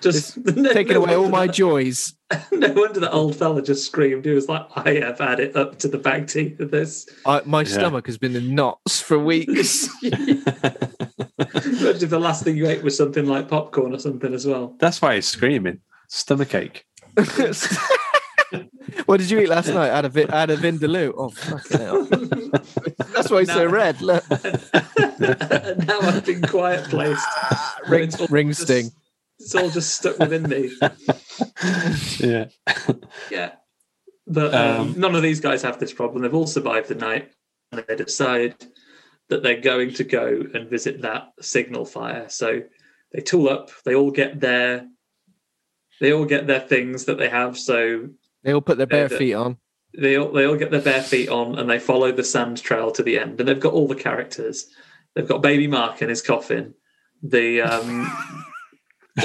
[0.00, 2.14] just no- taking no away all my that- joys.
[2.52, 4.24] No wonder that old fella just screamed.
[4.24, 7.42] He was like, "I have had it up to the back teeth of this." I,
[7.44, 7.68] my Yeah.
[7.72, 9.88] stomach has been in knots for weeks.
[10.04, 10.44] Imagine
[12.04, 14.76] if the last thing you ate was something like popcorn or something as well.
[14.78, 15.80] That's why he's screaming.
[16.08, 16.84] Stomach ache.
[19.06, 19.90] what did you eat last night?
[19.90, 21.12] I had a, vi- I had a vindaloo.
[21.16, 22.04] Oh, fucking hell.
[23.12, 24.00] That's why he's so red.
[24.00, 24.24] Look.
[24.30, 27.26] now I've been quiet placed.
[27.88, 28.90] Ring, ring sting.
[29.40, 30.70] It's all just stuck within me.
[32.20, 32.46] Yeah.
[33.30, 33.52] Yeah.
[34.26, 36.22] But um, Um, none of these guys have this problem.
[36.22, 37.32] They've all survived the night
[37.72, 38.54] and they decide
[39.28, 42.28] that they're going to go and visit that signal fire.
[42.28, 42.60] So
[43.12, 44.86] they tool up, they all get their
[46.00, 47.58] they all get their things that they have.
[47.58, 48.08] So
[48.42, 49.56] They all put their bare the- feet on.
[49.96, 52.90] they all they all get their bare feet on and they follow the sand trail
[52.92, 53.40] to the end.
[53.40, 54.66] And they've got all the characters.
[55.14, 56.74] They've got baby Mark in his coffin.
[57.22, 58.10] The um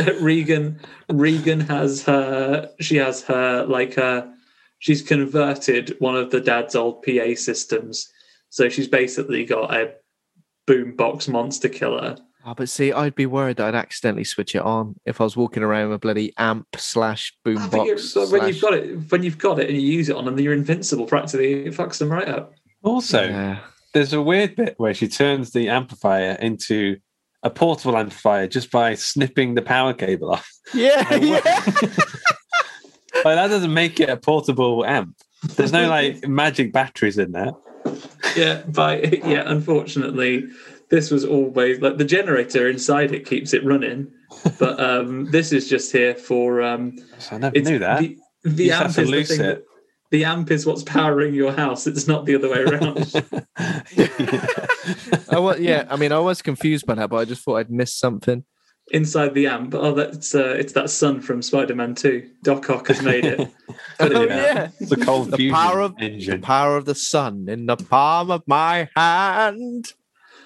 [0.21, 0.79] Regan
[1.11, 4.31] Regan has her she has her like her
[4.79, 8.09] she's converted one of the dad's old PA systems.
[8.49, 9.93] So she's basically got a
[10.67, 12.17] boombox monster killer.
[12.47, 15.35] Oh, but see, I'd be worried that I'd accidentally switch it on if I was
[15.35, 18.13] walking around with a bloody amp slash ah, I boombox.
[18.13, 20.25] but when slash- you've got it when you've got it and you use it on
[20.25, 21.65] them, you're invincible practically.
[21.65, 22.53] It fucks them right up.
[22.83, 23.59] Also, Yeah.
[23.93, 26.97] there's a weird bit where she turns the amplifier into
[27.45, 30.49] a portable amplifier just by snipping the power cable off.
[30.73, 31.39] Yeah, yeah.
[33.23, 35.15] Like that doesn't make it a portable amp.
[35.55, 37.53] There's no like magic batteries in there.
[38.35, 40.43] yeah, by yeah, unfortunately,
[40.89, 44.11] this was always like the generator inside it keeps it running,
[44.59, 48.01] but um this is just here for um So I never knew that.
[48.01, 49.43] the, the amp is the thing it.
[49.43, 49.63] that,
[50.11, 51.87] the amp is what's powering your house.
[51.87, 53.11] It's not the other way around.
[55.29, 57.71] I was, yeah, I mean, I was confused by that, but I just thought I'd
[57.71, 58.45] missed something.
[58.91, 59.73] inside the amp.
[59.73, 62.29] Oh, that's uh, it's that sun from Spider-Man Two.
[62.43, 63.39] Doc Ock has made it.
[63.99, 64.69] Put it Oh, yeah.
[64.79, 68.31] It's a cold The fusion power of the power of the sun in the palm
[68.31, 69.93] of my hand.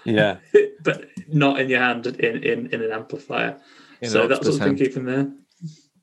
[0.05, 0.37] Yeah.
[0.83, 3.59] but not in your hand in in, in an amplifier.
[4.01, 4.79] In so that's octopus what's been hand.
[4.79, 5.31] keeping their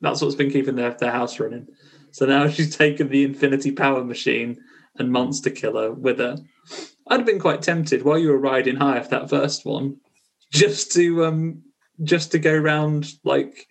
[0.01, 1.67] that's what's been keeping their, their house running.
[2.17, 4.57] So now she's taken the Infinity Power Machine
[4.97, 6.37] and Monster Killer with her.
[7.07, 9.97] I'd have been quite tempted while you were riding high off that first one,
[10.51, 11.61] just to um
[12.03, 13.67] just to go around like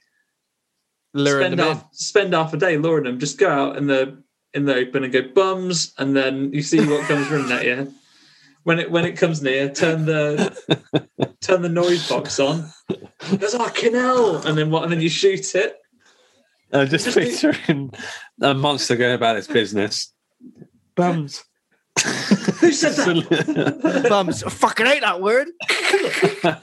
[1.13, 1.75] Luring spend them in.
[1.75, 3.19] half, spend half a day luring them.
[3.19, 4.23] Just go out in the
[4.55, 7.93] in the open and go bums, and then you see what comes running at you.
[8.63, 10.57] When it when it comes near, turn the
[11.41, 12.71] turn the noise box on.
[13.29, 14.85] There's our canal, and then what?
[14.85, 15.77] And then you shoot it.
[16.73, 17.93] I'm just picturing
[18.41, 20.13] a monster going about its business.
[20.95, 21.45] Bums.
[22.61, 24.07] Who said that?
[24.09, 24.43] Bums.
[24.43, 25.49] I fucking hate that word.
[25.49, 26.57] And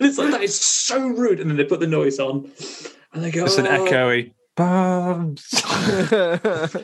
[0.08, 1.40] it's like that is so rude.
[1.40, 2.50] And then they put the noise on,
[3.12, 3.44] and they go.
[3.44, 5.46] It's an "Oh." echoey bums.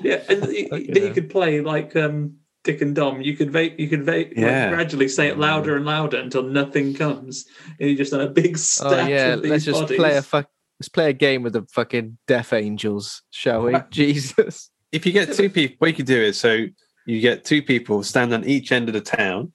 [0.02, 3.20] Yeah, and you, then you could play like um, Dick and Dom.
[3.20, 3.78] You could vape.
[3.78, 4.32] You could vape.
[4.36, 4.66] Yeah.
[4.66, 7.44] Like, gradually say it louder and louder until nothing comes,
[7.78, 9.04] and you just done a big oh, stack.
[9.04, 9.96] oh yeah, of these let's just bodies.
[9.98, 10.48] play a fuck.
[10.80, 13.76] Let's play a game with the fucking death angels, shall we?
[13.90, 14.70] Jesus.
[14.90, 16.66] if you get two people, what you could do is so
[17.06, 19.52] you get two people stand on each end of the town.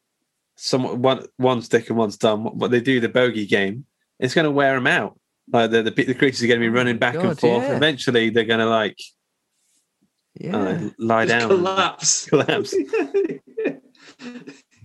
[0.56, 2.45] Some one one's dick and one's dumb.
[2.45, 3.86] What they do the bogey game,
[4.19, 5.19] it's going to wear them out.
[5.52, 7.64] Like the, the the creatures are going to be oh running back and forth.
[7.64, 7.76] yeah.
[7.76, 8.98] Eventually, they're going to like
[10.40, 10.57] Yeah.
[10.57, 12.26] uh, lie Just down, collapse.
[12.30, 12.74] collapse.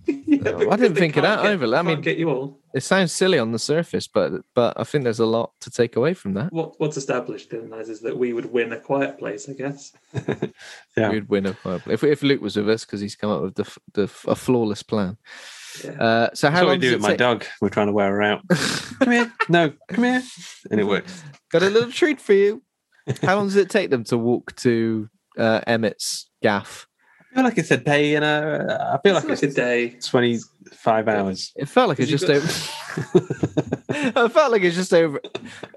[0.07, 1.75] Yeah, No, I didn't think of can't that get- either.
[1.75, 2.59] I mean- get you all.
[2.75, 5.95] It sounds silly on the surface, but but I think there's a lot to take
[5.95, 6.51] away from that.
[6.53, 9.93] What, what's established in that is that we would win a quiet place, I guess.
[10.97, 11.09] Yeah.
[11.09, 11.81] We'd win a fight.
[11.87, 14.35] If if Luke was with us because he's come up with the the f- a
[14.35, 15.17] flawless plan.
[15.83, 15.91] Yeah.
[15.91, 17.17] Uh, so how That's what we long do does with it my take?
[17.17, 17.45] dog.
[17.61, 18.41] We're trying to wear her out.
[18.99, 20.21] come here, no, come here,
[20.69, 21.23] and it works.
[21.51, 22.61] Got a little treat for you.
[23.23, 26.87] How long does it take them to walk to uh, Emmett's gaff?
[27.31, 28.93] I feel like it's a day and a.
[28.93, 29.89] I feel It's like like a day.
[30.01, 31.51] twenty-five hours.
[31.57, 32.47] It felt like it's just got- over.
[34.15, 35.19] I felt like it's just over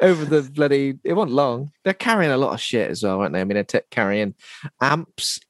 [0.01, 0.99] over the bloody.
[1.05, 1.73] It wasn't long.
[1.85, 3.41] They're carrying a lot of shit as well, aren't they?
[3.41, 4.35] I mean, they're t- carrying
[4.81, 5.41] amps,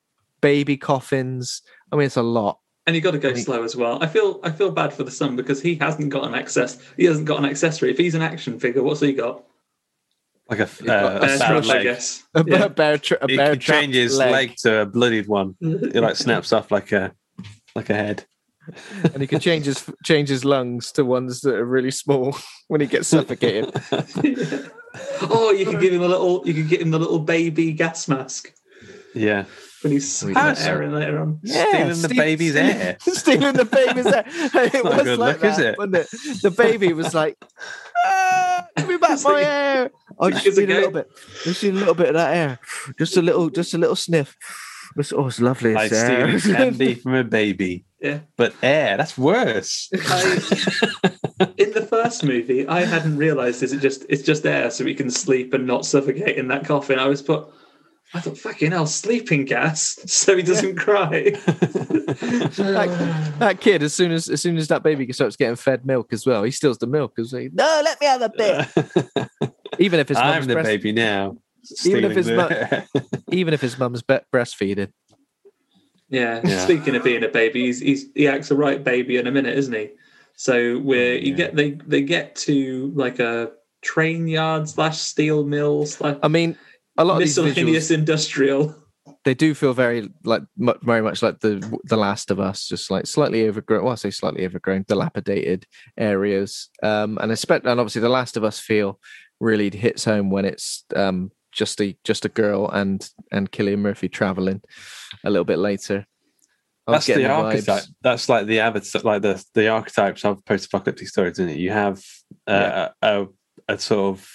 [0.41, 1.63] baby coffins.
[1.93, 2.59] I mean, it's a lot.
[2.87, 4.03] And you got to go I mean- slow as well.
[4.03, 6.79] I feel I feel bad for the son because he hasn't got an access.
[6.97, 7.91] He hasn't got an accessory.
[7.91, 9.45] If he's an action figure, what's he got?
[10.49, 11.83] Like a, got uh, a Bear sour trap, I leg.
[11.83, 12.25] guess.
[12.35, 12.59] A Yeah.
[12.59, 14.57] bear, bear, tra- a He bear can change trapped his leg.
[14.63, 15.57] to a bloodied one.
[15.61, 17.13] It like snaps off like a
[17.75, 18.25] like a head.
[19.13, 22.37] and he can change his change his lungs to ones that are really small
[22.69, 23.71] when he gets suffocated.
[25.23, 26.43] oh, you could give him a little.
[26.47, 28.53] You could get him the little baby gas mask
[29.15, 29.45] Yeah.
[29.83, 31.41] When he's sucking the air in later on.
[31.45, 32.97] Stealing the steal- baby's air.
[33.01, 34.25] stealing the baby's air.
[34.29, 35.79] It not was good like look, is it?
[35.79, 36.09] wasn't it?
[36.43, 37.37] The baby was like,
[38.05, 39.91] ah, "Give me back my air."
[40.21, 41.09] I just need a little bit.
[41.45, 42.59] Just need a little bit of that air.
[42.99, 43.51] Just a little.
[43.51, 44.37] Just a little sniff.
[44.97, 45.75] It's, oh, it's lovely.
[45.75, 46.39] Like It's air.
[46.39, 47.85] stealing candy from a baby.
[48.01, 48.21] Yeah.
[48.37, 49.89] But air, that's worse.
[49.93, 50.35] I,
[51.59, 54.95] in the first movie, I hadn't realised is it just it's just air so we
[54.95, 56.99] can sleep and not suffocate in that coffin.
[56.99, 57.47] I was put.
[58.15, 61.31] I thought, fucking hell, sleeping gas, so he doesn't cry.
[61.47, 66.13] that, that kid, as soon as as soon as that baby starts getting fed milk
[66.13, 67.15] as well, he steals the milk.
[67.15, 68.67] Because like, no, let me have a bit.
[69.79, 71.37] Even if his I'm mum's the breast- baby now.
[71.85, 72.87] Even if stealing his the-
[73.31, 74.91] even if his mum's be- breastfeeding.
[76.09, 76.41] Yeah.
[76.43, 76.61] Yeah.
[76.61, 79.57] Speaking of being a baby, he's, he's he acts a right baby in a minute,
[79.59, 79.91] isn't he?
[80.35, 83.51] So where Oh, you get they they get to like a
[83.83, 86.57] train yard slash steel mill slash I mean,
[86.99, 88.77] a lot of these miscellaneous visuals, industrial.
[89.25, 93.07] they do feel very like very much like the the Last of Us, just like
[93.07, 93.85] slightly overgrown.
[93.85, 95.67] Well, I say slightly overgrown, dilapidated
[95.97, 98.99] areas, um, and expect and obviously the Last of Us feel
[99.41, 104.09] really hits home when it's um just a just a girl and and Cillian Murphy
[104.09, 104.61] traveling
[105.25, 106.05] a little bit later.
[106.87, 107.45] That's the vibes.
[107.45, 107.83] archetype.
[108.01, 111.59] That's like the avatar, like the the archetypes of post-apocalyptic stories, isn't it?
[111.59, 112.03] You have
[112.47, 113.27] uh, a,
[113.69, 114.31] a sort of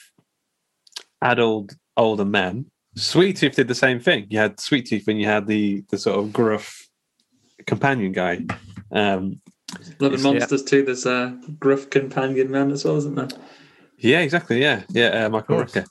[1.22, 2.65] adult older men.
[2.95, 4.28] Sweet Tooth did the same thing.
[4.30, 6.88] You had Sweet Tooth when you had the the sort of gruff
[7.65, 8.45] companion guy.
[8.91, 9.41] Um,
[9.99, 10.32] Love and Yeah.
[10.32, 10.84] Monsters too.
[10.84, 13.28] There's a gruff companion man as well, isn't there?
[13.98, 14.61] yeah, exactly.
[14.61, 15.72] Yeah, yeah, uh, Michael course.
[15.74, 15.86] Rooker.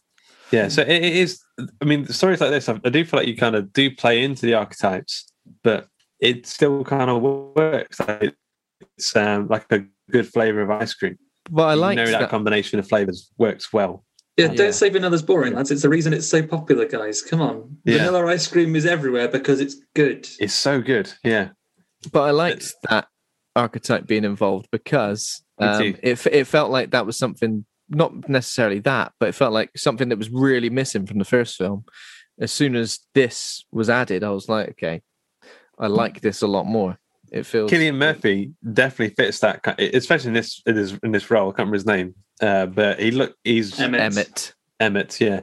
[0.53, 1.41] Yeah, so it, it is.
[1.81, 4.23] I mean, stories like this, I, I do feel like you kind of do play
[4.23, 5.33] into the archetypes,
[5.65, 5.89] but
[6.21, 7.99] it still kind of works.
[7.99, 8.35] Like
[8.97, 11.19] it's um, like a good flavor of ice cream.
[11.51, 12.31] But I you like know that, that.
[12.31, 14.05] combination of flavors works well.
[14.37, 14.55] Yeah, Yeah.
[14.55, 15.71] don't say vanilla's boring, lads.
[15.71, 17.21] It's the reason it's so popular, guys.
[17.23, 17.77] Come on.
[17.85, 17.99] Yeah.
[17.99, 20.27] Vanilla ice cream is everywhere because it's good.
[20.41, 21.13] It's so good.
[21.23, 21.51] Yeah,
[22.13, 23.09] But I liked that
[23.55, 25.95] archetype being involved because um, too.
[26.03, 30.09] it it felt like that was something not necessarily that, but it felt like something
[30.09, 31.85] that was really missing from the first film.
[32.41, 35.03] As soon as this was added, I was like, okay,
[35.79, 36.99] I like this a lot more.
[37.31, 41.49] It feels Cillian Murphy definitely fits that, especially in this in this, in this role.
[41.49, 44.01] I can't remember his name, uh, but he look he's Emmett.
[44.01, 44.55] Emmett.
[44.81, 45.21] Emmett.
[45.21, 45.41] Yeah,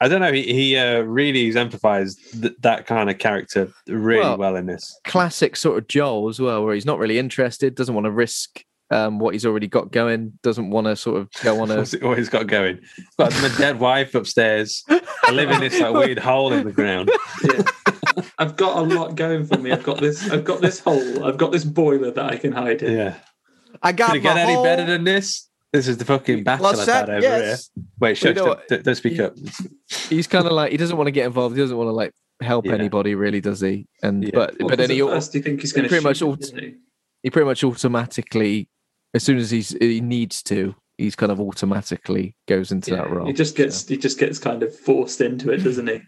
[0.00, 0.32] I don't know.
[0.32, 4.98] He, he uh, really exemplifies th- that kind of character really Well, well in this.
[5.04, 8.64] Classic sort of Joel as well, where he's not really interested, doesn't want to risk
[8.90, 11.94] um, what he's already got going, doesn't want to sort of go on a What's
[11.94, 12.80] it always got going?
[13.18, 14.82] Got my dead wife upstairs.
[14.88, 17.10] I live in this like weird hole in the ground.
[17.44, 17.62] Yeah.
[18.38, 19.70] I've got a lot going for me.
[19.70, 20.30] I've got this.
[20.30, 21.24] I've got this hole.
[21.24, 22.96] I've got this boiler that I can hide in.
[22.96, 23.14] Yeah.
[23.82, 25.48] I got Could it get any better than this?
[25.72, 27.08] This is the fucking battle What's I've that?
[27.08, 27.70] had over Yes.
[27.74, 27.84] here.
[28.00, 29.36] Wait, shush, know don't, don't- don't speak You- up.
[30.08, 31.54] he's kind of like he doesn't want to get involved.
[31.56, 32.72] He doesn't want to like help Yeah.
[32.74, 33.86] anybody, really, does he?
[34.02, 34.30] And Yeah.
[34.34, 36.02] but Well, but then 'cause he at al- first you think he's going to pretty
[36.04, 36.74] much shoot all- he?
[37.22, 38.68] he pretty much automatically,
[39.14, 43.26] as soon as he's he needs to, he's kind of automatically goes into that role.
[43.26, 46.00] He just gets he just gets kind of forced into it, doesn't he?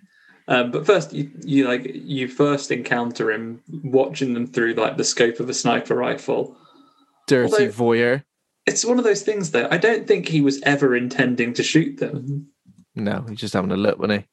[0.48, 5.05] Um, but first, you, you like you first encounter him watching them through like the
[5.05, 6.56] scope of a sniper rifle.
[7.28, 8.24] dirty although- voyeur.
[8.66, 9.68] It's one of those things though.
[9.70, 12.47] I don't think he was ever intending to shoot them.
[12.94, 14.28] No, he's just having a look, wasn't he?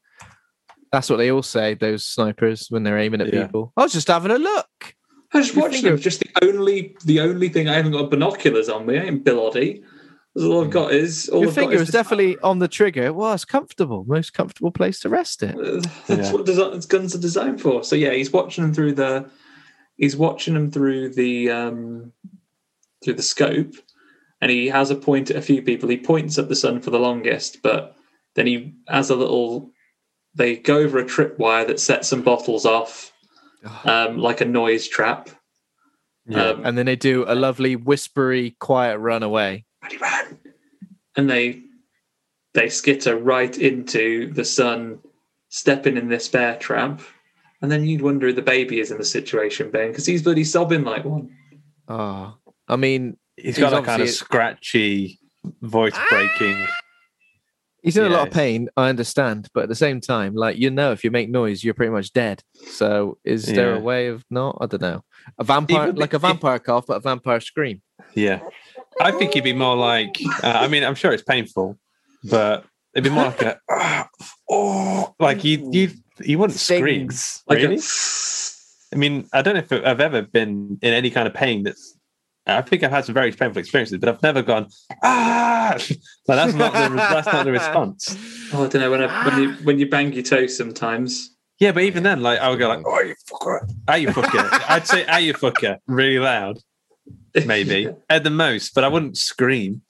[0.92, 1.74] That's what they all say.
[1.76, 3.46] Those snipers when they're aiming at Yeah.
[3.46, 3.74] people.
[3.78, 4.68] I was just having a look.
[5.34, 5.98] I just watching watched them.
[6.00, 8.98] Just the only the only thing I haven't got binoculars on me.
[8.98, 9.40] I ain't Bill
[10.36, 13.12] All I've got is all Your I've finger is was the- definitely on the trigger.
[13.14, 14.06] Well, it's comfortable.
[14.08, 15.56] Most comfortable place to rest it.
[15.56, 16.34] Uh, That's Yeah.
[16.34, 17.84] what design, guns are designed for.
[17.84, 19.30] So yeah, he's watching them through the
[19.98, 22.14] he's watching them through the um
[23.04, 23.74] through the scope,
[24.42, 25.90] and he has a point at a few people.
[25.90, 27.96] He points at the sun for the longest, but
[28.36, 29.72] then he has a little.
[30.36, 33.12] They go over a tripwire that sets some bottles off,
[33.84, 35.30] um, like a noise trap.
[36.28, 36.50] Yeah.
[36.52, 39.66] Um, And then they do a lovely whispery, quiet run away.
[40.00, 40.38] run
[41.16, 41.62] and they
[42.54, 45.00] they skitter right into the sun
[45.50, 47.02] stepping in this bear trap
[47.62, 50.44] and then you'd wonder if the baby is in the situation ben because he's bloody
[50.44, 51.30] sobbing like one
[51.88, 52.36] Oh,
[52.68, 55.20] I mean, he's he's got a kind of scratchy,
[55.62, 56.68] voice breaking.
[57.82, 60.70] He's in a lot of pain, I understand, but at the same time, like you
[60.70, 62.44] know, if you make noise, you're pretty much dead.
[62.72, 64.58] So, is there a way of not?
[64.60, 65.04] I don't know.
[65.38, 67.82] A vampire, like a vampire cough, but a vampire scream.
[68.16, 68.42] Yeah.
[69.00, 71.80] I think he'd be more like, uh, I mean, I'm sure it's painful,
[72.24, 74.10] but it'd be more like a, "Ah,
[74.50, 77.10] oh, like you, you, you wouldn't scream.
[77.10, 77.44] Stings.
[77.48, 77.76] like Really?
[77.76, 77.80] a
[78.92, 81.96] I mean, I don't know if I've ever been in any kind of pain that's.
[82.48, 84.68] Uh, I think I've had some very painful experiences, but I've never gone
[85.04, 85.74] ah.
[86.28, 88.18] Like that's not the that's not the response.
[88.52, 91.36] Oh, I don't know when I, when you when you bang your toe sometimes.
[91.60, 93.70] Yeah, but even then, like I would go like, "Oh, you fucker!
[93.88, 96.58] Are you fucker?" I'd say, "Are you fucker?" really loud,
[97.46, 99.82] maybe at the most, but I wouldn't scream.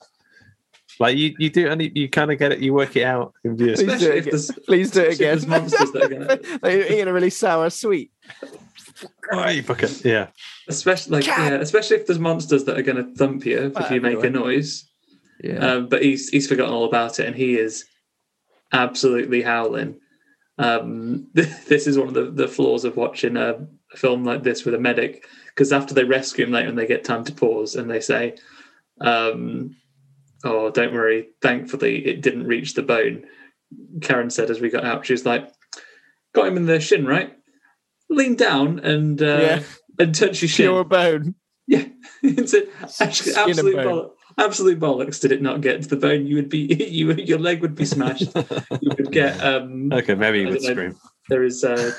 [0.98, 2.58] Like you, you do, and you, you kind of get it.
[2.58, 3.32] You work it out.
[3.42, 4.40] in Please do it if again.
[4.66, 5.18] Please do it especially again.
[5.18, 6.26] there's monsters that are gonna-
[6.60, 8.10] Like, you're eating a really sour sweet.
[9.32, 10.04] Oh, you fucker!
[10.04, 10.28] Yeah,
[10.68, 13.92] Especially like yeah, especially if there's monsters that are going to thump you if Well,
[13.92, 14.88] you make a noise.
[15.42, 15.58] Yeah.
[15.58, 17.84] Um, but he's he's forgotten all about it, and he is
[18.72, 19.98] absolutely howling.
[20.58, 24.64] Um, this is one of the, the flaws of watching a, a film like this
[24.64, 27.74] with a medic, because after they rescue him later, and they get time to pause,
[27.74, 28.36] and they say,
[29.00, 29.76] um,
[30.44, 31.28] "Oh, don't worry.
[31.40, 33.24] Thankfully, it didn't reach the bone."
[34.02, 35.50] Karen said as we got out, she was like,
[36.34, 37.34] "Got him in the shin, right?
[38.10, 39.62] Lean down and uh, Yeah.
[39.98, 41.34] and touch your shin." Pure bone.
[41.66, 41.84] Yeah,
[42.22, 42.66] it's a,
[43.02, 43.86] actually Skin and absolute bone.
[43.86, 44.10] bollocks.
[44.38, 45.20] Absolute bollocks!
[45.20, 46.26] Did it not get to the bone?
[46.26, 46.58] You would be
[46.90, 48.34] you your leg would be smashed.
[48.80, 49.92] you would get um.
[49.92, 50.70] okay, maybe you would know.
[50.72, 50.96] scream.
[51.28, 51.94] There is a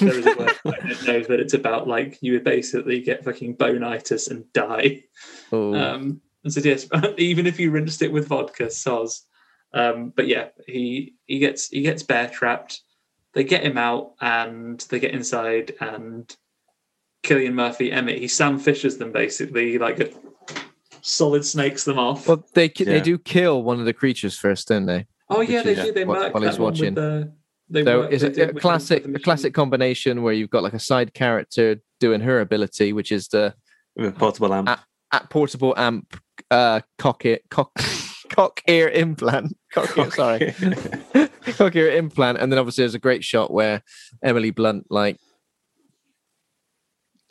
[0.00, 3.24] there is a word I don't know, but it's about like you would basically get
[3.24, 5.02] fucking bonitis and die.
[5.50, 6.86] Oh, Um, and so yes,
[7.18, 9.20] even if you rinsed it with vodka, soz.
[9.74, 12.80] Um, but yeah, he he gets he gets bear trapped.
[13.34, 16.34] They get him out and they get inside and
[17.24, 20.10] Cillian Murphy, Emmett, he Sam Fishers them basically, like a
[21.00, 22.26] solid snakes them off.
[22.28, 25.06] well, they ki- they do kill one of the creatures first, don't they?
[25.30, 25.92] oh yeah, which they is do.
[25.92, 26.94] They what- murk while he's watching.
[26.94, 27.32] the.
[27.70, 30.74] They So work- is they it a classic a classic combination where you've got like
[30.74, 33.54] a side character doing her ability, which is the
[33.96, 34.68] With portable amp.
[34.68, 34.84] Ah.
[35.12, 36.16] at portable amp
[36.50, 37.70] uh cock ear cock
[38.28, 39.56] cock ear implant.
[39.72, 40.54] Cock ear, sorry.
[41.56, 42.38] cock ear implant.
[42.38, 43.82] And then obviously there's a great shot where
[44.22, 45.18] Emily Blunt like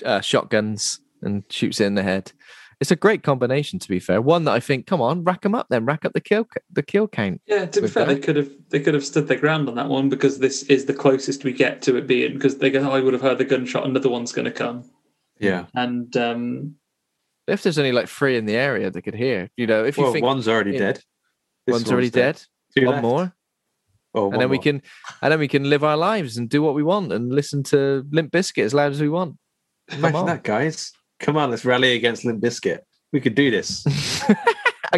[0.06, 2.32] uh, shotguns and shoots it in the head.
[2.80, 4.22] It's a great combination, to be fair.
[4.24, 6.82] One that I think, come on, rack them up then, rack up the kill the
[6.82, 7.40] kill count.
[7.46, 9.76] Yeah, to be with fair, they could have they could have stood their ground on
[9.76, 12.80] that one because this is the closest we get to it being because they go,
[12.80, 14.90] oh, I would have heard the gunshot, another one's going to come,
[15.40, 15.68] Yeah.
[15.76, 16.76] and um,
[17.46, 20.04] If there's only like three in the area they could hear, you know, if you
[20.06, 20.80] Well, think one's already yeah.
[20.80, 21.04] dead.
[21.72, 22.42] This one's already dead,
[22.78, 23.04] Two one left.
[23.04, 23.34] more.
[24.14, 24.82] Oh, one and then we can
[25.22, 28.06] and then we can live our lives and do what we want and listen to
[28.12, 29.38] Limp Bizkit as loud as we want.
[29.92, 30.26] Imagine on.
[30.28, 30.92] that, guys.
[31.20, 32.80] Come on, let's rally against Limp Bizkit.
[33.14, 33.86] We could do this.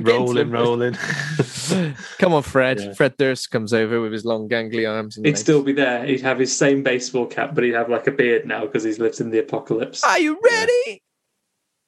[0.01, 0.93] Rolling, rolling.
[2.17, 2.79] Come on, Fred.
[2.79, 2.93] Yeah.
[2.93, 5.17] Fred Durst comes over with his long gangly arms.
[5.17, 5.41] And he'd legs.
[5.41, 6.03] still be there.
[6.03, 8.97] He'd have his same baseball cap, but he'd have like a beard now because he's
[8.97, 10.03] lived in the apocalypse.
[10.03, 11.03] Are you ready?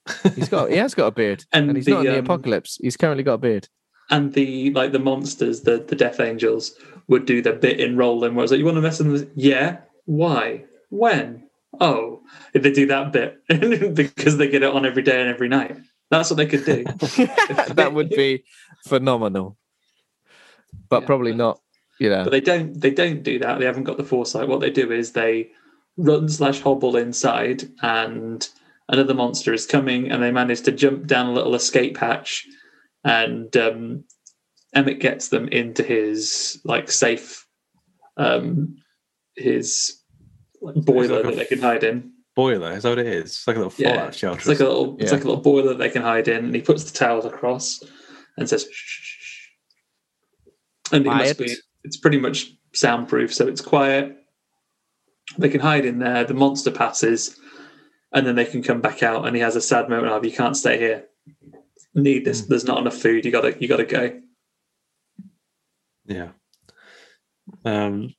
[0.35, 1.43] He's got he has got a beard.
[1.51, 2.77] And And, he's the, not in the um, apocalypse.
[2.79, 3.67] He's currently got a beard.
[4.09, 6.75] And the like the monsters, the the Death Angels
[7.07, 8.35] would do the bit in rolling.
[8.35, 9.31] Where it's like, you want to mess with them?
[9.35, 9.77] Yeah.
[10.05, 10.65] Why?
[10.89, 11.43] When?
[11.81, 12.21] Oh,
[12.53, 13.41] if they do that bit
[13.95, 15.77] because they get it on every day and every night.
[16.11, 16.83] That's what they could do.
[17.73, 18.43] that would be
[18.87, 19.57] phenomenal.
[20.87, 21.59] But Yeah, probably but- not,
[21.99, 22.23] you know.
[22.23, 22.79] But they don't.
[22.79, 23.59] They don't do that.
[23.59, 24.47] They haven't got the foresight.
[24.47, 25.49] What they do is they
[25.97, 28.47] run slash hobble inside, and
[28.87, 32.47] another monster is coming, and they manage to jump down a little escape hatch,
[33.05, 34.03] and um,
[34.73, 37.47] Emmett gets them into his like safe,
[38.17, 38.75] um,
[39.35, 40.01] his
[40.61, 42.11] like, boiler like a that they can hide in.
[42.35, 43.25] Boiler, is that what it is?
[43.25, 44.39] It's like a little Yeah, shelter.
[44.39, 44.97] It's like a little.
[44.99, 47.25] It's like a little boiler that they can hide in, and he puts the towels
[47.25, 47.81] across
[48.37, 49.47] and says, shh, shh, shh, shh.
[50.91, 51.55] and it must be.
[51.85, 54.17] It's pretty much soundproof, so it's quiet.
[55.37, 56.25] They can hide in there.
[56.25, 57.39] The monster passes,
[58.11, 59.25] and then they can come back out.
[59.25, 61.05] And he has a sad moment of, "You can't stay here.
[61.95, 62.41] Need this.
[62.41, 63.23] There's not enough food.
[63.25, 63.55] You gotta.
[63.59, 64.19] You gotta go."
[66.05, 66.29] Yeah.
[67.63, 68.13] Um.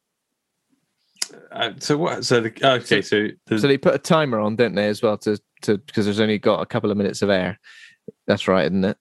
[1.53, 2.25] uh, so what?
[2.25, 3.03] So the okay.
[3.03, 6.07] So, the, So they put a timer on, don't they, as well, to to because
[6.07, 7.59] there's only got a couple of minutes of air.
[8.27, 8.97] That's right, isn't it?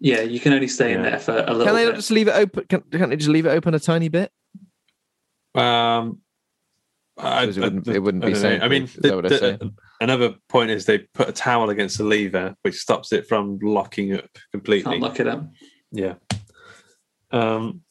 [0.00, 1.94] Yeah, you can only stay in there for a little Can they bit.
[1.94, 2.64] just leave it open?
[2.68, 4.30] Can, can't they just leave it open a tiny bit?
[5.54, 6.20] um.
[7.18, 8.62] I, it wouldn't- I- it wouldn't I be don't.
[8.62, 9.76] I mean, is that the- what they're the- saying?
[10.00, 14.14] Another point is they put a towel against the lever, which stops it from locking
[14.14, 14.92] up completely.
[14.92, 15.44] Can't lock it up.
[15.92, 16.14] Yeah.
[17.30, 17.82] Um.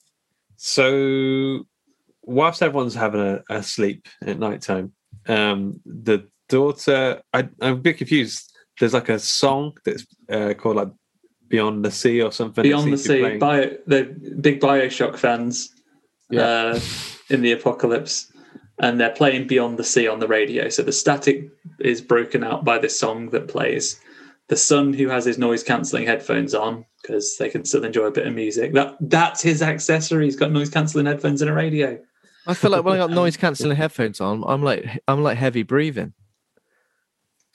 [0.58, 1.66] So,
[2.24, 4.92] whilst everyone's having a, a sleep at night time,
[5.28, 8.54] um, the daughter, I, I'm a bit confused.
[8.80, 10.90] There's like a song that's uh, called like
[11.48, 12.64] "Beyond the Sea" or something.
[12.64, 13.38] Beyond the seems to be Sea.
[13.38, 14.04] Bio, the
[14.42, 15.70] big Bioshock fans
[16.30, 16.42] Yeah.
[16.42, 16.80] uh,
[17.30, 18.32] in the apocalypse,
[18.80, 20.70] and they're playing Beyond the Sea on the radio.
[20.70, 21.50] So the static
[21.80, 24.00] is broken out by this song that plays.
[24.48, 28.12] The son who has his noise cancelling headphones on because they can still enjoy a
[28.12, 28.74] bit of music.
[28.74, 30.26] That that's his accessory.
[30.26, 32.00] He's got noise cancelling headphones and a radio.
[32.48, 35.62] I feel like when I got noise cancelling headphones on, I'm like I'm like heavy
[35.64, 36.14] breathing.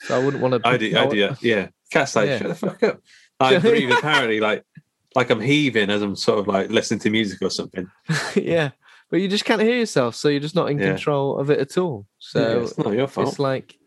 [0.01, 0.67] So I wouldn't want to.
[0.67, 0.97] I do.
[0.97, 1.35] I do.
[1.41, 1.67] Yeah.
[1.91, 2.37] Cat's like, Yeah.
[2.37, 3.01] shut the fuck up.
[3.39, 4.63] I breathe apparently like
[5.15, 7.89] like I'm heaving as I'm sort of like listening to music or something.
[8.35, 8.71] yeah,
[9.09, 10.87] but you just can't hear yourself, so you're just not in Yeah.
[10.93, 12.07] control of it at all.
[12.19, 13.29] So Yeah, it's not your fault.
[13.29, 13.77] It's like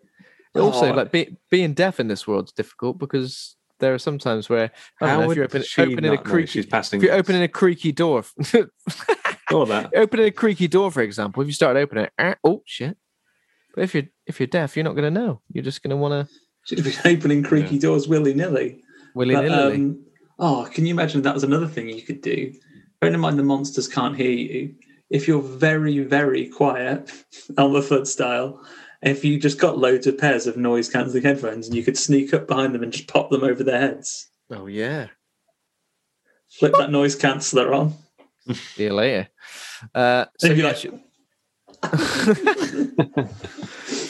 [0.55, 0.95] also Oh.
[0.95, 5.07] like be, being deaf in this world's difficult because there are some times where I
[5.07, 7.15] don't How know, if would you're open, she opening a creaky, she's passing if you're
[7.15, 8.25] opening a creaky door,
[9.53, 9.91] All that.
[9.97, 12.97] opening a creaky door, for example, if you start opening it, eh, oh shit.
[13.75, 15.41] But if you're if you're deaf, you're not going to know.
[15.53, 16.35] You're just going to want to
[16.67, 18.83] Should be opening creaky doors willy nilly.
[19.15, 19.75] willy nilly.
[19.77, 20.05] Um,
[20.39, 22.53] oh, can you imagine that was another thing you could do?
[23.01, 24.75] Bearing in mind the monsters can't hear you.
[25.11, 27.11] If you're very, very quiet,
[27.59, 28.63] Elmer Fudd style,
[29.03, 32.35] if you just got loads of pairs of noise cancelling headphones and you could sneak
[32.35, 35.07] up behind them and just pop them over their heads, oh yeah.
[36.51, 37.95] flip that noise canceller on.
[38.55, 39.29] See you later.
[39.95, 40.79] Uh, so yeah, like,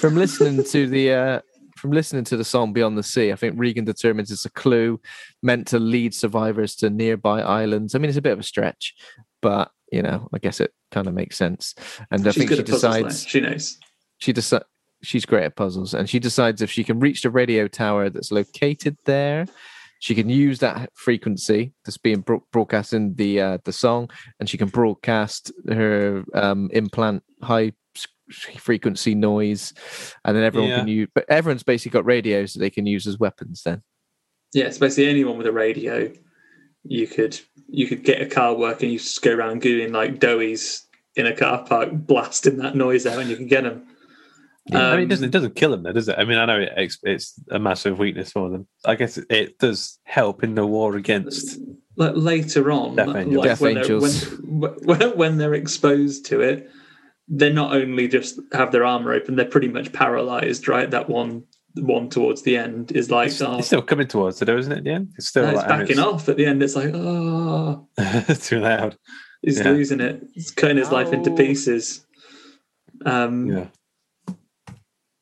[0.01, 1.41] from listening to the uh,
[1.77, 5.01] from listening to the song Beyond the Sea, I think Regan determines it's a clue
[5.43, 7.95] meant to lead survivors to nearby islands.
[7.95, 8.95] I mean, it's a bit of a stretch,
[9.43, 11.75] but you know, I guess it kind of makes sense.
[12.11, 13.79] And I think she at puzzles, decides She knows.
[14.19, 14.65] she decides
[15.03, 18.33] she's great at puzzles, and she decides if she can reach the radio tower that's
[18.33, 19.47] located there.
[20.01, 24.57] She can use that frequency that's being bro- broadcasting the uh, the song, and she
[24.57, 27.73] can broadcast her um, implant high
[28.31, 29.75] frequency noise,
[30.25, 31.09] and then everyone can use.
[31.15, 33.63] But everyone's basically got radios that they can use as weapons.
[33.65, 33.83] Then
[34.53, 36.13] Yeah, it's basically anyone with a radio.
[36.85, 37.39] You could
[37.69, 38.91] you could get a car working.
[38.91, 40.85] You just go around doing like doughies
[41.17, 43.87] in a car park, blasting that noise out, and you can get them.
[44.73, 46.17] I mean, it doesn't, um, it doesn't kill them, though, does it?
[46.19, 48.67] I mean, I know it, it's a massive weakness for them.
[48.85, 51.59] I guess it, it does help in the war against.
[51.97, 53.37] like later on, Death Angels.
[53.37, 56.71] like Death when, they're, when, when when they're exposed to it,
[57.29, 60.69] they're not only just have their armor open, they're pretty much paralyzed.
[60.69, 61.45] Right, that one
[61.79, 64.87] one towards the end is like, It's, oh, it's still coming towards it, isn't it?
[64.87, 66.63] Yeah, it's still no, like, I mean, backing off at the end.
[66.63, 68.97] It's like, oh, it's too loud.
[69.43, 69.71] he's Yeah.
[69.71, 70.23] losing it.
[70.35, 72.05] It's cutting his life into pieces.
[73.05, 73.67] Um, Yeah,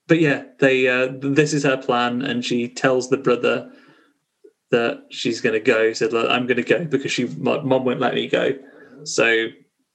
[0.08, 3.70] but yeah, they uh, this is her plan, and she tells the brother
[4.70, 5.92] that she's going to go.
[5.92, 8.52] Said, "Look, I'm going to go because she, my mom won't let me go,
[9.04, 9.46] so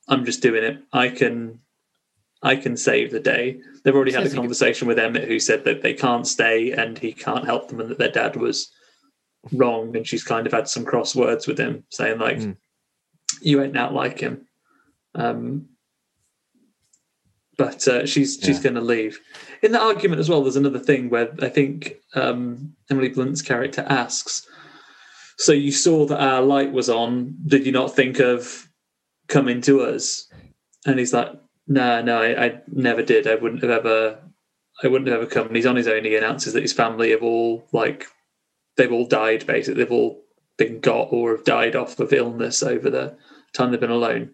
[0.08, 0.84] I'm just doing it.
[0.94, 1.60] I can,
[2.44, 5.28] I can save the day." They've already had a Sounds like a- conversation with Emmett,
[5.28, 8.36] who said that they can't stay and he can't help them, and that their dad
[8.36, 8.72] was
[9.52, 9.96] wrong.
[9.96, 12.58] And she's kind of had some cross words with him, saying like, Mm.
[13.42, 14.48] "You ain't out like him."
[15.16, 15.68] Um,
[17.58, 18.64] but uh, she's she's Yeah.
[18.64, 19.20] going to leave.
[19.62, 23.86] In that argument as well, there's another thing where I think um, Emily Blunt's character
[23.88, 24.48] asks,
[25.38, 27.36] "So you saw that our light was on?
[27.46, 28.68] Did you not think of
[29.28, 30.28] coming to us?"
[30.86, 31.30] And he's like,
[31.68, 33.28] "No, no, I, I never did.
[33.28, 34.20] I wouldn't have ever.
[34.84, 36.06] I wouldn't have ever come." And he's on his own.
[36.06, 38.06] He announces that his family have all like
[38.78, 39.46] they've all died.
[39.46, 40.24] Basically, they've all
[40.58, 43.18] been got or have died off of illness over the
[43.54, 44.32] time they've been alone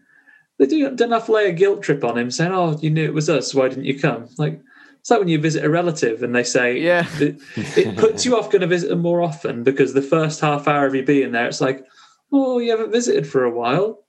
[0.59, 3.05] they do don't have to lay a guilt trip on him saying, "Oh, you knew
[3.05, 3.53] it was us.
[3.53, 4.59] Why didn't you come?" Like
[4.99, 7.07] it's like when you visit a relative and they say, Yeah.
[7.19, 10.67] it, it puts you off going to visit them more often because the first half
[10.67, 11.85] hour of you being there, it's like,
[12.31, 14.03] "Oh, you haven't visited for a while."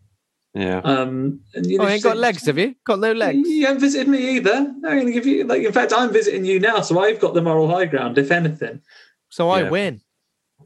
[0.58, 0.78] Yeah.
[0.78, 2.74] Um, and you oh, know, ain't got say, legs, have you?
[2.84, 3.48] Got no legs.
[3.48, 4.54] You haven't visited me either.
[4.54, 5.62] I'm going to give you like.
[5.62, 8.80] In fact, I'm visiting you now, so I've got the moral high ground, if anything.
[9.28, 9.70] So I Yeah.
[9.70, 10.00] win.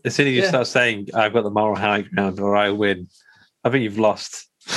[0.05, 0.48] As soon as you Yeah.
[0.48, 3.09] start saying, "I've got the moral high ground" or "I win,"
[3.64, 4.48] I think you've lost.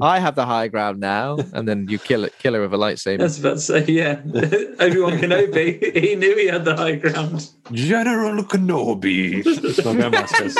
[0.00, 2.76] I have the high ground now, and then you kill it, kill her with a
[2.76, 3.20] lightsaber.
[3.20, 4.20] I was about to say, yeah,
[4.80, 7.48] Obi Wan Kenobi, he knew he had the high ground.
[7.72, 9.42] General Kenobi.
[9.62, 10.56] That's my grandma says.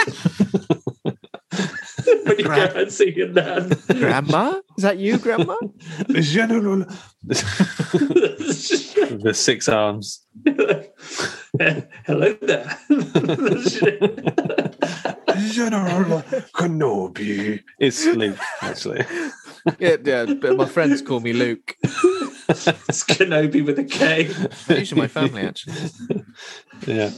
[2.24, 3.76] when you go and see your dad.
[3.88, 5.56] Grandma, is that you, Grandma?
[6.08, 6.86] General.
[7.22, 7.34] the
[9.34, 10.24] six arms.
[10.46, 12.78] Hello there.
[15.50, 16.22] General
[16.54, 17.62] Kenobi.
[17.78, 19.04] It's Luke, actually.
[19.78, 21.76] yeah, yeah, but my friends call me Luke.
[21.84, 24.30] it's Kenobi with a K.
[24.68, 25.74] These are my family, actually.
[26.86, 27.10] Yeah.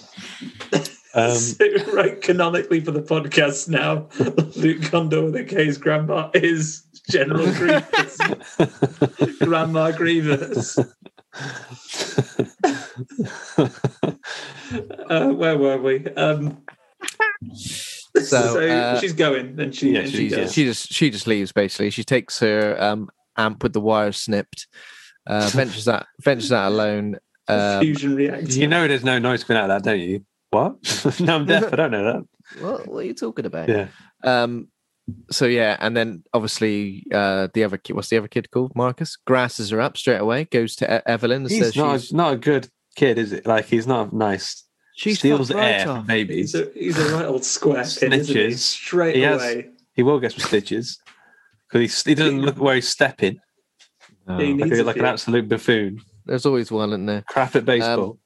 [1.18, 1.64] Um, So,
[1.94, 4.06] right, canonically for the podcast now,
[4.56, 8.18] Luke Condor with a K's grandma is General Grievous.
[9.40, 10.78] Grandma Grievous.
[15.08, 16.04] Uh, where were we?
[16.14, 16.58] Um,
[17.54, 21.26] so So, uh, she's going, and she, Yeah, and she she, she just she just
[21.26, 21.90] leaves basically.
[21.90, 24.66] She takes her um, amp with the wire snipped,
[25.26, 27.18] uh, ventures out ventures out alone.
[27.48, 28.58] Um, fusion reactor.
[28.58, 30.24] you know there's no noise coming out of that, don't you?
[30.50, 30.76] What?
[31.20, 31.72] no, I'm deaf.
[31.72, 32.24] I don't know that.
[32.62, 33.68] what, what are you talking about?
[33.68, 33.88] Yeah.
[34.22, 34.68] Um.
[35.30, 38.72] So yeah, and then obviously uh, the other kid, what's the other kid called?
[38.74, 40.44] Marcus grasses her up straight away.
[40.46, 43.46] Goes to E- Evelyn and He's says not, she's not a good kid, is it?
[43.46, 44.64] Like he's not nice.
[44.96, 45.98] She's Steals fucked right air off.
[45.98, 46.52] from babies.
[46.52, 48.46] He's a he's a right old square pin, isn't he?
[48.46, 48.58] Snitches.
[48.58, 49.70] Straight He has- away.
[49.94, 50.98] He will get some stitches
[51.70, 53.38] because he, he doesn't look where he's stepping.
[54.26, 56.00] Oh, He Like, needs a- a like an absolute buffoon.
[56.24, 57.22] there's always one in there.
[57.28, 58.18] Crap at baseball.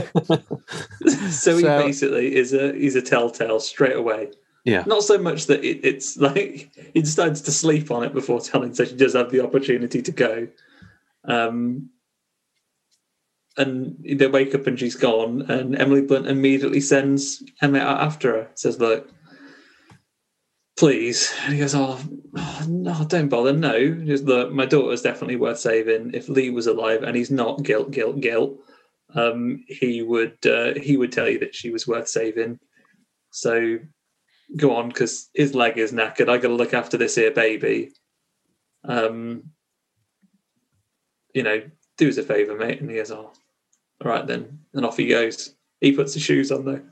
[1.30, 4.30] so he So- basically is a he's a telltale straight away.
[4.64, 4.84] yeah.
[4.86, 8.74] Not so much that it, it's like he decides to sleep on it before telling,
[8.74, 10.48] so she does have the opportunity to go.
[11.24, 11.90] Um,
[13.56, 18.32] and they wake up and she's gone, and Emily Blunt immediately sends Emmett out after
[18.32, 18.50] her.
[18.54, 19.10] Says, "Look,
[20.78, 21.98] please." And he goes, "Oh,
[22.36, 23.52] oh, no, don't bother.
[23.52, 26.12] No, just look, my daughter's definitely worth saving.
[26.14, 28.58] If Lee was alive, and he's not, guilt, guilt, guilt.
[29.14, 32.58] Um, he would uh, he would tell you that she was worth saving.
[33.30, 33.78] So
[34.56, 36.28] go on because his leg is knackered.
[36.28, 37.92] I got to look after this here baby.
[38.84, 39.44] Um,
[41.34, 41.62] you know,
[41.96, 42.80] do us a favor, mate.
[42.80, 43.32] And he goes, "Oh,
[44.04, 45.54] all right then." And off he goes.
[45.80, 46.82] He puts the shoes on though,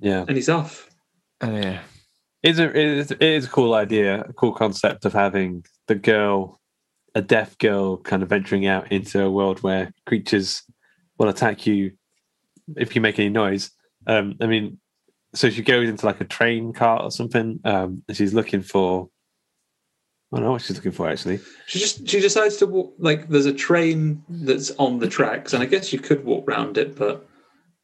[0.00, 0.24] Yeah.
[0.26, 0.88] and he's off.
[1.42, 1.80] Oh, yeah.
[2.42, 5.94] It's a, it is, it is a cool idea, a cool concept of having the
[5.94, 6.59] girl,
[7.14, 10.62] a deaf girl, kind of venturing out into a world where creatures
[11.18, 11.92] will attack you
[12.76, 13.70] if you make any noise.
[14.06, 14.78] Um, I mean,
[15.34, 19.08] so she goes into like a train cart or something, um, and she's looking for.
[20.32, 21.40] I don't know what she's looking for actually.
[21.66, 22.94] She just she decides to walk.
[22.98, 26.78] Like there's a train that's on the tracks, and I guess you could walk round
[26.78, 27.26] it, but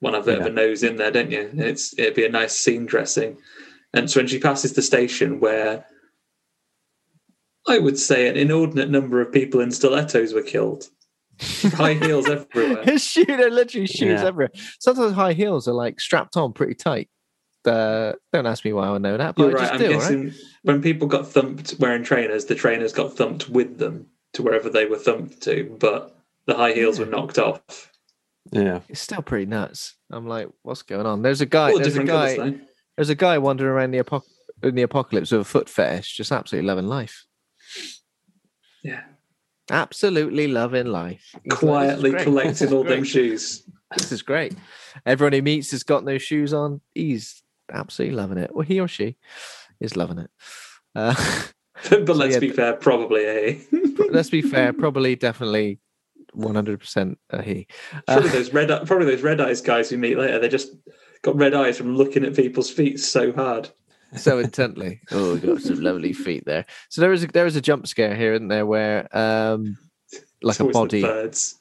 [0.00, 1.50] one have a bit of a nose in there, don't you?
[1.54, 3.36] It's it'd be a nice scene dressing.
[3.94, 5.84] And so when she passes the station where
[7.68, 10.88] I would say an inordinate number of people in stilettos were killed.
[11.74, 12.82] High heels everywhere.
[12.84, 14.26] His shoe, they're literally shoes Yeah.
[14.26, 14.52] everywhere.
[14.80, 17.08] Sometimes high heels are like strapped on pretty tight.
[17.64, 19.70] Uh, don't ask me why I know that, but You're I right.
[19.70, 19.86] just I'm do.
[19.86, 19.92] Right?
[20.00, 24.70] guessing when people got thumped wearing trainers, the trainers got thumped with them to wherever
[24.70, 26.16] they were thumped to, but
[26.46, 27.90] the high heels were knocked off.
[28.52, 29.96] Yeah, It's still pretty nuts.
[30.12, 31.22] I'm like, what's going on?
[31.22, 31.72] There's a guy.
[31.72, 32.36] All There's a guy.
[32.36, 32.54] colours.
[32.96, 34.22] There's a guy wandering around the apoc-
[34.62, 37.24] in the apocalypse with a foot fetish, just absolutely loving life.
[38.82, 39.02] Yeah.
[39.70, 41.24] Absolutely loving life.
[41.32, 42.22] He's like, "This is Quietly great.
[42.24, 43.62] collecting all them shoes.
[43.96, 44.54] This is great.
[45.04, 46.80] Everyone he meets has got no shoes on.
[46.94, 48.54] He's absolutely loving it.
[48.54, 49.16] Well, he or she
[49.80, 50.30] is loving it.
[50.94, 51.14] Uh,
[51.90, 53.60] but let's yeah, be fair, probably a
[54.10, 54.72] let's be fair.
[54.72, 55.80] Probably, definitely,
[56.32, 57.66] one hundred percent a he.
[58.06, 60.38] probably Uh, those red probably those red eyes guys we meet later.
[60.38, 60.72] They just
[61.22, 63.68] got red eyes from looking at people's feet so hard.
[64.14, 65.00] So intently.
[65.10, 66.64] Oh, we got some lovely feet there.
[66.88, 68.66] So there is a, there is a jump scare here, isn't there?
[68.66, 69.76] Where um,
[70.42, 71.02] like It's a always the body.
[71.02, 71.58] birds.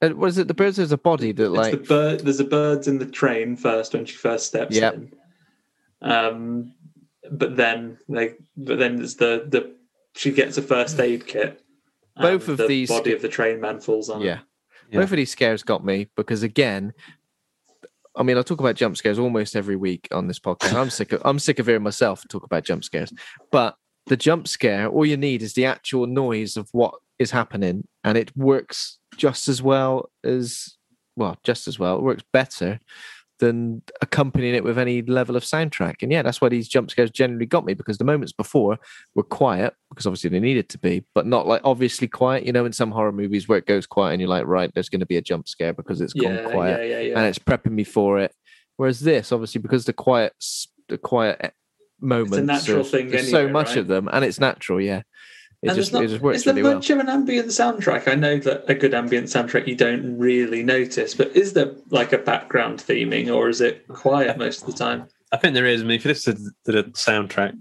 [0.00, 0.76] Uh, Was it the birds?
[0.76, 2.20] There's a body that It's like the bird.
[2.20, 4.94] There's a birds in the train first when she first steps Yep.
[4.94, 5.12] in.
[6.00, 6.74] Um,
[7.30, 9.72] but then they, but then there's the the
[10.16, 11.60] she gets a first aid kit.
[12.16, 14.20] Both of the these- body of the train man falls on.
[14.20, 14.40] Yeah.
[14.90, 15.00] Yeah.
[15.00, 16.92] Both of these scares got me because again,
[18.14, 20.74] I mean, I talk about jump scares almost every week on this podcast.
[20.74, 23.12] I'm sick of I'm sick of hearing myself talk about jump scares.
[23.50, 23.76] But
[24.06, 28.18] the jump scare, all you need is the actual noise of what is happening, and
[28.18, 30.76] it works just as well as
[31.16, 31.96] well, just as well.
[31.96, 32.80] It works better
[33.42, 35.96] than accompanying it with any level of soundtrack.
[36.00, 38.78] And yeah, that's why these jump scares generally got me because the moments before
[39.16, 42.46] were quiet because obviously they needed to be, but not like obviously quiet.
[42.46, 44.88] You know, in some horror movies where it goes quiet and you're like, right, there's
[44.88, 47.40] going to be a jump scare because it's yeah, gone quiet yeah, yeah, and it's
[47.40, 48.32] prepping me for it.
[48.76, 50.32] Whereas this, obviously, because the quiet,
[50.88, 51.52] the quiet
[52.00, 53.78] moments, natural are- thing there's so much right?
[53.78, 54.80] of them, and it's natural.
[54.80, 55.02] Yeah,
[55.62, 56.74] it And just there's not- it just works is there really well.
[56.74, 58.08] much of an ambient soundtrack?
[58.08, 62.12] I know that a good ambient soundtrack you don't really notice, but is there like
[62.12, 65.06] a background theming, or is it quiet most of the time?
[65.30, 65.80] I think there is.
[65.80, 66.36] I mean, if you listen
[66.66, 67.54] to the soundtrack,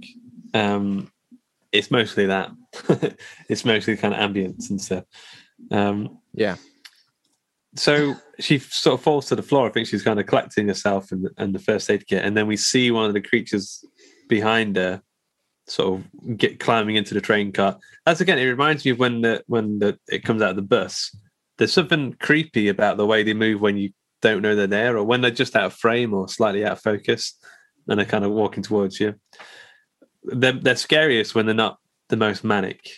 [0.54, 1.12] um,
[1.72, 2.52] it's mostly that.
[3.50, 5.06] it's mostly kind of ambience and stuff.
[5.72, 6.56] Um, Yeah.
[7.76, 9.68] So she sort of falls to the floor.
[9.68, 12.48] I think she's kind of collecting herself and, and the first aid kit, and then
[12.48, 13.86] we see one of the creatures
[14.28, 15.02] behind her,
[15.72, 17.78] sort of get climbing into the train car.
[18.06, 20.62] That's again, it reminds me of when the when the it comes out of the
[20.62, 21.16] bus.
[21.58, 23.92] There's something creepy about the way they move when you
[24.22, 26.82] don't know they're there, or when they're just out of frame or slightly out of
[26.82, 27.38] focus,
[27.88, 29.16] and they're kind of walking towards you.
[30.24, 31.80] They're, they're scariest when they're not
[32.10, 32.90] the most manic.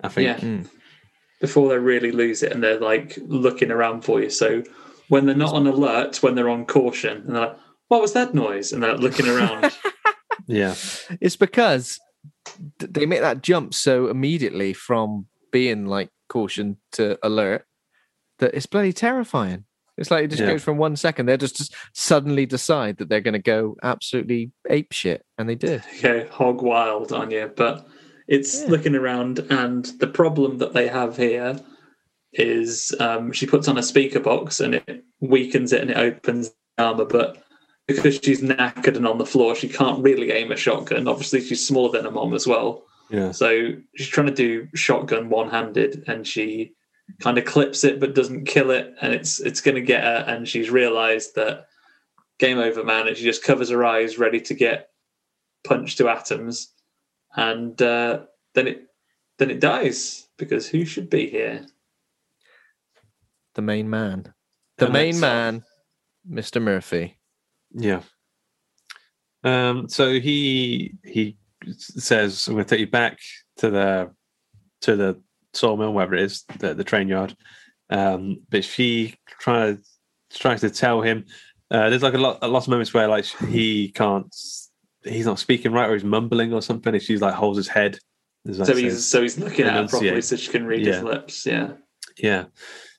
[0.00, 0.26] I think.
[0.26, 0.44] Yeah.
[0.44, 0.68] Mm.
[1.40, 4.30] Before they really lose it and they're like looking around for you.
[4.30, 4.62] So
[5.08, 7.56] when they're not on alert, when they're on caution, and they're like,
[7.88, 9.72] "What was that noise?" and they're looking around.
[10.46, 10.74] Yeah.
[11.20, 12.02] It's because th-
[12.78, 17.64] they make that jump so immediately from being like caution to alert
[18.38, 19.64] that it's bloody terrifying.
[19.98, 20.48] It's like it just Yeah.
[20.52, 21.26] goes from one second.
[21.26, 25.54] They just, just suddenly decide that they're going to go absolutely ape shit, and they
[25.54, 25.82] did.
[26.00, 27.50] go hog wild on you.
[27.54, 27.86] But
[28.26, 28.68] it's Yeah.
[28.68, 31.60] looking around, and the problem that they have here
[32.32, 36.50] is um, she puts on a speaker box and it weakens it and it opens
[36.78, 37.42] the armor, but
[37.86, 41.08] because she's knackered and on the floor, she can't really aim a shotgun.
[41.08, 42.84] Obviously, she's smaller than her mom as well.
[43.10, 43.32] Yeah.
[43.32, 46.74] So she's trying to do shotgun one handed and she
[47.20, 50.24] kind of clips it but doesn't kill it and it's it's going to get her
[50.26, 51.66] and she's realized that
[52.38, 54.88] game over man and she just covers her eyes ready to get
[55.64, 56.72] punched to atoms
[57.36, 58.20] and uh,
[58.54, 58.86] then it
[59.38, 61.66] then it dies because who should be here
[63.54, 64.32] The main man.
[64.78, 65.64] The And main man,
[66.28, 66.62] Mr.
[66.62, 67.18] Murphy.
[67.74, 68.02] Yeah.
[69.44, 71.36] Um, so he he
[71.76, 73.18] says, "I'm going to take you back
[73.58, 74.10] to the
[74.82, 75.20] to the
[75.52, 77.36] sawmill, wherever it is, the, the train yard."
[77.90, 79.78] Um, but she tries
[80.30, 81.24] tries to tell him.
[81.70, 84.34] Uh, there's like a lot a lot of moments where like he can't,
[85.04, 86.94] he's not speaking right, or he's mumbling or something.
[86.94, 87.98] And she's like holds his head.
[88.44, 91.46] Like, so he's so he's looking at her properly so she can read his lips
[91.46, 91.74] yeah
[92.18, 92.46] Yeah.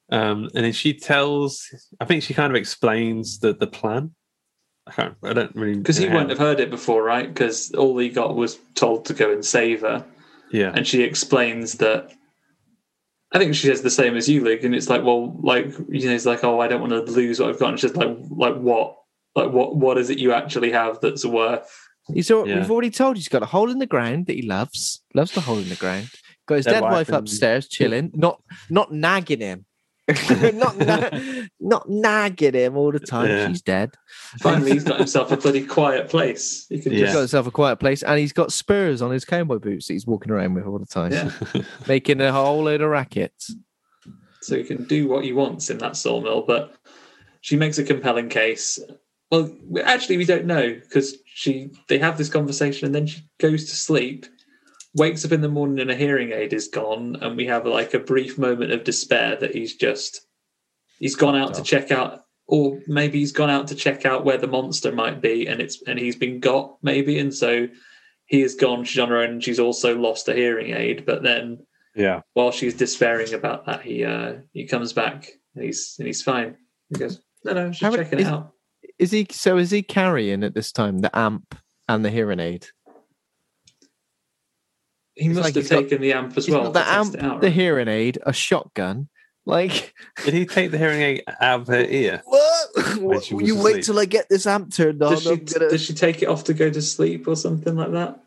[0.09, 1.67] Um, and then she tells,
[1.99, 4.13] I think she kind of explains the, the plan.
[4.87, 5.77] I I don't really.
[5.77, 9.05] because he know wouldn't have heard it before right because all he got was told
[9.05, 10.05] to go and save her
[10.51, 10.71] Yeah.
[10.75, 12.11] and she explains that
[13.31, 16.07] I think she says the same as you, Luke, and it's like, well, like you
[16.07, 17.69] know, it's like, oh, I don't want to lose what I've got.
[17.69, 18.95] And she's like, like what,
[19.35, 21.67] like what, what is it you actually have that's worth?
[22.13, 22.59] He's al- Yeah.
[22.59, 25.01] We've already told you he's got a hole in the ground that he loves.
[25.15, 26.09] Loves the hole in the ground.
[26.45, 28.39] Got his Dead dead, wife wife and- upstairs chilling, not
[28.69, 29.65] not nagging him.
[30.53, 31.09] not na-
[31.59, 33.29] not nagging him all the time.
[33.29, 33.47] Yeah.
[33.47, 33.91] She's dead.
[34.39, 36.65] Finally, he's got himself a bloody quiet place.
[36.69, 37.13] He can He's Yeah.
[37.13, 40.05] got himself a quiet place, and he's got spurs on his cowboy boots that he's
[40.05, 41.31] walking around with all the time, yeah,
[41.87, 43.55] making a whole load of rackets.
[44.41, 46.41] so he can do what he wants in that sawmill.
[46.45, 46.75] But
[47.41, 48.79] she makes a compelling case.
[49.31, 49.55] Well,
[49.85, 53.75] actually, we don't know because she they have this conversation and then she goes to
[53.75, 54.25] sleep.
[54.95, 57.93] Wakes up in the morning and a hearing aid is gone, and we have like
[57.95, 60.21] a brief moment of despair that he's just
[60.99, 64.37] he's gone out to check out, or maybe he's gone out to check out where
[64.37, 67.67] the monster might be, and it's and he's been got maybe, and so
[68.25, 68.83] he is gone.
[68.83, 71.05] She's on her own, and she's also lost a hearing aid.
[71.07, 71.65] But then
[71.95, 72.21] Yeah.
[72.33, 76.55] while she's despairing about that, he uh he comes back and he's and he's fine.
[76.89, 78.51] He goes, no, no, How just many- checking is- it out.
[78.99, 79.57] Is he so?
[79.57, 81.55] Is he carrying at this time the amp
[81.89, 82.67] and the hearing aid?
[85.15, 86.71] He it's must like have he's got- taken the amp as well.
[86.71, 89.09] the amp, it out, the hearing aid, a shotgun.
[89.45, 92.21] Like Did he take the hearing aid out of her ear?
[92.25, 92.99] what?
[93.01, 93.75] When she was you asleep.
[93.75, 95.11] wait till I get this amp turned on.
[95.11, 97.91] Does she, gonna- does she take it off to go to sleep or something like
[97.91, 98.19] that?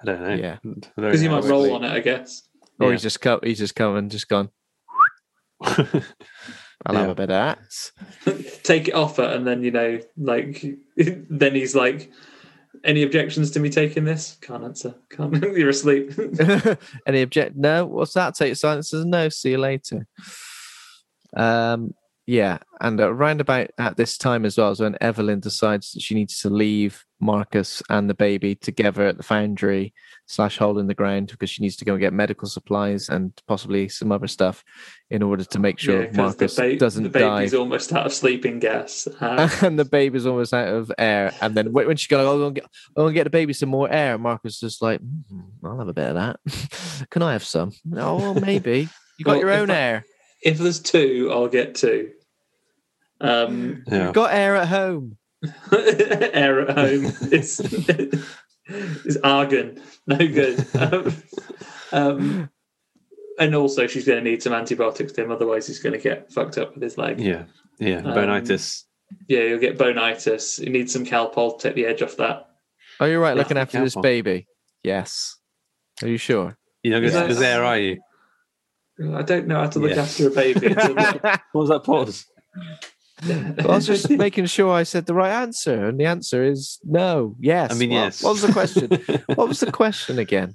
[0.00, 0.34] I don't know.
[0.34, 0.58] Yeah.
[0.96, 2.42] Because he might roll on it, I guess.
[2.78, 2.92] Or Yeah.
[2.92, 4.50] he's just come, he's just come and just gone.
[6.86, 7.56] I'll have a bit of
[8.24, 8.62] that.
[8.62, 10.64] Take it off her, and then you know, like,
[10.96, 12.12] then he's like,
[12.84, 14.94] "Any objections to me taking this?" Can't answer.
[15.10, 15.34] Can't.
[15.56, 16.12] You're asleep.
[17.06, 17.56] Any object?
[17.56, 17.86] No.
[17.86, 18.34] What's that?
[18.34, 19.28] Take silence a no.
[19.28, 20.06] See you later.
[21.36, 21.94] Um.
[22.26, 26.14] Yeah, and around about at this time as well is when Evelyn decides that she
[26.14, 29.92] needs to leave Marcus and the baby together at the foundry
[30.26, 33.32] slash hole in the ground because she needs to go and get medical supplies and
[33.48, 34.62] possibly some other stuff
[35.10, 37.38] in order to make sure Yeah, 'cause Marcus the, ba- doesn't the die.
[37.40, 39.08] baby's almost out of sleeping gas.
[39.20, 41.32] Uh, and the baby's almost out of air.
[41.40, 42.64] And then when when she goes, "I'll go and get,
[42.96, 45.78] I'll go and get the baby some more air," Marcus is just like, "Mm, "I'll
[45.78, 46.40] have a bit of that.
[47.10, 48.88] Can I have some?" Oh, maybe.
[49.18, 50.04] You got Well, your if own I- air.
[50.44, 52.10] if there's two, I'll get two.
[53.20, 54.04] Um, Yeah.
[54.06, 55.17] You've got air at home.
[55.72, 57.60] Air at home is
[59.04, 60.64] is argon, no good.
[60.74, 61.14] Um,
[61.92, 62.50] um,
[63.38, 66.32] and also, she's going to need some antibiotics to him, otherwise, he's going to get
[66.32, 67.20] fucked up with his leg.
[67.20, 67.44] Yeah.
[67.78, 67.98] Yeah.
[67.98, 68.44] Um,
[69.28, 70.58] Yeah, you'll get bonitis.
[70.58, 72.48] You need some Calpol to take the edge off that.
[73.00, 74.48] Oh, you're right Yeah, looking after this baby?
[74.82, 75.36] Yes.
[76.02, 76.58] Are you sure?
[76.82, 78.00] You're not going to there, are you?
[79.14, 80.02] I don't know how to look Yeah.
[80.02, 80.74] after a baby.
[80.74, 82.26] What was that pause?
[83.64, 87.36] Was just making sure I said the right answer, and the answer is no.
[87.40, 87.70] Yes.
[87.72, 88.22] I mean, What- yes.
[88.22, 89.22] What was the question?
[89.34, 90.54] what was the question again?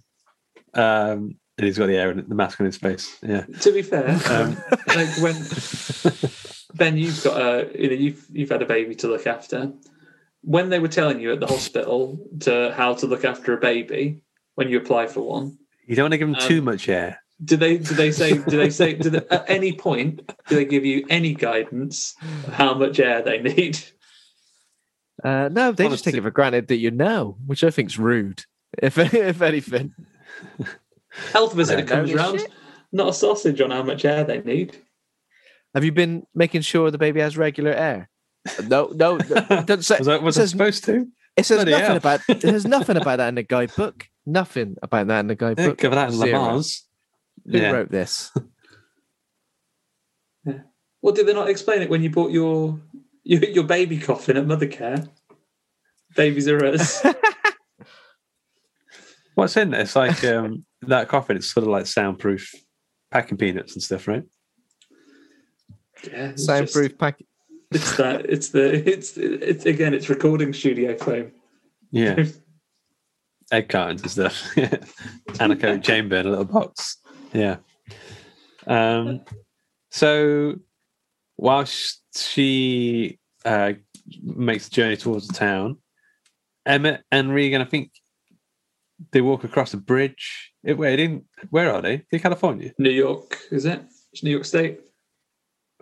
[0.73, 3.15] um, and he's got the air and the mask on his face.
[3.21, 3.45] Yeah.
[3.61, 4.57] to be fair, Um,
[4.87, 5.35] like when
[6.75, 9.71] Ben, you've got a you know you've you've had a baby to look after.
[10.41, 14.23] When they were telling you at the hospital to how to look after a baby
[14.55, 17.22] when you apply for one, you don't want to give him Um, too much air.
[17.43, 20.65] Did they did they say did they say did they, at any point do they
[20.65, 22.15] give you any guidance
[22.47, 23.79] of how much air they need?
[25.23, 27.99] Uh, no, they just take it for granted that you know, which I think is
[27.99, 28.45] rude.
[28.81, 29.93] If if anything,
[31.31, 32.51] Health visitor Don't comes know this round, shit.
[32.91, 34.75] not a sausage on how much air they need.
[35.75, 38.09] have you been making sure the baby has regular air?
[38.67, 39.27] No, no, it
[39.67, 39.99] doesn't say.
[39.99, 41.07] Was I, was it I says, supposed to?
[41.37, 41.97] it says Bloody nothing hell.
[41.97, 42.21] about.
[42.41, 44.07] There's nothing about that in the guidebook.
[44.25, 45.77] Nothing about that in the Yeah, guidebook.
[45.77, 46.39] cover that in Zero.
[46.41, 46.83] Lamar's.
[47.45, 47.71] Who Yeah.
[47.71, 48.31] wrote this?
[50.45, 50.59] yeah.
[51.01, 52.79] Well, did they not explain it when you bought your
[53.23, 55.07] your, your baby coffin at Mothercare?
[56.15, 57.03] Babies are us.
[59.35, 59.81] What's in it?
[59.81, 61.37] It's like um, that coffin.
[61.37, 62.51] It's sort of like soundproof
[63.11, 64.23] packing peanuts and stuff, right?
[66.03, 67.19] yeah, it's just- Soundproof pack.
[67.71, 68.27] It's that.
[68.29, 68.87] It's the.
[68.87, 69.95] It's it's again.
[69.95, 71.31] It's recording studio foam.
[71.89, 72.23] Yeah.
[73.51, 74.43] Egg cartons and stuff.
[75.39, 76.97] Anechoic chamber in a little box.
[77.33, 77.57] Yeah.
[78.67, 79.21] Um,
[79.91, 80.55] so
[81.35, 83.73] while sh- she uh,
[84.21, 85.77] makes the journey towards the town,
[86.65, 87.91] Emmett and Regan, I think
[89.11, 90.53] they walk across a bridge.
[90.63, 92.05] It, wait, in where are they?
[92.09, 92.71] They're California.
[92.77, 93.81] New York, is it?
[94.13, 94.79] It's New York State.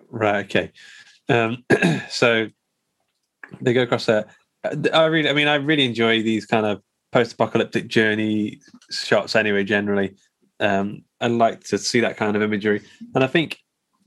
[0.10, 0.46] Right.
[0.46, 0.72] Okay.
[1.30, 1.64] Um,
[2.10, 2.48] so
[3.62, 4.26] they go across there.
[4.94, 8.60] I really, I mean, I really enjoy these kind of post-apocalyptic journey
[8.90, 9.36] shots.
[9.36, 10.16] Anyway, generally,
[10.62, 12.82] um, I like to see that kind of imagery,
[13.16, 13.58] and I think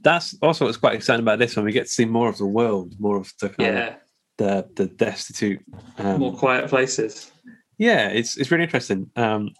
[0.01, 1.65] that's also what's quite exciting about this one.
[1.65, 3.95] We get to see more of the world, more of the kind Yeah, of
[4.39, 5.61] the the destitute.
[5.99, 7.33] Um, more quiet places.
[7.79, 9.11] yeah, it's it's really interesting.
[9.17, 9.51] Um,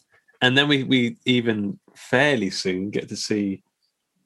[0.41, 3.63] and then we we even fairly soon get to see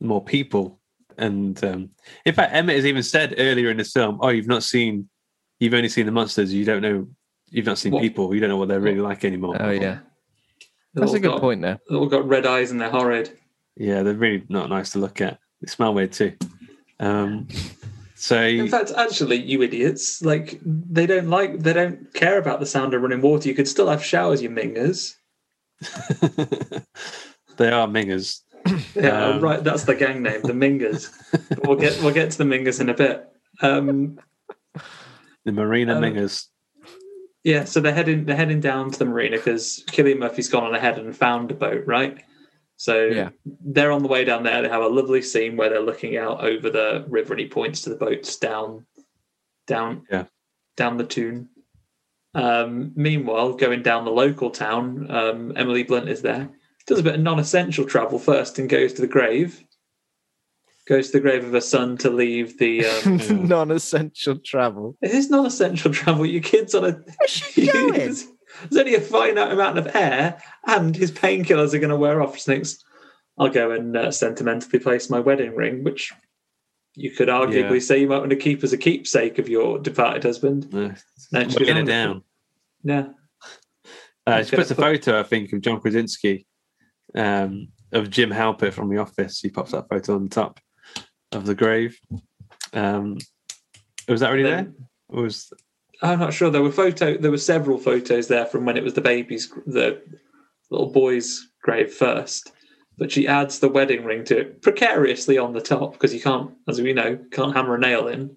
[0.00, 0.80] more people.
[1.16, 1.90] And um,
[2.24, 5.08] in fact, Emmett has even said earlier in the film, "Oh, you've not seen,
[5.60, 6.52] you've only seen the monsters.
[6.54, 7.06] You don't know,
[7.50, 8.02] you've not seen What?
[8.02, 8.34] people.
[8.34, 10.00] You don't know what they're really like anymore." Oh yeah, They've
[11.00, 11.78] that's a good got- point there.
[11.88, 13.36] They've all got red eyes and they're horrid.
[13.76, 15.38] Yeah, they're really not nice to look at.
[15.60, 16.32] They smell weird too.
[17.00, 17.46] Um,
[18.16, 22.66] so In fact, actually, you idiots, like they don't like, they don't care about the
[22.66, 23.48] sound of running water.
[23.48, 25.14] You could still have showers, you mingers.
[27.56, 28.40] they are mingers.
[28.94, 29.62] Yeah, Um, right.
[29.62, 31.10] That's the gang name, the Mingers.
[31.64, 33.26] We'll get we'll get to the Mingers in a bit.
[33.62, 34.18] Um,
[35.44, 36.46] The marina Um, mingers.
[37.48, 40.74] Yeah, so they're heading they're heading down to the marina because Cillian Murphy's gone on
[40.74, 42.22] ahead and found a boat, right?
[42.76, 43.30] So Yeah.
[43.64, 44.60] they're on the way down there.
[44.60, 47.80] They have a lovely scene where they're looking out over the river, and he points
[47.82, 48.84] to the boats down,
[49.66, 50.26] down, Yeah.
[50.76, 51.48] down the tune.
[52.34, 56.50] Um, meanwhile, going down the local town, um, Emily Blunt is there.
[56.86, 59.64] Does a bit of non-essential travel first and goes to the grave.
[60.88, 62.86] Goes to the grave of her son to leave the.
[62.86, 64.96] Um, Non-essential travel.
[65.02, 66.24] it is non-essential travel.
[66.24, 66.92] Your kid's on a.
[66.92, 67.92] Where's she going?
[67.92, 68.24] there's,
[68.70, 72.36] there's only a finite amount of air, and his painkillers are going to wear off.
[72.38, 72.82] She thinks,
[73.36, 76.10] "I'll go and uh, sentimentally place my wedding ring," which
[76.94, 77.78] you could arguably Yeah.
[77.80, 80.64] say you might want to keep as a keepsake of your departed husband.
[80.72, 80.94] Uh,
[81.32, 82.22] No, she it down.
[82.82, 83.08] Yeah,
[84.26, 86.46] Uh, she puts a put- photo, I think, of John Krasinski,
[87.14, 89.40] um, of Jim Halpert from The Office.
[89.40, 90.58] He pops that photo on the top
[91.32, 91.98] of the grave.
[92.72, 93.18] Um,
[94.08, 94.72] was that already there?
[95.08, 95.52] Was
[96.02, 96.50] I'm not sure.
[96.50, 97.16] There were photo.
[97.16, 100.00] There were several photos there from when it was the baby's, the
[100.70, 102.52] little boy's grave first.
[102.96, 106.52] But she adds the wedding ring to it precariously on the top because you can't,
[106.68, 108.36] as we know, can't hammer a nail in.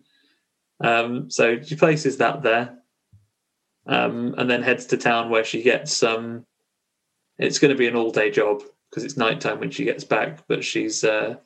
[0.83, 2.77] Um, so she places that there,
[3.87, 6.45] um, and then heads to town where she gets some.
[7.37, 10.47] it's going to be an all-day job because it's nighttime when she gets back.
[10.47, 11.37] But she's uh,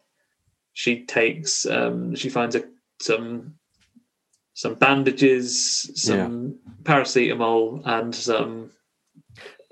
[0.75, 2.63] she takes um, she finds a,
[3.01, 3.55] some
[4.53, 8.69] some bandages, some paracetamol, and some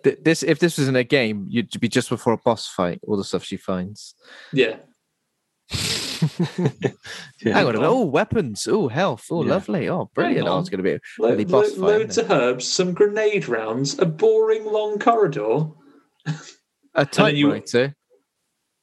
[0.04, 3.00] Th- This, if this was in a game, you'd be just before a boss fight.
[3.08, 4.16] All the stuff she finds.
[4.52, 4.78] yeah.
[7.42, 7.54] yeah.
[7.54, 7.84] Hang on.
[7.84, 8.68] Oh, weapons.
[8.70, 9.28] Oh, health.
[9.32, 9.52] Oh, Yeah.
[9.54, 9.90] lovely.
[9.90, 10.48] Oh, brilliant.
[10.48, 12.00] Oh, it's going to be a Lo- bloody boss lo- fight.
[12.00, 15.68] loads of herbs, some grenade rounds, a boring long corridor.
[16.26, 16.34] A
[16.96, 17.96] then typewriter.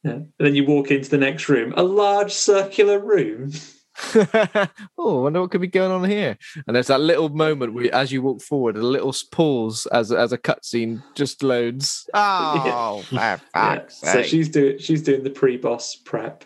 [0.02, 0.12] Yeah.
[0.12, 3.52] And then you walk into the next room, a large circular room.
[4.14, 6.39] oh, I wonder what could be going on here.
[6.66, 10.32] And there's that little moment where, as you walk forward, a little pause as as
[10.32, 12.09] a cutscene just loads.
[12.14, 13.39] Oh, for Yeah.
[13.52, 16.44] fuck's So she's doing she's doing the pre-boss prep.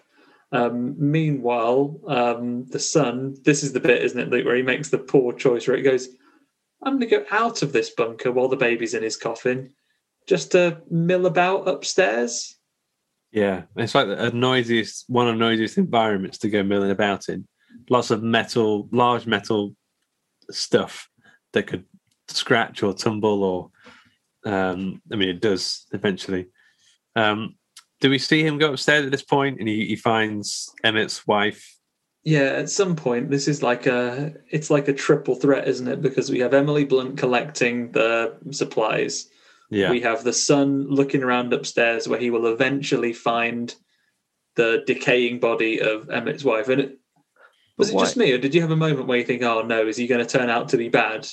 [0.52, 3.36] Um, meanwhile, um, the son.
[3.44, 5.82] This is the bit, isn't it, Luke, where he makes the poor choice where it
[5.82, 6.08] goes,
[6.82, 9.72] "I'm going to go out of this bunker while the baby's in his coffin,
[10.26, 12.56] just to mill about upstairs."
[13.34, 17.48] Yeah, it's like the noisiest, one of the noisiest environments to go milling about in.
[17.90, 19.74] Lots of metal, large metal
[20.52, 21.08] stuff
[21.52, 21.84] that could
[22.28, 26.46] scratch or tumble, or um, I mean, it does eventually.
[27.16, 27.56] Um,
[28.00, 31.76] do we see him go upstairs at this point, and he, he finds Emmett's wife?
[32.22, 36.00] Yeah, at some point, this is like a it's like a triple threat, isn't it?
[36.00, 39.26] Because we have Emily Blunt collecting the supplies.
[39.74, 43.74] Yeah, We have the son looking around upstairs, where he will eventually find
[44.56, 46.68] the decaying body of Emmett's wife.
[46.68, 46.98] And it,
[47.76, 49.62] was it But just me, or did you have a moment where you think, "Oh
[49.62, 51.26] no, is he going to turn out to be bad?"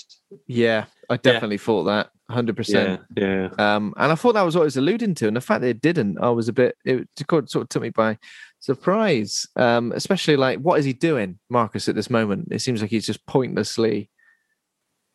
[0.48, 2.10] yeah, I definitely thought that.
[2.30, 3.02] hundred Yeah, percent.
[3.16, 3.50] yeah.
[3.60, 5.68] Um, and I thought that was what it was alluding to, and the fact that
[5.68, 6.76] it didn't, I was a bit.
[6.84, 8.18] It sort of took me by
[8.60, 9.46] surprise.
[9.56, 12.48] Um, especially like, what is he doing, Marcus, at this moment?
[12.52, 14.10] It seems like he's just pointlessly.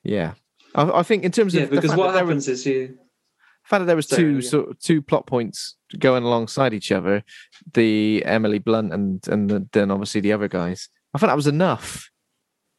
[0.05, 0.35] Yeah,
[0.77, 2.67] I, I think in terms Yeah, of the because what that there was- happens is
[2.67, 2.99] you.
[3.67, 4.49] The fact that there was Sorry, two yeah.
[4.49, 7.25] sort of two plot points going alongside each other,
[7.75, 10.89] the Emily Blunt and and the, then obviously the other guys.
[11.13, 12.09] I thought that was enough.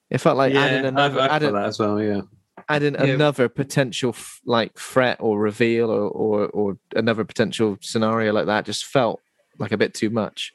[0.10, 2.02] It felt like yeah, adding I've, another, I've adding, that as well.
[2.02, 2.22] Yeah,
[2.70, 3.04] adding Yeah.
[3.04, 8.64] another potential f- like threat or reveal or, or or another potential scenario like that
[8.66, 9.20] just felt
[9.60, 10.54] like a bit too much.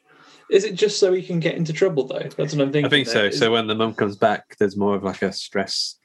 [0.49, 2.17] Is it just so he can get into trouble though?
[2.19, 2.85] That's what I'm thinking.
[2.85, 3.13] I think so.
[3.23, 3.31] there.
[3.31, 5.99] So when the mum comes back, there's more of like a stress,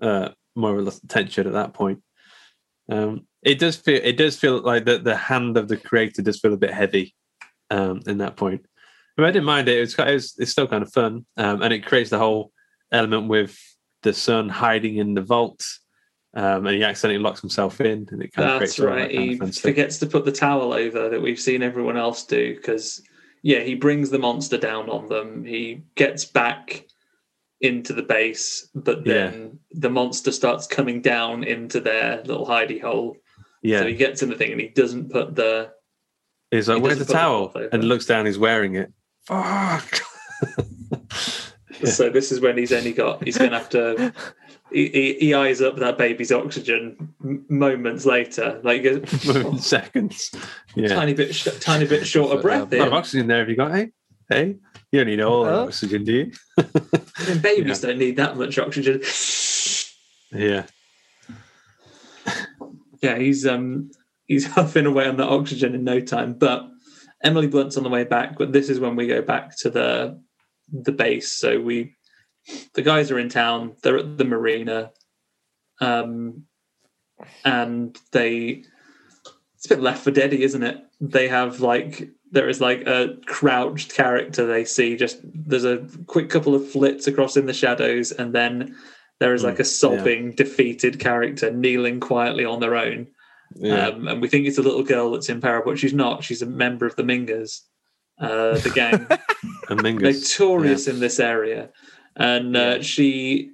[0.00, 2.02] uh, more of a tension at that point.
[2.88, 6.40] Um, it does feel it does feel like the the hand of the creator does
[6.40, 7.14] feel a bit heavy,
[7.70, 8.66] um, in that point.
[9.16, 9.78] But I didn't mind it.
[9.80, 12.52] It's it was, it's still kind of fun, um, and it creates the whole
[12.92, 13.56] element with
[14.02, 15.64] the son hiding in the vault,
[16.34, 19.10] um, and he accidentally locks himself in, and it kind of creates that right.
[19.10, 19.70] kind He of fun stuff.
[19.70, 23.00] forgets to put the towel over that we've seen everyone else do because,
[23.42, 25.44] yeah, he brings the monster down on them.
[25.44, 26.84] He gets back
[27.60, 33.16] into the base, but then the monster starts coming down into their little hidey hole.
[33.66, 35.70] Yeah, So he gets in the thing and he doesn't put the.
[36.50, 38.26] he's like, he "Where's the put the towel?" cloth and looks down.
[38.26, 38.92] He's wearing it.
[39.26, 40.00] Fuck.
[41.80, 41.90] Yeah.
[41.90, 43.22] So this is when he's only got.
[43.24, 44.12] He's going to have to.
[44.72, 49.58] He, he, he eyes up that baby's oxygen m- moments later, like he goes, Moving
[49.58, 50.30] seconds.
[50.74, 50.88] Yeah.
[50.88, 52.62] tiny bit, sh- tiny bit short of breath.
[52.62, 52.92] Lot Here.
[52.94, 53.40] oxygen there.
[53.40, 53.72] Have you got?
[53.74, 53.90] Hey,
[54.30, 54.56] hey,
[54.90, 55.62] you don't need all the Huh?
[55.64, 56.32] oxygen, do you?
[57.28, 59.02] And babies don't need that much oxygen.
[60.32, 60.64] Yeah.
[63.02, 63.90] Yeah, he's um
[64.26, 66.34] he's huffing away on that oxygen in no time.
[66.34, 66.68] But
[67.22, 68.36] Emily Blunt's on the way back.
[68.38, 70.20] But this is when we go back to the
[70.70, 71.32] the base.
[71.32, 71.94] So we
[72.74, 73.76] the guys are in town.
[73.82, 74.92] They're at the marina,
[75.80, 76.44] um,
[77.44, 78.64] and they
[79.54, 80.82] it's a bit left for deady, isn't it?
[81.00, 84.96] They have like there is like a crouched character they see.
[84.96, 88.76] Just there's a quick couple of flits across in the shadows, and then
[89.18, 93.08] there is like a sobbing, defeated character kneeling quietly on their own.
[93.54, 93.88] Yeah.
[93.88, 96.24] Um, and we think it's a little girl that's in peril, but she's not.
[96.24, 97.60] She's a member of the Mingers,
[98.20, 99.06] uh, the gang,
[99.70, 100.38] and Mingus.
[100.38, 101.70] notorious in this area.
[102.16, 103.52] And uh, she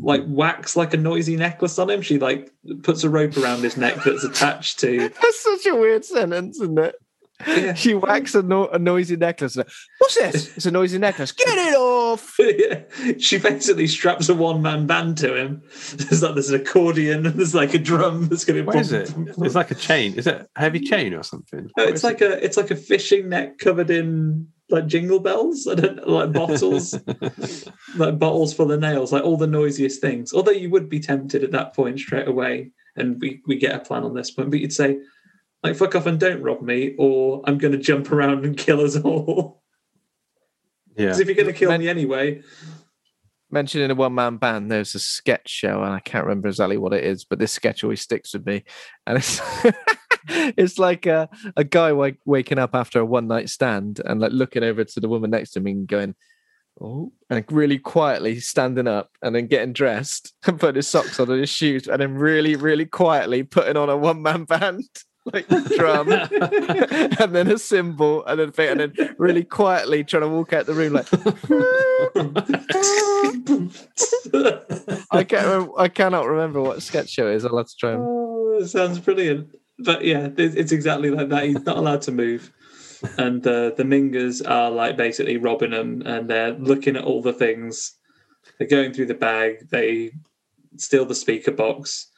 [0.00, 2.02] like whacks like a noisy necklace on him.
[2.02, 2.50] She like
[2.82, 5.08] puts a rope around his neck that's attached to.
[5.22, 6.94] That's such a weird sentence, isn't it?
[7.46, 7.74] Yeah.
[7.74, 9.56] She whacks a, no- a noisy necklace.
[9.56, 10.56] What's this?
[10.56, 11.32] It's a noisy necklace.
[11.32, 12.36] Get it off!
[12.38, 12.82] yeah.
[13.18, 15.62] She basically straps a one man band to him.
[15.96, 18.64] There's like there's an accordion and there's like a drum that's going to.
[18.64, 19.12] What is it?
[19.38, 20.14] It's like a chain.
[20.14, 21.70] Is it a heavy chain or something?
[21.76, 25.66] No, it's is like a it's like a fishing net covered in like jingle bells.
[25.66, 26.94] I don't like bottles,
[27.96, 30.32] like bottles full of nails, like all the noisiest things.
[30.32, 33.80] Although you would be tempted at that point straight away, and we we get a
[33.80, 34.98] plan on this point, but you'd say
[35.64, 38.80] like fuck off and don't rob me, or I'm going to jump around and kill
[38.80, 39.62] us all.
[40.96, 41.06] Yeah.
[41.06, 42.40] Because if you're going to kill Men- me anyway,
[43.50, 46.76] Mentioned in a one man band, there's a sketch show, and I can't remember exactly
[46.76, 48.62] what it is, but this sketch always sticks with me.
[49.04, 49.40] And it's
[50.28, 54.30] it's like a, a guy wake, waking up after a one night stand and like
[54.30, 56.14] looking over to the woman next to him and going,
[56.80, 61.30] Oh, and really quietly standing up and then getting dressed and putting his socks on
[61.30, 64.84] and his shoes, and then really, really quietly putting on a one man band.
[65.32, 70.52] Like drum, and then a cymbal, and then and then really quietly trying to walk
[70.52, 71.08] out the room like
[75.10, 75.46] I can't.
[75.46, 77.44] Remember, I cannot remember what sketch show is.
[77.46, 77.92] I'll have to try.
[77.92, 78.02] And...
[78.02, 79.48] Oh, it sounds brilliant.
[79.78, 81.44] But yeah, it's exactly like that.
[81.44, 82.52] He's not allowed to move.
[83.18, 87.32] And uh, the Mingers are like basically robbing him and they're looking at all the
[87.32, 87.92] things.
[88.58, 89.68] They're going through the bag.
[89.70, 90.12] They
[90.76, 92.10] steal the speaker box.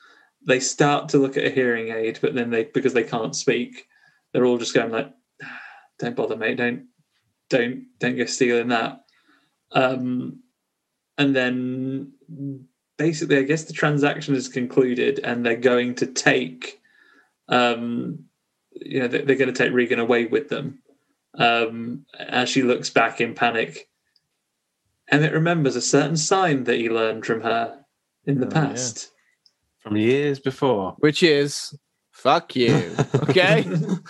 [0.46, 3.86] They start to look at a hearing aid, but then they, because they can't speak,
[4.32, 5.12] they're all just going like,
[5.42, 5.60] "Ah,
[5.98, 6.56] don't bother, mate.
[6.56, 6.86] Don't,
[7.50, 9.04] don't, don't go stealing that.
[9.72, 10.40] Um,
[11.18, 12.12] and then
[12.96, 16.80] basically, I guess the transaction is concluded, and they're going to take,
[17.48, 18.24] um,
[18.72, 20.80] you know, they're, they're going to take Regan away with them.
[21.38, 23.88] Um, as she looks back in panic,
[25.08, 27.84] and it remembers a certain sign that he learned from her
[28.24, 28.50] in the Oh,
[29.10, 29.15] yeah.
[29.86, 29.90] Past.
[29.90, 30.94] From years before.
[30.98, 31.74] Which is
[32.12, 32.94] fuck you.
[33.28, 33.64] Okay.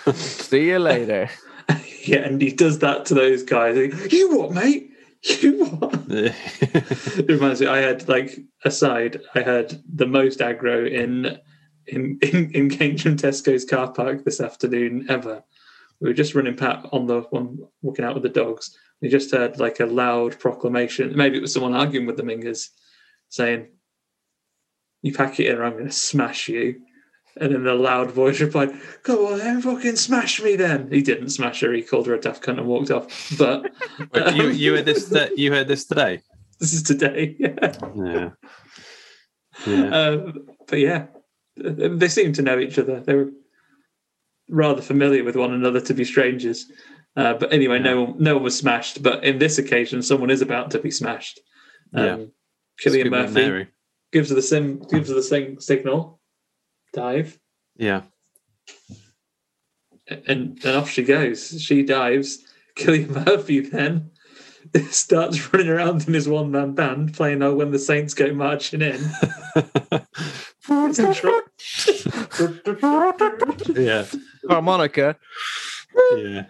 [0.15, 1.29] See you later.
[2.05, 3.77] Yeah, and he does that to those guys.
[3.77, 4.93] Like, you what, mate?
[5.41, 5.93] You what?
[6.09, 7.67] it reminds me.
[7.67, 9.21] I had like aside.
[9.35, 11.37] I had the most aggro in
[11.89, 15.43] in in, in Cambridge Tesco's car park this afternoon ever.
[16.01, 18.79] We were just running pat on the one walking out with the dogs.
[19.03, 21.17] We just heard like a loud proclamation.
[21.17, 22.69] Maybe it was someone arguing with the Mingers,
[23.31, 23.67] saying,
[25.03, 26.81] You pack it in, or I'm going to smash you."
[27.39, 28.71] And then the loud voice replied,
[29.03, 31.73] "Go on then, fucking smash me then." He didn't smash her.
[31.73, 33.35] He called her a daft cunt and walked off.
[33.39, 33.71] But
[34.13, 36.23] Wait, you um, you heard this that you heard this today?
[36.59, 37.37] this is today.
[37.39, 37.77] Yeah.
[37.97, 38.31] Yeah.
[39.67, 39.91] Yeah.
[39.91, 41.07] Um, but yeah,
[41.57, 43.01] they seem to know each other.
[43.01, 43.31] They were
[44.51, 46.67] rather familiar with one another to be strangers.
[47.17, 49.03] Uh, but anyway, no one, no one was smashed.
[49.03, 51.41] But in this occasion, someone is about to be smashed.
[51.95, 52.27] Um, Yeah.
[52.85, 53.69] Cillian Murphy.
[54.17, 56.19] Gives her the sim, gives her the sing, signal,
[56.95, 57.39] dive,
[57.77, 58.01] Yeah.
[60.09, 61.61] and, and off she goes.
[61.61, 62.39] She dives.
[62.79, 64.13] Cillian Murphy then
[64.89, 68.81] starts running around in his one man band, playing "Oh When the Saints Go Marching
[68.81, 68.97] In."
[73.77, 74.07] yeah.
[74.49, 75.17] Harmonica.
[76.17, 76.47] Yeah.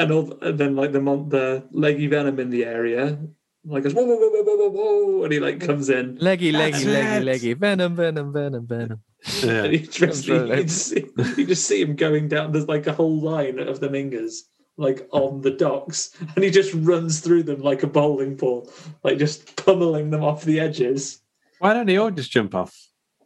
[0.00, 3.20] and all, and then like the mon- the leggy venom in the area,
[3.64, 6.16] like goes whoa whoa whoa whoa whoa whoa, whoa and he like comes in.
[6.16, 7.24] Leggy, leggy, That's leggy, it.
[7.24, 7.54] leggy.
[7.54, 9.00] Venom, venom, venom, venom.
[9.42, 9.64] Yeah.
[9.64, 11.06] And you just, Comes you, just see,
[11.38, 12.52] you just see him going down.
[12.52, 14.40] There's like a whole line of the Mingers
[14.76, 18.70] like on the docks, and he just runs through them like a bowling ball,
[19.02, 21.22] like just pummeling them off the edges.
[21.60, 22.76] Why don't they all just jump off?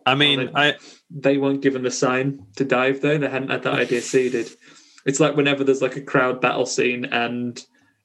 [0.06, 0.74] I mean, they- I
[1.10, 3.18] They weren't given the sign to dive though.
[3.18, 4.50] They hadn't had that idea seeded.
[5.04, 7.60] It's like whenever there's like a crowd battle scene and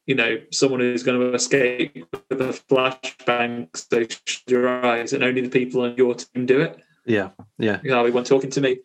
[0.06, 5.24] you know someone who's going to escape with a flashbang, so shut your eyes, and
[5.24, 6.80] only the people on your team do it.
[7.06, 7.80] yeah, yeah.
[7.84, 8.80] You know, one talking to me.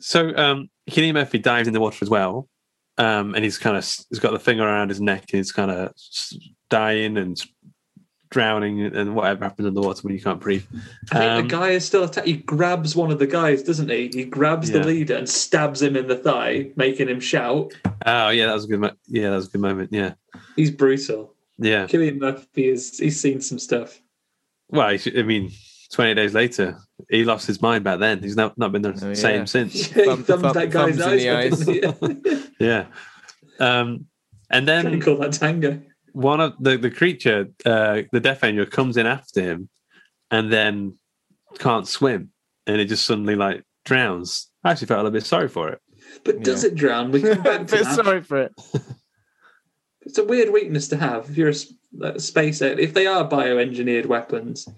[0.00, 2.48] So um Cillian Murphy dives in the water as well.
[2.98, 5.70] Um and he's kind of he's got the finger around his neck and he's kind
[5.70, 5.92] of
[6.68, 7.40] dying and
[8.34, 10.64] drowning and whatever happens in the water when you can't breathe.
[11.12, 12.26] I think Um, the guy is still attacked.
[12.26, 14.10] He grabs one of the guys, doesn't he?
[14.12, 14.78] He grabs Yeah.
[14.78, 17.72] the leader and stabs him in the thigh, making him shout.
[18.04, 18.80] Oh yeah, that was a good.
[18.80, 19.90] Mo- yeah, that was a good moment.
[19.92, 20.14] Yeah,
[20.56, 21.32] He's brutal.
[21.58, 21.86] yeah.
[21.86, 24.00] Cillian Murphy is he's seen some stuff.
[24.68, 25.52] Well, I mean,
[25.92, 26.76] twenty days later,
[27.08, 28.20] he lost his mind back then.
[28.20, 29.14] He's not not been the Oh, yeah.
[29.14, 29.72] same since.
[29.94, 31.64] he Thumb- thumbs that guy's thumbs in eyes.
[31.64, 32.44] the up, didn't he?
[32.66, 32.86] Yeah.
[33.60, 34.06] Um,
[34.50, 35.80] and Try and then call that tango.
[36.14, 39.68] One of the the creature, uh, the Death Angel, comes in after him,
[40.30, 40.96] and then
[41.58, 42.30] can't swim,
[42.66, 44.50] and it just suddenly like drowns.
[44.62, 45.80] I actually felt a little bit sorry for it.
[46.24, 47.10] But does it drown?
[47.10, 47.94] We come back to Feel that.
[47.94, 48.52] sorry for it.
[50.06, 51.54] It's a weird weakness to have if you're
[52.02, 52.60] a space.
[52.60, 54.68] If they are bioengineered weapons,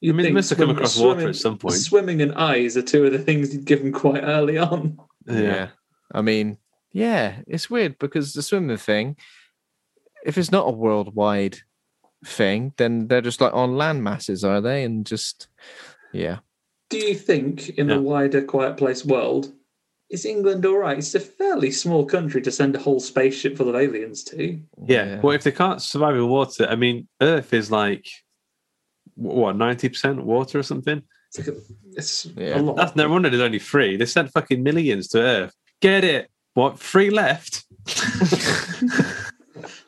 [0.00, 1.74] you I mean, they must have come across water at some point.
[1.74, 4.96] Swimming and eyes are two of the things you'd give them quite early on.
[5.26, 5.68] Yeah.
[6.12, 6.56] I mean,
[6.92, 9.16] yeah, it's weird because the swimming thing,
[10.24, 11.58] if it's not a worldwide
[12.24, 14.84] thing, then they're just like on land masses, are they?
[14.84, 15.48] And just,
[16.12, 16.38] yeah.
[16.90, 17.96] Do you think in Yeah.
[17.96, 19.52] the wider Quiet Place world,
[20.10, 20.98] is England all right?
[20.98, 24.60] It's a fairly small country to send a whole spaceship full of aliens to.
[24.86, 25.20] Yeah.
[25.22, 28.06] Well, if they can't survive in water, I mean, Earth is like
[29.14, 31.02] what ninety percent water or something.
[31.28, 31.60] It's, like a,
[31.96, 32.58] it's Yeah.
[32.58, 32.76] a lot.
[32.76, 33.96] That's no wonder there's only three.
[33.96, 35.54] They sent fucking millions to Earth.
[35.80, 36.30] Get it?
[36.52, 36.78] What?
[36.78, 37.64] Three left?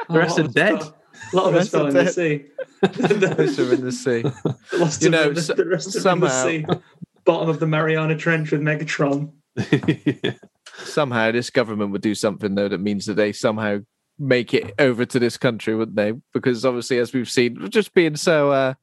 [0.11, 0.95] the rest A are lot of us dead.
[1.33, 2.15] A lot of us fell are in the dead.
[2.15, 2.45] sea.
[3.39, 4.25] Most are in the sea.
[4.79, 6.81] Lost You know, in the, so- the rest of somehow- them in the sea.
[7.25, 9.33] Bottom of the Mariana Trench with Megatron.
[10.77, 13.79] Somehow, this government would do something though that means that they somehow
[14.19, 16.13] make it over to this country, wouldn't they?
[16.33, 18.75] Because obviously, as we've seen, just being so uh,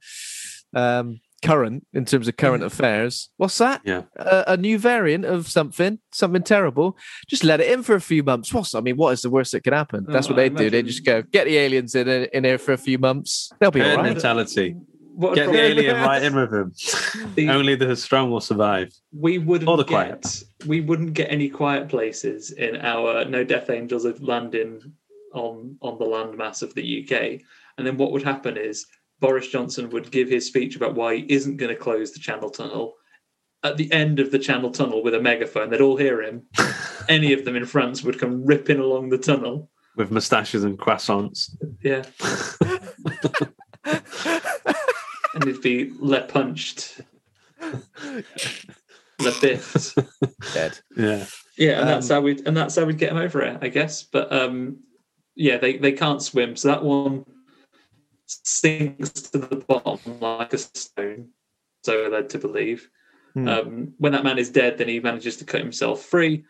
[0.74, 2.68] um, current in terms of current mm-hmm.
[2.68, 3.30] affairs.
[3.38, 3.82] What's that?
[3.84, 4.04] Yeah.
[4.16, 6.98] a, a new variant of something, something terrible.
[7.28, 8.54] Just let it in for a few months.
[8.54, 10.06] What's I mean, what is the worst that could happen?
[10.08, 10.70] That's Oh, what they do.
[10.70, 13.52] They just go get the aliens in in here for a few months.
[13.60, 14.14] They'll be all Herd right.
[14.14, 14.76] mentality.
[15.14, 16.72] What Get the probably- alien right in with them.
[17.36, 18.94] The- Only the strong will survive.
[19.12, 19.90] we wouldn't Or the get
[20.22, 20.44] quiet.
[20.68, 24.80] we wouldn't get any quiet places in our no death angels of landing
[25.34, 27.42] on on the landmass of the UK.
[27.78, 28.86] And then what would happen is
[29.22, 32.50] Boris Johnson would give his speech about why he isn't going to close the Channel
[32.50, 32.96] Tunnel.
[33.64, 36.42] At the end of the Channel Tunnel with a megaphone, they'd all hear him.
[37.10, 39.70] Any of them in France would come ripping along the tunnel.
[39.96, 41.56] With moustaches and croissants.
[41.84, 42.04] Yeah.
[45.36, 47.02] and it'd be le punched.
[49.20, 49.96] Le biffed.
[50.54, 50.80] Dead.
[50.98, 51.26] Yeah.
[51.58, 53.68] Yeah, and that's Um, how we and that's how we'd get him over it, I
[53.68, 54.02] guess.
[54.02, 54.80] But um,
[55.36, 57.26] yeah, they, they can't swim, so that one
[58.44, 61.30] sinks to the bottom like a stone.
[61.84, 62.90] So we're led to believe.
[63.34, 63.48] Hmm.
[63.48, 66.44] Um, when that man is dead, then he manages to cut himself free,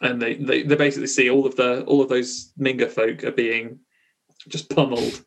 [0.00, 3.32] and they, they, they basically see all of the all of those Minga folk are
[3.32, 3.80] being
[4.48, 5.24] just pummeled.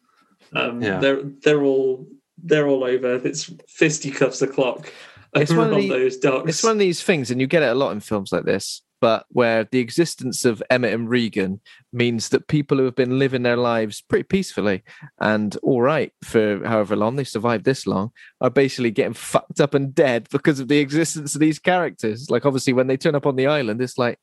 [0.56, 1.00] Um, Yeah.
[1.00, 2.08] They're they're all
[2.44, 3.16] they're all over.
[3.26, 4.92] It's fisticuffs o'clock
[5.36, 6.50] It's one of the- those docks.
[6.50, 8.82] It's one of these things, and you get it a lot in films like this.
[9.04, 11.60] But where the existence of Emmett and Regan
[11.92, 14.82] means that people who have been living their lives pretty peacefully
[15.20, 19.74] and all right for however long they survived this long are basically getting fucked up
[19.74, 22.30] and dead because of the existence of these characters.
[22.30, 24.20] Like obviously when they turn up on the island, it's like,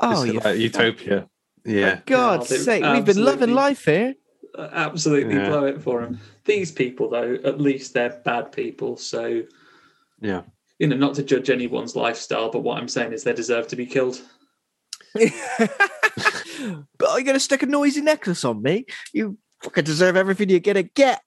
[0.00, 1.28] oh, It's you like utopia.
[1.64, 1.98] Yeah.
[2.06, 4.14] God's Yeah, they sake, we've been loving life here.
[4.56, 5.48] Uh, absolutely Yeah.
[5.48, 6.20] blow it for them.
[6.44, 8.96] These people, though, at least they're bad people.
[8.98, 9.42] So,
[10.20, 10.42] Yeah.
[10.78, 13.76] You know, not to judge anyone's lifestyle, but what I'm saying is they deserve to
[13.76, 14.20] be killed.
[15.14, 15.28] but
[17.08, 18.86] are you going to stick a noisy necklace on me?
[19.12, 21.22] You fucking deserve everything you're going to get.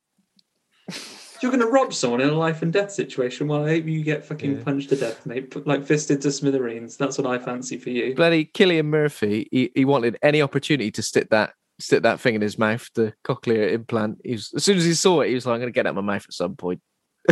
[1.41, 3.47] You're going to rob someone in a life and death situation.
[3.47, 5.67] Well, I hope you get fucking punched to death, mate.
[5.67, 6.95] Like fisted to smithereens.
[6.95, 8.15] That's what I fancy for you.
[8.15, 12.41] Bloody Cillian Murphy, he, he wanted any opportunity to stick that stick that thing in
[12.41, 14.19] his mouth, the cochlear implant.
[14.23, 15.85] He was, as soon as he saw it, he was like, I'm going to get
[15.85, 16.81] out of my mouth at some point.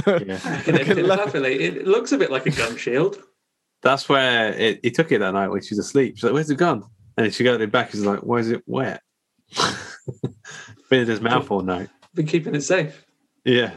[0.07, 0.39] Yeah.
[0.67, 3.17] And it, it, it looks a bit like a gun shield.
[3.81, 6.15] That's where it, he took it that night when she's asleep.
[6.15, 6.83] She's like, "Where's the gun?"
[7.17, 7.91] And she got it back.
[7.91, 9.01] He's like, "Why is it wet?"
[10.89, 11.89] Been in his mouth all night.
[12.13, 13.05] Been keeping it safe.
[13.45, 13.73] Yeah,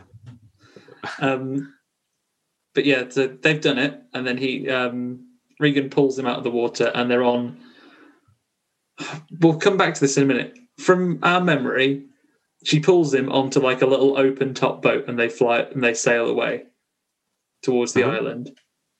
[1.18, 1.74] Um,
[2.74, 5.26] but yeah, so they've done it, and then he um,
[5.58, 7.58] Regan pulls them out of the water, and they're on.
[9.40, 10.56] We'll come back to this in a minute.
[10.78, 12.04] From our memory,
[12.66, 15.94] she pulls him onto like a little open top boat, and they fly and they
[15.94, 16.64] sail away
[17.62, 18.16] towards the Uh-huh.
[18.16, 18.50] island.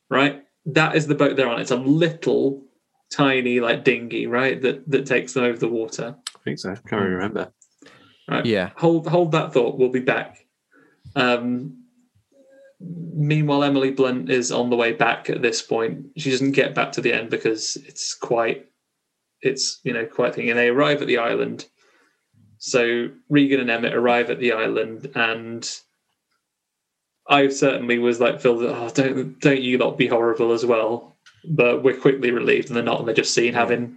[0.08, 1.60] Right, that is the boat they're on.
[1.60, 2.64] It's a little
[3.10, 4.62] tiny like dinghy, right?
[4.62, 6.14] That that takes them over the water.
[6.36, 6.74] I think so.
[6.88, 7.52] Can't really remember.
[8.28, 8.46] Right.
[8.46, 8.70] Yeah.
[8.76, 9.78] Hold hold that thought.
[9.78, 10.38] We'll be back.
[11.16, 11.82] Um,
[12.80, 16.06] meanwhile, Emily Blunt is on the way back at this point.
[16.16, 18.66] She doesn't get back to the end because it's quite,
[19.40, 20.50] it's you know quite thing.
[20.50, 21.66] And they arrive at the island.
[22.58, 25.68] So Regan and Emmett arrive at the island, and
[27.28, 31.16] I certainly was like, Phil, oh, don't don't you lot be horrible as well.
[31.48, 33.96] But we're quickly relieved, and they're not, and they're just seen having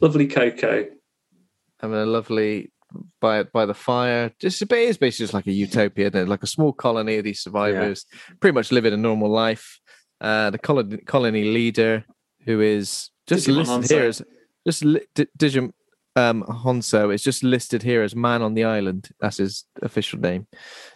[0.00, 0.86] lovely cocoa.
[1.80, 2.70] having a lovely
[3.20, 4.32] by by the fire.
[4.38, 8.06] Just it is basically just like a utopia, like a small colony of these survivors,
[8.40, 9.80] pretty much living a normal life.
[10.20, 12.04] Uh, the colony, colony leader,
[12.44, 13.90] who is just Djimon listed Hounsou.
[13.90, 14.22] here as
[14.66, 15.72] just li- D- Digim
[16.16, 19.08] um, Hounsou is just listed here as man on the island.
[19.20, 20.46] That's his official name.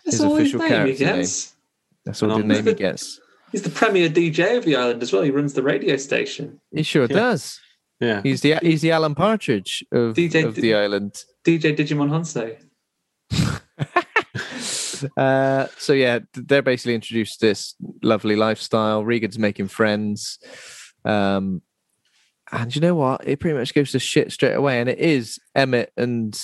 [0.04, 1.16] That's His all official his name he character name.
[1.16, 1.56] gets.
[2.04, 2.62] That's all the Phenomenal.
[2.64, 3.20] name he gets.
[3.52, 5.22] He's the premier DJ of the island as well.
[5.22, 6.60] He runs the radio station.
[6.72, 7.16] He sure Yeah.
[7.16, 7.60] does.
[8.00, 11.24] Yeah, He's the he's the Alan Partridge of, DJ of the island.
[11.44, 12.56] DJ Djimon Hounsou.
[15.16, 19.04] uh, so yeah, they're basically introduced to this lovely lifestyle.
[19.04, 20.38] Regan's making friends,
[21.04, 21.62] um,
[22.52, 23.26] and you know what?
[23.26, 26.38] It pretty much gives us shit straight away, and it is Emmett and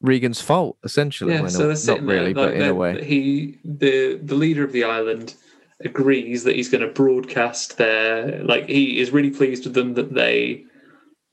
[0.00, 1.34] Regan's fault essentially.
[1.34, 2.46] Yeah, so no- they're not really, there.
[2.48, 3.04] but in a way.
[3.04, 5.34] he the the leader of the island
[5.82, 10.12] agrees that he's going to broadcast their like he is really pleased with them that
[10.14, 10.62] they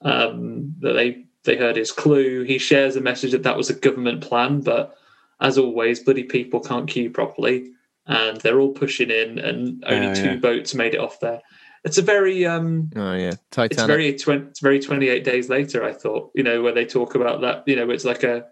[0.02, 2.44] um that they they heard his clue.
[2.44, 4.96] He shares a message that that was a government plan, but
[5.40, 7.72] as always, bloody people can't queue properly,
[8.06, 10.36] and they're all pushing in, and only Yeah, two yeah.
[10.38, 11.42] boats made it off there.
[11.88, 15.94] It's a very um Oh yeah, it's very twen- it's very 28 days later i
[15.94, 18.46] thought you know where they talk about that you know it's like a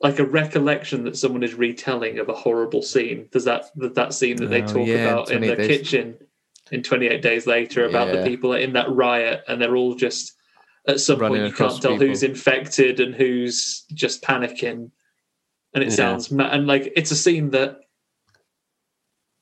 [0.00, 4.14] like a recollection that someone is retelling of a horrible scene there's that that, that
[4.14, 5.66] scene that they Oh, talk yeah, about in the days.
[5.66, 6.16] kitchen
[6.70, 8.20] in 28 days later about Yeah.
[8.22, 10.32] the people in that riot and they're all just
[10.86, 14.90] at some Running point you can't tell who's infected and who's just panicking
[15.74, 15.96] and it Yeah.
[16.02, 17.80] sounds ma- and like it's a scene that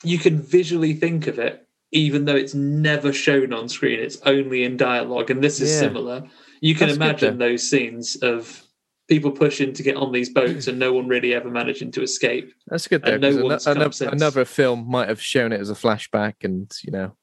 [0.03, 4.63] you can visually think of it even though it's never shown on screen it's only
[4.65, 5.79] in dialogue and this is Yeah.
[5.81, 6.23] similar
[6.61, 8.63] you can That's imagine those scenes of
[9.09, 12.53] people pushing to get on these boats and no one really ever managing to escape
[12.69, 13.13] That's good though.
[13.15, 14.13] and no 'cause ano- one's come ano- since.
[14.13, 17.17] another film might have shown it as a flashback, and you know,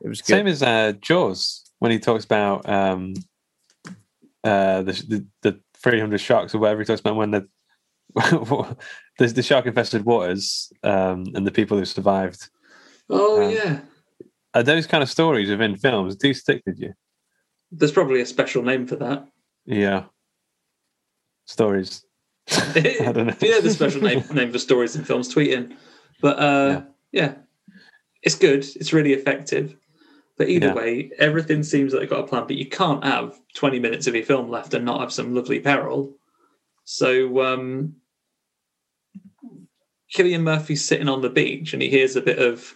[0.00, 0.26] it was good.
[0.34, 3.14] same as uh, Jaws when he talks about um,
[4.44, 6.80] uh, the, the the 300 sharks or whatever.
[6.82, 7.48] He talks about when the
[9.18, 12.48] there's the shark infested waters um, and the people who survived.
[13.10, 13.80] Oh Um, yeah
[14.54, 16.92] Are those kind of stories within films do stick with you?
[17.72, 19.26] there's probably a special name for that
[19.64, 20.04] Yeah,
[21.46, 22.04] stories.
[22.50, 23.34] I don't know.
[23.40, 25.76] know the special name, name for stories in films, tweet in.
[26.20, 26.82] But uh,
[27.12, 27.34] yeah.
[28.22, 28.64] it's good.
[28.76, 29.76] It's really effective.
[30.36, 30.74] But either Yeah.
[30.74, 32.46] way, everything seems like they've got a plan.
[32.48, 35.60] But you can't have 20 minutes of your film left and not have some lovely
[35.60, 36.16] peril.
[36.84, 37.94] So um,
[40.12, 42.74] Cillian Murphy's sitting on the beach and he hears a bit of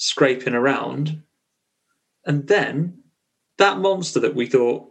[0.00, 1.22] scraping around.
[2.26, 3.02] And then
[3.58, 4.90] that monster that we thought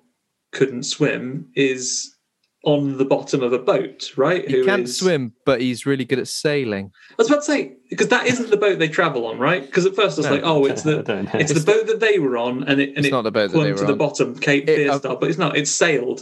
[0.52, 2.15] couldn't swim is
[2.64, 4.48] on the bottom of a boat, right?
[4.48, 6.91] He who can't is- swim, but he's really good at sailing.
[7.11, 9.65] I was about to say because that isn't the boat they travel on, right?
[9.65, 11.99] Because at first I was No, like, oh, it's the don't it's the boat that
[12.02, 13.77] they were on, and it and It's it not the boat that they clung were
[13.80, 15.15] to the bottom, Cape It- Fear uh, style.
[15.15, 15.57] But it's not.
[15.57, 16.22] It's sailed.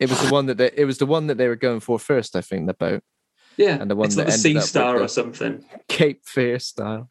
[0.00, 1.98] It was the one that they, it was the one that they were going for
[2.00, 3.04] first, I think, the boat.
[3.56, 5.64] Yeah, And the one it's that like the ended Sea up with Star or something.
[5.88, 7.08] Cape Fear style.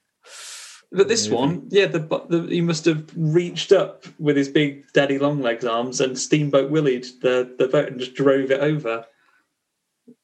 [0.96, 1.40] But this Amazing.
[1.40, 2.00] one, yeah, the,
[2.30, 6.70] the he must have reached up with his big daddy long legs arms and steamboat
[6.70, 9.04] willied the, the boat and just drove it over.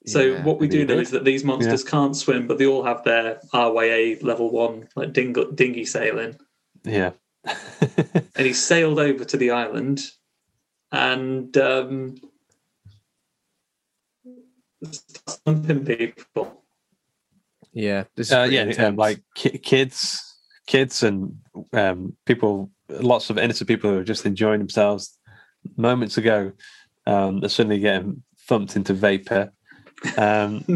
[0.06, 0.94] So Yeah, what we do maybe.
[0.94, 4.88] know is that these monsters can't swim, but they all have their RYA level one
[4.96, 6.38] like ding- dinghy sailing.
[6.84, 7.12] Yeah.
[8.36, 10.02] And he sailed over to the island
[10.91, 12.16] and um,
[14.84, 16.64] starts thumping people.
[17.74, 20.29] Yeah, this is uh, pretty yeah, um, like ki- kids,
[20.70, 21.38] kids, and
[21.74, 22.70] um, people.
[22.90, 25.16] Lots of innocent people who are just enjoying themselves.
[25.78, 26.52] Moments ago,
[27.06, 29.52] um, they're suddenly getting thumped into vapor.
[30.18, 30.64] Um,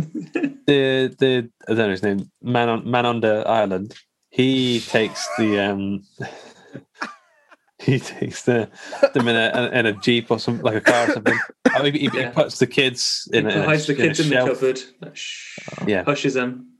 [0.67, 3.95] the the I don't know his name, man on man on the island.
[4.29, 6.03] He takes the um,
[7.79, 8.69] he takes the
[9.13, 11.39] them in a in a jeep or something like a car or something.
[11.75, 12.29] Oh, he, he- he Yeah.
[12.31, 14.49] puts the kids in he a, hides the in a kids in the shelf.
[14.49, 15.57] cupboard, like, shh,
[15.87, 16.73] Yeah, hushes them.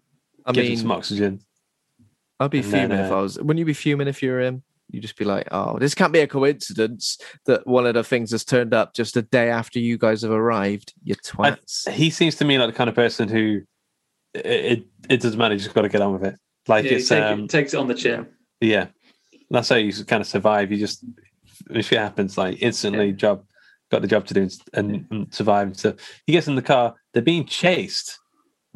[0.45, 1.39] I gives them mean, some oxygen.
[2.39, 3.37] I'd be and then, fuming if uh, I was.
[3.37, 4.63] Wouldn't you be fuming if you were him?
[4.89, 8.31] You'd just be like, "Oh, this can't be a coincidence that one of the things
[8.31, 11.89] has turned up just a day after you guys have arrived." You I- twats.
[11.89, 13.61] he seems to me like the kind of person who
[14.33, 15.53] it it, it doesn't matter.
[15.53, 16.35] You just got to get on with it.
[16.67, 18.27] Like Yeah, it's take um it, takes it on the chin.
[18.61, 18.87] yeah,
[19.49, 20.71] that's how you kind of survive.
[20.71, 21.03] You just
[21.69, 23.13] if it happens, like instantly Yeah.
[23.13, 23.45] job
[23.91, 25.77] got the job to do and, and survive.
[25.77, 25.95] So
[26.25, 26.95] he gets in the car.
[27.13, 28.19] They're being chased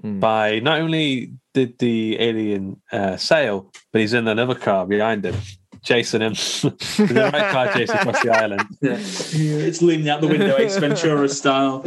[0.01, 0.19] Hmm.
[0.19, 5.35] by not only did the alien uh, sail, but he's in another car behind him,
[5.83, 6.33] chasing him.
[6.61, 8.61] There's a right car chase across the island.
[8.81, 8.97] Yeah.
[8.99, 11.81] It's leaning out the window, Ace Ventura style.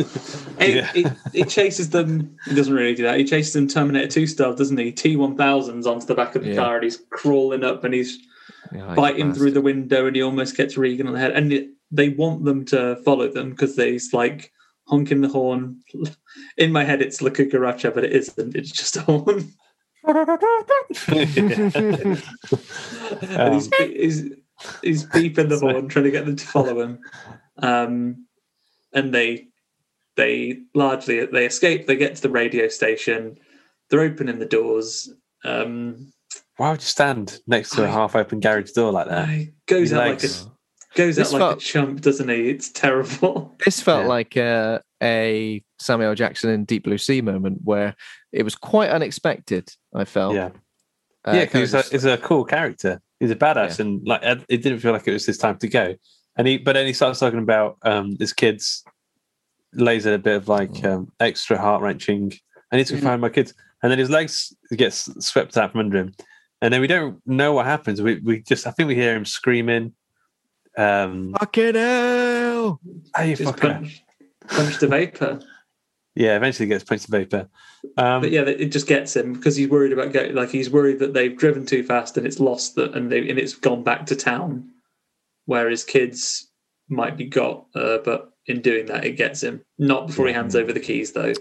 [0.59, 0.91] It, Yeah.
[0.95, 2.37] it, it chases them.
[2.49, 3.17] He doesn't really do that.
[3.19, 4.91] He chases them Terminator 2 style, doesn't he?
[4.93, 6.57] T1000s onto the back of the Yeah.
[6.57, 8.19] car and he's crawling up and he's
[8.75, 11.31] Yeah, you biting through the window and he almost gets Regan on the head.
[11.33, 14.51] And it, they want them to follow them because he's like
[14.89, 15.81] honking the horn.
[16.57, 18.55] In my head, it's La Cucaracha, but it isn't.
[18.57, 19.53] It's just a horn.
[20.07, 20.29] and
[23.55, 24.25] he's, Um, he's,
[24.83, 26.99] he's beeping the horn, trying to get them to follow him.
[27.59, 28.27] Um,
[28.93, 29.47] and they
[30.17, 31.87] they largely they escape.
[31.87, 33.39] They get to the radio station.
[33.89, 35.13] They're opening the doors.
[35.45, 36.13] Um,
[36.57, 39.29] Why would you stand next to a I- half-open garage door like that?
[39.29, 40.45] he goes His out legs.
[40.45, 42.51] like a goes This out like felt- a chump, doesn't he?
[42.51, 43.57] It's terrible.
[43.65, 44.09] This felt Yeah.
[44.09, 47.95] like a, a Samuel Jackson in Deep Blue Sea moment where
[48.33, 49.71] it was quite unexpected.
[49.95, 50.35] I felt.
[50.35, 50.51] Yeah,
[51.27, 53.01] Uh, yeah, because he's, a- he's a cool character.
[53.19, 53.85] He's a badass, Yeah.
[53.87, 55.95] and like it it didn't feel like it was his time to go.
[56.37, 58.83] And he, but then he starts talking about um, his kids,
[59.75, 60.85] lays in a bit of like Mm.
[60.93, 62.33] um, extra heart wrenching.
[62.73, 63.03] I need to Mhm.
[63.03, 63.53] find my kids,
[63.83, 66.15] and then his legs gets swept out from under him,
[66.63, 68.01] and then we don't know what happens.
[68.01, 69.93] We we just I think we hear him screaming.
[70.79, 72.81] Um, Fucking hell!
[73.15, 73.91] "Are you fucking-"
[74.51, 75.41] punch, punch the vapor.
[76.17, 77.49] Yeah, eventually gets punched to vapor.
[77.97, 80.99] Um, But yeah, it just gets him because he's worried about getting like he's worried
[80.99, 84.07] that they've driven too fast and it's lost that and they and it's gone back
[84.07, 84.69] to town
[85.47, 86.49] where his kids
[86.89, 87.65] might be got.
[87.75, 89.63] Uh, but in doing that, it gets him.
[89.79, 91.33] Not before he hands over the keys though,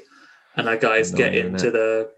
[0.55, 1.71] and our guys get into innit?
[1.73, 2.11] the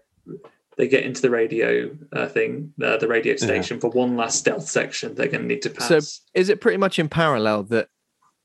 [0.76, 4.68] they get into the radio uh, thing, uh, the radio station for one last stealth
[4.68, 5.14] section.
[5.14, 5.88] They're going to need to pass.
[5.88, 5.98] So
[6.34, 7.88] is it pretty much in parallel that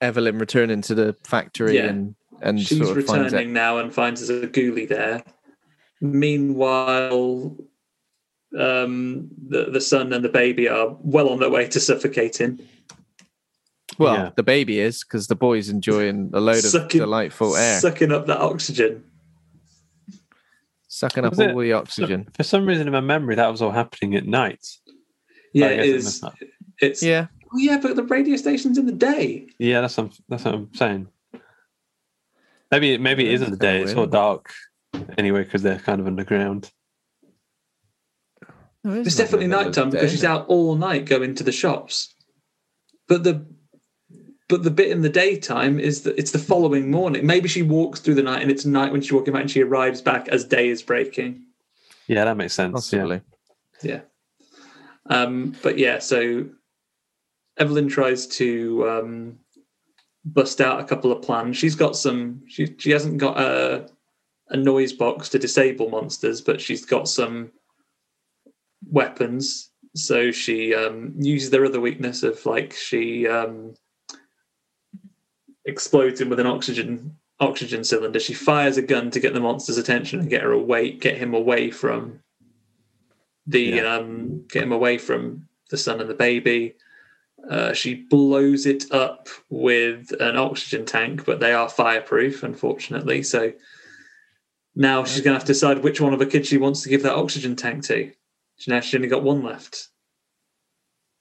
[0.02, 1.86] Evelyn returning to the factory Yeah.
[1.86, 3.47] and and She's sort of returning it?
[3.53, 5.23] now and finds there's a ghoulie there.
[6.01, 7.55] Meanwhile,
[8.57, 12.59] um, the the son and the baby are well on their way to suffocating.
[13.97, 14.30] Well, Yeah.
[14.35, 18.27] the baby is because the boy's enjoying a load of Sucking- delightful air, sucking up
[18.27, 19.03] that oxygen.
[20.88, 22.27] sucking up Was all it- the oxygen.
[22.35, 24.65] for some reason in my memory, that was all happening at night.
[25.53, 26.03] Yeah, I it guess is.
[26.05, 26.35] messed up.
[26.80, 29.47] It's Yeah, oh yeah, but the radio station's in the day.
[29.57, 31.07] Yeah, that's what I'm, that's what I'm saying.
[32.72, 33.81] Maybe maybe it Yeah, isn't the day.
[33.81, 34.53] It's all dark
[35.18, 36.72] anyway because they're kind of underground.
[38.84, 41.06] No, It's not definitely in the middle of nighttime the because she's out all night
[41.06, 42.14] going to the shops.
[43.07, 43.45] But the
[44.49, 47.26] but the bit in the daytime is that it's the following morning.
[47.26, 49.61] Maybe she walks through the night and it's night when she's walking back and she
[49.61, 51.44] arrives back as day is breaking.
[52.07, 52.73] Yeah, that makes sense.
[52.73, 53.22] Possibly.
[53.84, 54.02] Yeah.
[55.10, 56.45] Um, but yeah, so
[57.57, 59.39] Evelyn tries to um,
[60.34, 61.58] bust out a couple of plans.
[61.58, 62.41] She's got some.
[62.48, 63.90] She she hasn't got a
[64.49, 67.52] a noise box to disable monsters, but she's got some
[68.90, 69.72] weapons.
[69.95, 73.74] So she um, uses their other weakness of like she um,
[75.66, 78.20] explodes him with an oxygen oxygen cylinder.
[78.20, 81.34] She fires a gun to get the monster's attention and get her away, get him
[81.34, 82.20] away from
[83.45, 83.95] the Yeah.
[83.95, 86.76] um, get him away from the son and the baby.
[87.49, 93.24] Uh, she blows it up with an oxygen tank, but they are fireproof, unfortunately.
[93.24, 93.53] So
[94.76, 96.90] now she's going to have to decide which one of her kids she wants to
[96.90, 98.11] give that oxygen tank to.
[98.57, 99.90] She now she's only got one left,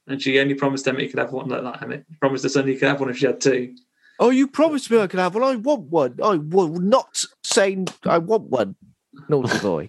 [0.07, 1.83] and she only promised Emmett he could have one like that.
[1.83, 3.75] Emmett promised her son he could have one if she had two.
[4.19, 5.45] Oh, you promised me I could have one.
[5.45, 6.19] I want one.
[6.23, 8.75] I will not say I want one.
[9.29, 9.89] Naughty boy.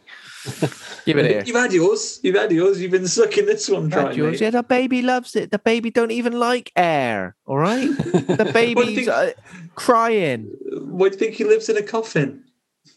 [1.05, 1.43] Give it here.
[1.45, 2.19] You've had yours.
[2.23, 2.81] You've had yours.
[2.81, 4.15] You've been sucking this one, trying.
[4.17, 4.39] yours.
[4.39, 5.51] Yeah, the baby loves it.
[5.51, 7.35] The baby don't even like air.
[7.45, 9.31] All right, the baby's think- uh,
[9.75, 10.49] crying.
[10.71, 12.43] Why do you think he lives in a coffin?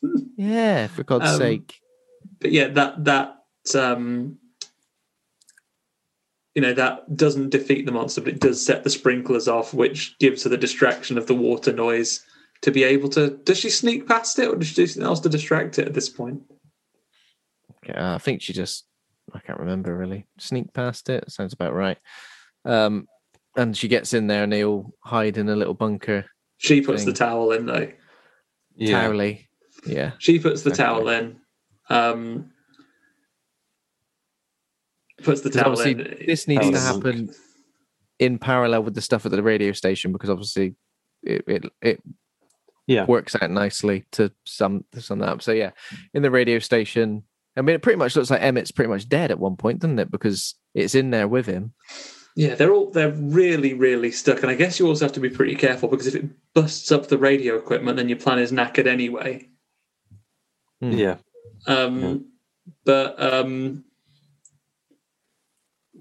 [0.36, 1.80] Yeah, for God's Um, sake.
[2.40, 3.36] But yeah, that that
[3.74, 4.38] um,
[6.54, 10.16] you know that doesn't defeat the monster, but it does set the sprinklers off, which
[10.18, 12.24] gives her the distraction of the water noise
[12.62, 13.30] to be able to.
[13.30, 15.94] Does she sneak past it, or does she do something else to distract it at
[15.94, 16.42] this point?
[17.84, 18.86] Okay, uh, I think she just
[19.34, 20.26] I can't remember really.
[20.38, 21.30] Sneak past it.
[21.30, 21.98] Sounds about right.
[22.64, 23.06] Um,
[23.56, 26.26] and she gets in there, and they all hide in a little bunker.
[26.58, 27.90] She puts the towel in though.
[28.76, 29.02] Yeah.
[29.02, 29.48] Towley.
[29.86, 30.12] Yeah.
[30.18, 30.76] She puts the Okay.
[30.82, 31.36] towel in.
[31.88, 32.50] Um,
[35.22, 35.98] puts the 'Cause towel in.
[36.26, 37.30] this needs to happen
[38.18, 40.76] in parallel with the stuff at the radio station because obviously
[41.22, 42.02] it it, it
[42.90, 43.04] Yeah.
[43.06, 45.42] works out nicely to sum to sum that up.
[45.42, 45.70] So yeah,
[46.12, 47.22] in the radio station,
[47.56, 49.98] I mean, it pretty much looks like Emmett's pretty much dead at one point, doesn't
[49.98, 50.10] it?
[50.10, 51.72] Because it's in there with him.
[52.36, 54.42] Yeah, they're all they're really, really stuck.
[54.42, 57.06] And I guess you also have to be pretty careful because if it busts up
[57.06, 59.48] the radio equipment, then your plan is knackered anyway.
[60.80, 60.92] Hmm.
[60.92, 61.16] Yeah.
[61.66, 62.26] Um,
[62.84, 63.84] But um,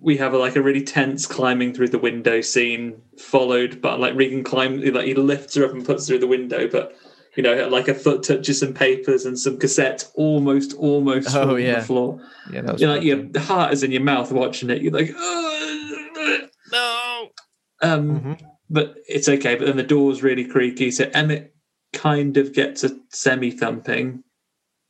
[0.01, 4.15] we have a, like a really tense climbing through the window scene, followed by like
[4.15, 6.95] Regan climbs, like he lifts her up and puts her through the window, but
[7.35, 11.61] you know, like a foot touches some papers and some cassettes, almost, almost Oh, on
[11.61, 11.79] yeah.
[11.79, 12.19] the floor.
[12.51, 14.81] Yeah, that was You know, like quite your heart is in your mouth watching it.
[14.81, 17.29] You're like, "Ugh." no.
[17.81, 18.41] um, Mhm.
[18.69, 19.55] but it's okay.
[19.55, 21.53] But then the door's really creaky, so Emmett
[21.93, 24.23] kind of gets a semi thumping.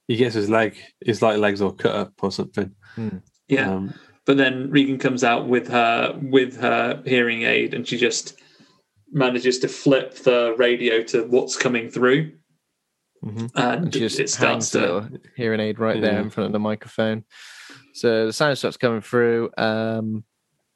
[0.07, 0.75] He gets his leg,
[1.05, 2.73] his like legs all cut up or something.
[3.47, 3.73] Yeah.
[3.75, 3.93] Um,
[4.29, 8.39] But then Regan comes out with her with her hearing aid, and she just
[9.11, 12.33] manages to flip the radio to what's coming through,
[13.25, 13.49] Mhm.
[13.55, 14.79] and, And she just it starts to.
[14.81, 17.23] little hearing aid right there in front of the microphone.
[17.95, 19.49] So the sound starts coming through.
[19.57, 20.23] Um,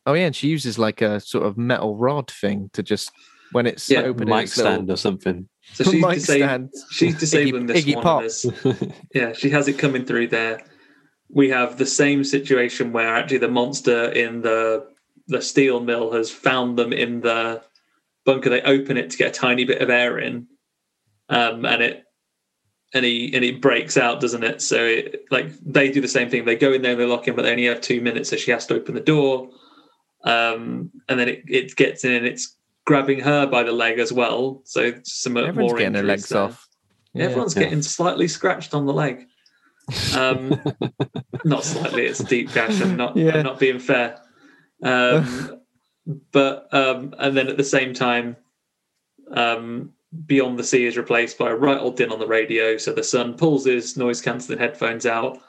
[0.08, 3.12] oh yeah, and she uses like a sort of metal rod thing to just
[3.52, 5.48] when it's Yeah, open, mic it's little- stand or something.
[5.74, 6.70] So she's, mic disab- stand.
[6.90, 8.04] she's disabling this Iggy one.
[8.04, 8.90] Pop.
[9.14, 10.60] yeah, she has it coming through there.
[11.36, 14.86] We have the same situation where actually the monster in the
[15.28, 17.62] the steel mill has found them in the
[18.26, 18.50] bunker.
[18.50, 20.48] They open it to get a tiny bit of air in,
[21.30, 22.04] um, and it
[22.94, 24.62] and he and it breaks out, doesn't it?
[24.62, 26.46] So it, like they do the same thing.
[26.46, 28.36] They go in there and they lock in, but they only have two minutes, so
[28.36, 29.50] she has to open the door.
[30.26, 32.56] Um, and then it, it gets in and it's
[32.86, 34.62] grabbing her by the leg as well.
[34.66, 36.44] So some Everyone's more getting their legs there.
[36.44, 36.68] off.
[37.14, 37.26] Yeah.
[37.26, 37.64] Everyone's Yeah.
[37.64, 39.26] getting slightly scratched on the leg.
[40.16, 40.62] Um,
[41.44, 42.82] not slightly, it's a deep gash.
[42.82, 43.38] I'm not, Yeah.
[43.38, 44.20] I'm not being fair.
[44.82, 45.62] Um,
[46.32, 48.36] but um, and then at the same time,
[49.32, 49.92] um,
[50.26, 52.78] Beyond the Sea is replaced by a right old din on the radio.
[52.78, 55.40] So the son pulls his noise cancelling headphones out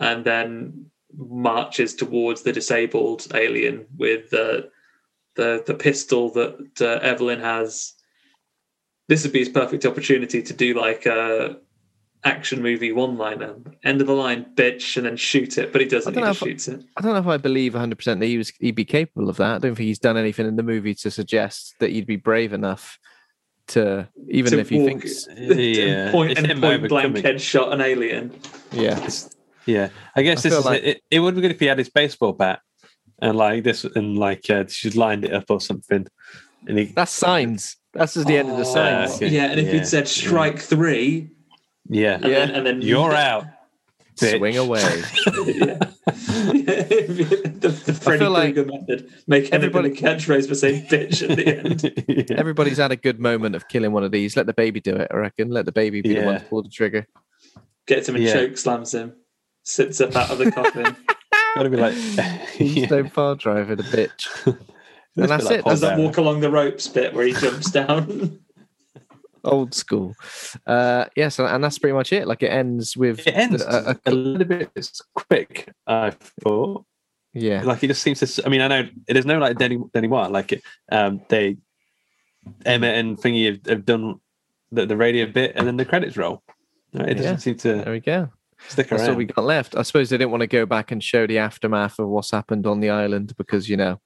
[0.00, 0.86] and then
[1.16, 4.70] marches towards the disabled alien with the
[5.36, 7.92] the the pistol that uh, Evelyn has.
[9.08, 11.58] This would be his perfect opportunity to do like a
[12.24, 15.72] action movie one liner, end of the line, bitch, and then shoot it.
[15.72, 16.12] But he doesn't.
[16.12, 16.86] I don't He know just if- shoots it.
[16.96, 19.36] I don't know if I believe 100 percent that he was he'd be capable of
[19.38, 19.56] that.
[19.56, 22.52] I don't think he's done anything in the movie to suggest that he'd be brave
[22.52, 22.98] enough
[23.68, 27.22] to even To if he walk- thinks Yeah, and point blank overcoming.
[27.22, 28.32] headshot an alien.
[28.72, 29.08] yeah
[29.66, 31.20] yeah, I guess I this is like- it, it.
[31.20, 32.60] would be good if he had his baseball bat
[33.20, 36.06] and like this and like uh, she's lined it up or something.
[36.66, 37.76] And he, that's signs.
[37.94, 39.14] That's just the end of the Oh, signs.
[39.16, 39.28] okay.
[39.28, 41.30] Yeah, and if Yeah, he'd said strike three,
[41.92, 42.28] yeah, and Yeah.
[42.46, 43.44] then and then you're out.
[44.20, 44.38] bitch.
[44.38, 44.80] Swing away.
[46.42, 49.10] the, the Freddy like Krueger method.
[49.26, 52.28] Make everybody everybody- a catchphrase for saying bitch at the end.
[52.30, 52.36] Yeah.
[52.38, 54.36] Everybody's had a good moment of killing one of these.
[54.36, 55.08] Let the baby do it.
[55.12, 55.50] I reckon.
[55.50, 57.06] Let the baby be the one to pull the trigger.
[57.86, 58.32] Gets him and Yeah.
[58.34, 59.14] choke slams him.
[59.64, 60.96] Sits up out of the coffin.
[61.56, 61.94] Gotta be like,
[62.58, 62.86] yeah.
[62.86, 64.26] Stone far driver, the bitch.
[65.16, 65.62] Let's that's like it.
[65.64, 68.40] Paul Does that walk along the ropes bit where he jumps down?
[69.44, 70.14] Old school.
[70.66, 72.26] Uh, yes, and, that's pretty much it.
[72.28, 74.70] Like it ends with It ends a- a- a little bit
[75.14, 75.72] quick.
[75.86, 76.10] I
[76.42, 76.84] thought.
[77.34, 77.62] yeah.
[77.62, 80.28] like it just seems to I mean i know there's no like denny denny Moore,
[80.28, 81.56] like it um they
[82.66, 84.20] Emma and thingy have, have done
[84.70, 86.42] the, the radio bit, and then the credits roll.
[86.92, 88.28] Right, It doesn't seem There we go.
[88.68, 89.10] stick That's around.
[89.10, 89.76] all we got left.
[89.76, 92.66] I suppose they didn't want to go back and show the aftermath of what's happened
[92.66, 94.00] on the island because you know,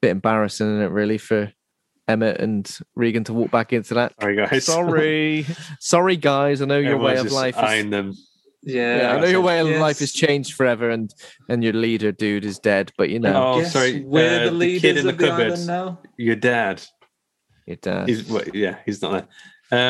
[0.00, 0.90] bit embarrassing, isn't it?
[0.90, 1.52] Really for
[2.08, 4.14] Emmett and Regan to walk back into that.
[4.20, 4.64] Sorry, guys.
[4.64, 5.46] Sorry,
[5.80, 6.62] sorry, guys.
[6.62, 7.56] I know your way of life.
[7.56, 8.14] Is, eyeing them.
[8.62, 9.80] Yeah, yeah, I know your way of Yes.
[9.80, 11.14] life has changed forever, and
[11.48, 12.92] and your leader dude is dead.
[12.98, 15.18] But you know, Oh, Guess sorry, We're uh, the the leaders kid in the of
[15.18, 15.46] the cupboard.
[15.52, 16.00] island now.
[16.16, 16.82] Your dad.
[17.66, 18.08] your dad.
[18.08, 19.28] He's well, yeah, he's not there.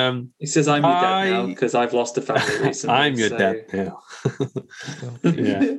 [0.09, 3.29] Um, He says, "I'm your dad now because I've lost a family recently." I'm your
[3.31, 4.01] so- dad now.
[5.23, 5.75] yeah.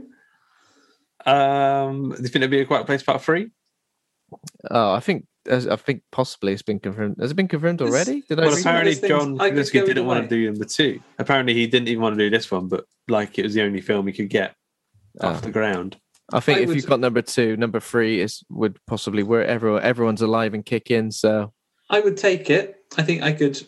[1.26, 3.52] Um, do you think it'd be a quiet place part three?
[4.72, 7.18] Oh, I think as- I think possibly it's been confirmed.
[7.20, 8.22] Has it been confirmed already?
[8.30, 10.66] Did I Well, read one of apparently John I Krasinski didn't want to do number
[10.66, 11.00] two.
[11.18, 13.82] Apparently, he didn't even want to do this one, but like it was the only
[13.82, 14.56] film he could get
[15.22, 15.40] off Oh.
[15.42, 15.98] the ground.
[16.32, 19.44] I think I if would- you've got number two, number three is would possibly where
[19.46, 21.12] everyone everyone's alive and kick in.
[21.12, 21.52] So
[21.90, 22.76] I would take it.
[22.98, 23.60] I think I could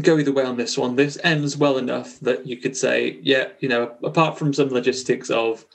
[0.00, 0.96] go either way on this one.
[0.96, 5.28] This ends well enough that you could say, yeah, you know, apart from some logistics
[5.30, 5.66] of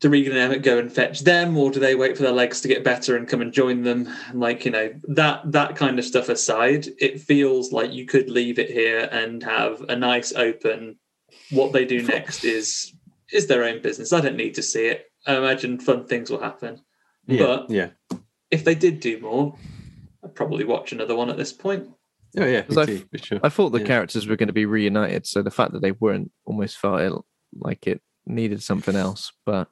[0.00, 2.60] do Regan and Emmett go and fetch them, or do they wait for their legs
[2.60, 4.08] to get better and come and join them?
[4.28, 8.28] And like, you know, that that kind of stuff aside, it feels like you could
[8.28, 10.98] leave it here and have a nice open.
[11.50, 12.92] What they do next is
[13.32, 14.12] is their own business.
[14.12, 15.06] I don't need to see it.
[15.26, 16.80] I imagine fun things will happen.
[17.26, 17.88] Yeah, But- yeah,
[18.52, 19.56] If they did do more,
[20.22, 21.88] I'd probably watch another one at this point.
[22.38, 23.40] oh yeah, I too, for sure.
[23.42, 23.86] I thought the Yeah.
[23.86, 25.26] characters were going to be reunited.
[25.26, 27.24] So the fact that they weren't almost felt
[27.58, 29.32] like it needed something else.
[29.44, 29.68] But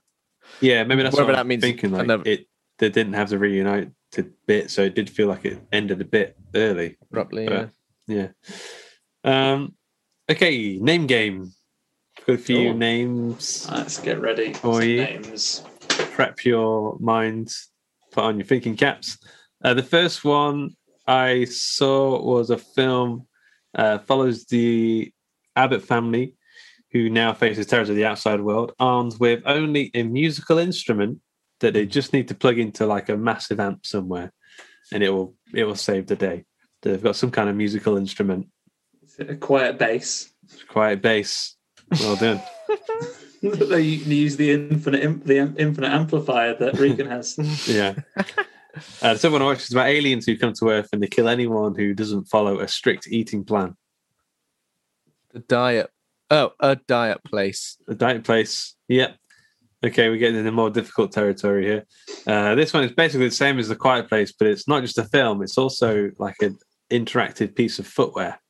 [0.61, 1.93] Yeah, maybe that's Whatever what that I'm means, thinking.
[1.93, 2.47] Like another- it,
[2.79, 3.93] they didn't have the reunited
[4.47, 6.97] bit, so it did feel like it ended a bit early.
[7.11, 7.71] abruptly, But-
[8.07, 8.29] yeah.
[9.25, 9.53] Yeah.
[9.53, 9.75] Um.
[10.31, 11.53] Okay, name game.
[12.27, 12.75] Got a few Sure.
[12.75, 13.69] names.
[13.71, 14.55] Let's get ready.
[14.65, 15.63] Oh, Some names.
[15.89, 17.53] Prep your mind.
[18.13, 19.19] Put on your thinking caps.
[19.63, 20.71] Uh, the first one
[21.07, 23.27] I saw was a film.
[23.75, 25.13] Uh, follows the
[25.57, 26.35] Abbott family,
[26.95, 31.19] who now faces terrors of the outside world, armed with only a musical instrument
[31.59, 34.33] that they just need to plug into like a massive amp somewhere,
[34.93, 36.45] and it will it will save the day.
[36.83, 38.47] They've got some kind of musical instrument.
[39.19, 40.33] A quiet bass.
[40.69, 41.57] Quiet bass.
[42.01, 42.41] Well done.
[43.43, 47.37] they use the infinite the infinite amplifier that Regan has.
[47.69, 47.95] yeah.
[49.03, 52.25] Uh, someone watches about aliens who come to Earth and they kill anyone who doesn't
[52.25, 53.77] follow a strict eating plan.
[55.33, 55.91] The diet.
[56.31, 57.77] Oh, a diet place.
[57.89, 58.75] A diet place.
[58.89, 59.17] Yep.
[59.85, 61.85] Okay, we're getting into more difficult territory here.
[62.27, 64.97] Uh, this one is basically the same as The Quiet Place, but it's not just
[64.97, 66.57] a film, it's also like an
[66.91, 68.41] interactive piece of footwear.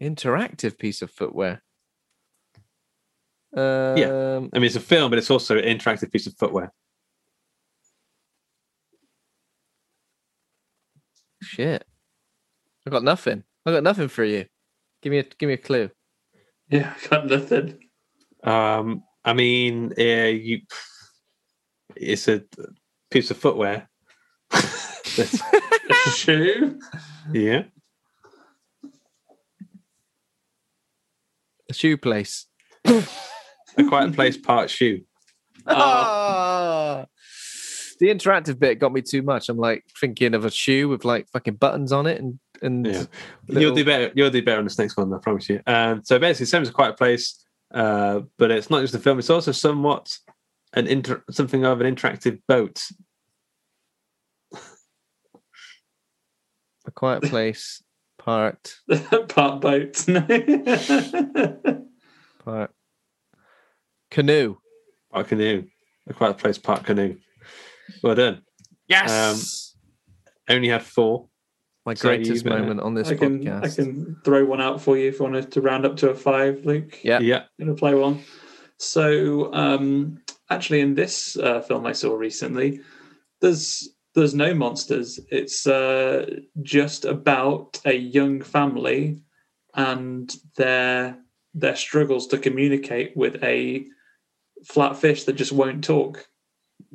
[0.00, 1.62] Interactive piece of footwear.
[3.56, 6.72] Um, I mean, it's a film, but it's also an interactive piece of footwear.
[11.42, 11.84] Shit.
[12.86, 13.42] I've got nothing.
[13.66, 14.46] I got nothing for you.
[15.02, 15.90] Give me a give me a clue.
[16.70, 17.78] Yeah, I got nothing.
[18.42, 20.60] Um, I mean, uh, you,
[21.96, 22.42] it's a
[23.10, 23.88] piece of footwear.
[24.50, 25.42] That's-
[26.06, 26.78] A shoe.
[27.32, 27.64] yeah.
[31.68, 32.46] A shoe place.
[32.84, 33.02] A
[33.88, 35.00] quiet place part shoe.
[35.68, 37.06] Ah.
[37.98, 39.48] The interactive bit got me too much.
[39.48, 43.04] I'm like thinking of a shoe with like fucking buttons on it and and Yeah.
[43.48, 44.12] little- You'll do better.
[44.14, 45.60] You'll do better on this next one, I promise you.
[45.66, 47.44] Um, so basically, same as a quiet place,
[47.74, 50.16] uh, but it's not just a film; it's also somewhat
[50.72, 52.82] an inter- something of an interactive boat.
[56.86, 57.82] a quiet place
[58.18, 58.74] part
[59.28, 60.04] Part boat.
[62.44, 62.70] part
[64.10, 64.56] canoe.
[65.12, 65.64] Part canoe,
[66.08, 67.16] a quiet place, part canoe.
[68.02, 68.42] Well done.
[68.88, 69.74] Yes.
[70.48, 71.28] Um, Only had four.
[71.86, 73.64] My So greatest you've, uh, moment on this I can podcast.
[73.64, 76.14] I can throw one out for you if you wanted to round up to a
[76.14, 76.98] five, Luke.
[77.04, 77.20] Yeah.
[77.20, 77.44] Yeah.
[77.60, 78.24] gonna play one.
[78.78, 80.18] So um,
[80.50, 82.80] actually, in this uh, film I saw recently,
[83.40, 85.20] there's there's no monsters.
[85.30, 89.22] It's uh, just about a young family
[89.74, 91.18] and their
[91.54, 93.86] their struggles to communicate with a
[94.64, 96.26] flat fish that just won't talk.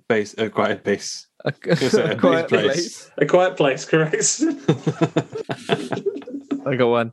[0.09, 1.27] Base, quite a quiet base.
[1.45, 1.71] A, a
[2.11, 2.65] a quiet place.
[2.65, 3.11] place.
[3.17, 4.41] A quiet place, correct?
[6.65, 7.11] I got one.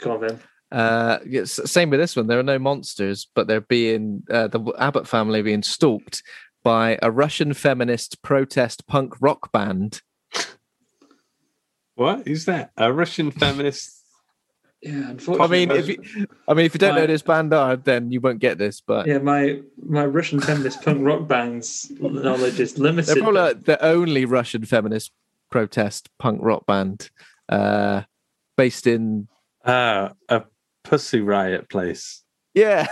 [0.00, 0.40] Come on, then.
[0.70, 2.26] Uh, yes, same with this one.
[2.26, 6.22] There are no monsters, but they're being uh, the Abbott family are being stalked
[6.62, 10.00] by a Russian feminist protest punk rock band.
[11.94, 12.70] What is that?
[12.76, 14.01] A Russian feminist?
[14.82, 15.66] Yeah, I unfortunately.
[15.66, 18.40] mean, if you, I mean, if you don't know this band are, then you won't
[18.40, 18.80] get this.
[18.80, 23.14] But yeah, my my Russian feminist punk rock band's knowledge is limited.
[23.14, 25.12] they're probably like the only Russian feminist
[25.50, 27.10] protest punk rock band
[27.48, 28.02] uh,
[28.56, 29.28] based in.
[29.64, 30.42] Uh, a
[30.82, 32.24] Pussy Riot place.
[32.54, 32.88] Yeah,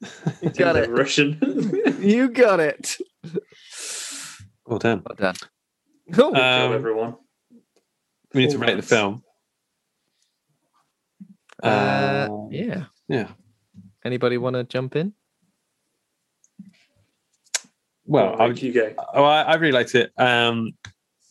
[0.42, 0.88] you got it.
[0.90, 1.40] Russian.
[2.00, 2.98] You got it.
[4.64, 5.02] Well done.
[5.04, 5.34] Well done.
[6.12, 6.30] Cool.
[6.30, 7.16] Good job, Um, everyone.
[8.32, 9.24] we need to rate the film.
[11.62, 12.84] Uh, Uh, yeah.
[13.08, 13.28] yeah.
[14.04, 15.12] Anybody want to jump in?
[18.04, 18.94] Well, I, Luke, you go.
[19.14, 20.12] oh, I, I really liked it.
[20.16, 20.72] Um,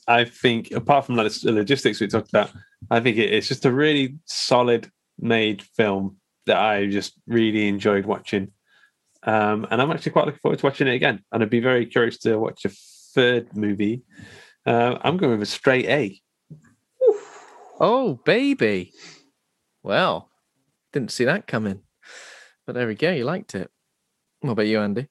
[0.08, 2.52] I think, apart from like, the logistics we talked about,
[2.92, 8.06] I think it, it's just a really solid made film that I just really enjoyed
[8.06, 8.52] watching.
[9.24, 11.24] Um, and I'm actually quite looking forward to watching it again.
[11.32, 12.70] And I'd be very curious to watch a
[13.14, 14.04] third movie.
[14.66, 16.22] Uh, I'm going with a straight A.
[17.80, 18.92] Oh, baby.
[19.86, 20.32] Well,
[20.94, 21.82] didn't see that coming.
[22.66, 23.12] But there we go.
[23.12, 23.70] You liked it.
[24.42, 25.08] What about you, Andy?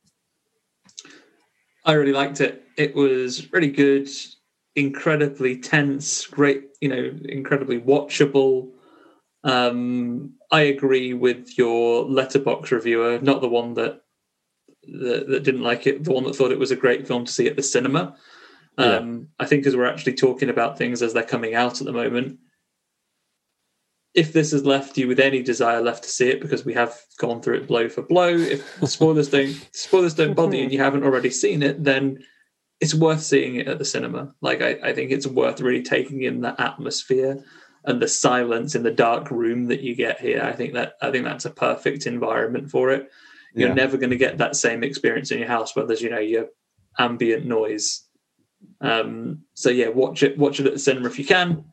[1.85, 2.65] I really liked it.
[2.77, 4.09] It was really good,
[4.75, 8.73] incredibly tense, great, you know, incredibly watchable.
[9.45, 14.01] Um, I agree with your Letterboxd reviewer, not the one that,
[14.89, 17.33] that that didn't like it, the one that thought it was a great film to
[17.33, 18.17] see at the cinema.
[18.77, 21.93] Um, I think as we're actually talking about things as they're coming out at the
[21.93, 22.41] moment,
[24.15, 26.97] if this has left you with any desire left to see it, because we have
[27.19, 30.73] gone through it blow for blow, if the spoilers don't spoilers don't bother you and
[30.73, 32.23] you haven't already seen it, then
[32.81, 34.33] it's worth seeing it at the cinema.
[34.41, 37.43] Like I, I think it's worth really taking in the atmosphere
[37.85, 40.43] and the silence in the dark room that you get here.
[40.43, 43.11] I think that I think that's a perfect environment for it.
[43.55, 43.75] You're Yeah.
[43.75, 46.49] never going to get that same experience in your house where there's you know your
[46.99, 48.05] ambient noise.
[48.81, 51.65] Um, so yeah, watch it watch it at the cinema if you can.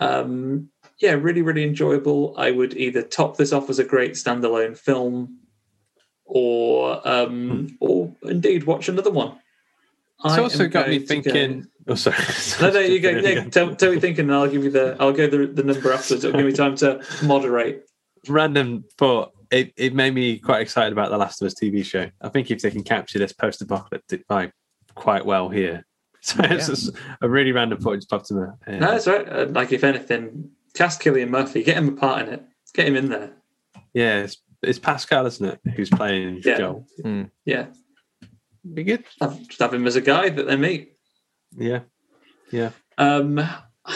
[0.00, 2.34] Um, yeah, really really enjoyable.
[2.36, 5.38] I would either top this off as a great standalone film,
[6.24, 9.38] or um, or indeed watch another one.
[10.24, 11.66] It's I also got me to go- thinking.
[11.86, 12.16] Oh, sorry.
[12.60, 13.10] no, no, you go.
[13.10, 14.96] Yeah, tell, tell me thinking, and I'll give you the.
[14.98, 16.24] I'll go the, the number afterwards.
[16.24, 17.84] It'll give me time to moderate.
[18.28, 19.32] Random thought.
[19.50, 22.10] It, it made me quite excited about the Last of Us TV show.
[22.22, 24.50] I think if they can capture this post-apocalyptic vibe
[24.94, 25.84] quite well here,
[26.22, 26.74] so it's Yeah.
[26.74, 26.90] just
[27.20, 28.80] a really random thought just popped in my head.
[28.80, 29.28] No, that's right.
[29.28, 32.42] Uh, like if anything, cast Cillian Murphy, get him a part in it,
[32.74, 33.32] get him in there.
[33.92, 36.58] Yeah, it's, it's Pascal, isn't it, who's playing Yeah.
[36.58, 36.86] Joel?
[37.44, 37.66] Yeah,
[38.72, 39.04] Be good.
[39.20, 40.92] have, just have him as a guy that they meet.
[41.56, 41.80] Yeah,
[42.50, 42.70] yeah.
[42.98, 43.38] Um,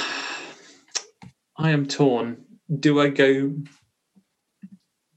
[1.57, 2.45] I am torn.
[2.79, 3.53] Do I go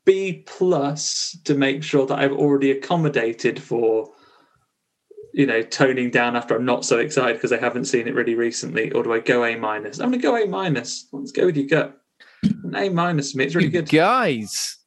[0.05, 4.11] B plus to make sure that I've already accommodated for,
[5.33, 8.35] you know, toning down after I'm not so excited because I haven't seen it really
[8.35, 9.99] recently, or do I go A minus?
[9.99, 11.07] I'm going to go A minus.
[11.11, 11.97] Let's go with your gut.
[12.43, 13.45] An A minus for me.
[13.45, 13.89] It's really good.
[13.89, 14.77] guys.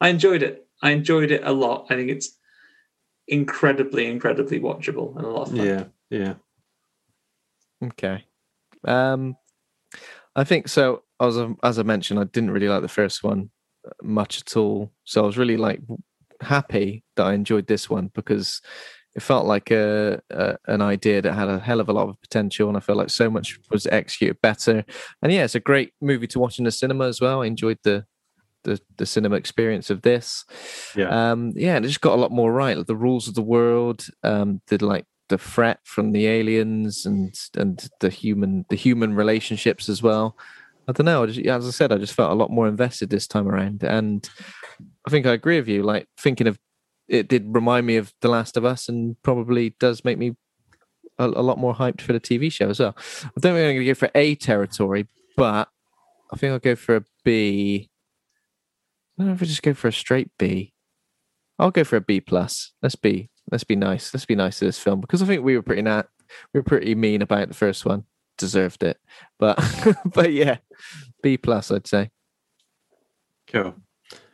[0.00, 0.66] I enjoyed it.
[0.82, 1.86] I enjoyed it a lot.
[1.90, 2.36] I think it's
[3.28, 5.66] incredibly, incredibly watchable and a lot of fun.
[5.66, 6.34] Yeah, yeah.
[7.82, 8.24] Okay.
[8.84, 9.36] Um,
[10.34, 11.02] I think so.
[11.20, 13.50] As I, as I mentioned, I didn't really like the first one
[13.86, 14.92] uh, much at all.
[15.04, 15.80] So I was really like
[16.40, 18.60] happy that I enjoyed this one because
[19.16, 22.20] it felt like a, a an idea that had a hell of a lot of
[22.20, 24.84] potential, and I felt like so much was executed better.
[25.22, 27.42] And yeah, it's a great movie to watch in the cinema as well.
[27.42, 28.04] I enjoyed the
[28.64, 30.44] the, the cinema experience of this.
[30.94, 31.08] Yeah.
[31.08, 32.76] Um, yeah, and it just got a lot more right.
[32.76, 37.34] Like the rules of the world, um, the like the threat from the aliens and
[37.56, 40.36] and the human the human relationships as well.
[40.88, 41.22] I don't know.
[41.22, 43.82] I just, as I said, I just felt a lot more invested this time around,
[43.82, 44.28] and
[45.06, 45.82] I think I agree with you.
[45.82, 46.58] Like thinking of
[47.08, 50.36] it did remind me of The Last of Us, and probably does make me
[51.18, 52.94] a, a lot more hyped for the TV show as well.
[52.98, 55.68] I don't think I'm going to go for A territory, but
[56.32, 57.90] I think I'll go for a B.
[59.18, 60.72] I don't know if I just go for a straight B.
[61.58, 62.72] I'll go for a B plus.
[62.82, 64.12] Let's be let's be nice.
[64.12, 66.08] Let's be nice to this film because I think we were pretty nat
[66.52, 68.04] we were pretty mean about the first one.
[68.38, 68.98] Deserved it,
[69.38, 69.58] but
[70.04, 70.58] but yeah,
[71.22, 72.10] B plus I'd say.
[73.46, 73.74] Cool.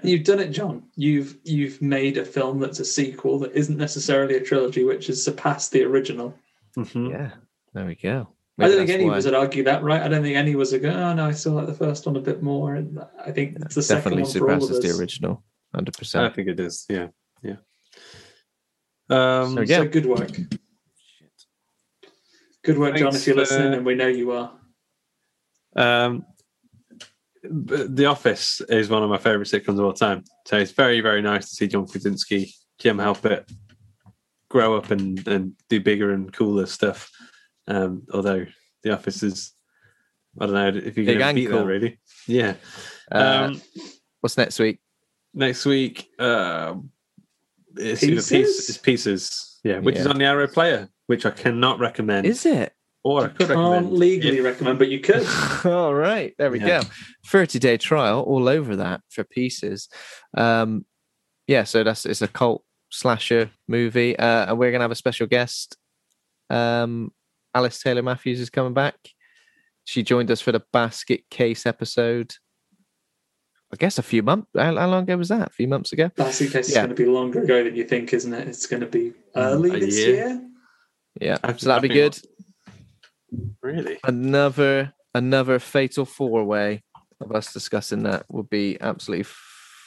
[0.03, 0.83] You've done it, John.
[0.97, 5.23] You've you've made a film that's a sequel that isn't necessarily a trilogy, which has
[5.23, 6.35] surpassed the original.
[6.77, 7.11] Mhm.
[7.11, 7.31] Yeah,
[7.75, 8.29] there we go.
[8.59, 9.13] I don't think that's any why.
[9.13, 10.03] of us would argue that, right?
[10.03, 12.07] I don't think any of us are going, oh no, I still like the first
[12.07, 12.75] one a bit more.
[12.75, 14.93] And I think it's the second definitely one for all of surpasses us.
[14.97, 15.43] the original,
[15.75, 16.27] hundred percent.
[16.27, 16.85] I think it is.
[16.89, 17.09] Yeah,
[17.43, 17.57] yeah.
[19.09, 19.79] Um, So, yeah.
[19.79, 20.31] So good work.
[22.65, 24.53] Good work, John, if you're listening, for- and we know you are.
[25.75, 26.27] Um, b-
[27.43, 30.25] The Office is one of my favorite sitcoms of all time.
[30.47, 33.51] So it's very, very nice to see John Krasinski, Jim Halpert
[34.49, 37.11] grow up and, and do bigger and cooler stuff.
[37.67, 38.47] Um, although
[38.83, 39.53] The Office is,
[40.41, 41.99] I don't know if you can beat that really.
[42.29, 42.55] Yeah.
[43.11, 43.63] Uh, Um,
[44.21, 44.81] what's next week?
[45.35, 46.75] next week, uh,
[47.77, 48.29] it's Pieces?
[48.29, 49.61] piece, it's pieces.
[49.65, 52.27] Yeah, which is on the Arrow Player, which I cannot recommend.
[52.27, 52.75] Is it?
[53.05, 55.27] Or I could Can't recommend legally if- recommend, but you could.
[55.65, 56.83] All right, there we Yeah.
[56.83, 56.89] go.
[57.27, 59.89] 30 day trial all over that for pieces.
[60.37, 60.87] Um,
[61.49, 65.27] yeah, so that's it's a cult slasher movie, uh, and we're gonna have a special
[65.27, 65.77] guest.
[66.49, 67.13] Um,
[67.55, 68.95] Alice Taylor Matthews is coming back.
[69.85, 72.35] She joined us for the basket case episode.
[73.73, 74.49] I guess a few months.
[74.57, 75.49] How, how long ago was that?
[75.49, 76.11] A few months ago.
[76.19, 76.83] In case Yeah.
[76.87, 78.47] going to be longer ago than you think, isn't it?
[78.47, 80.15] It's going to be early a this year.
[80.15, 80.49] year.
[81.21, 82.17] Yeah, so that'd be good.
[83.63, 83.99] Really?
[84.05, 86.83] Another another fatal four way
[87.21, 89.25] of us discussing that would be absolutely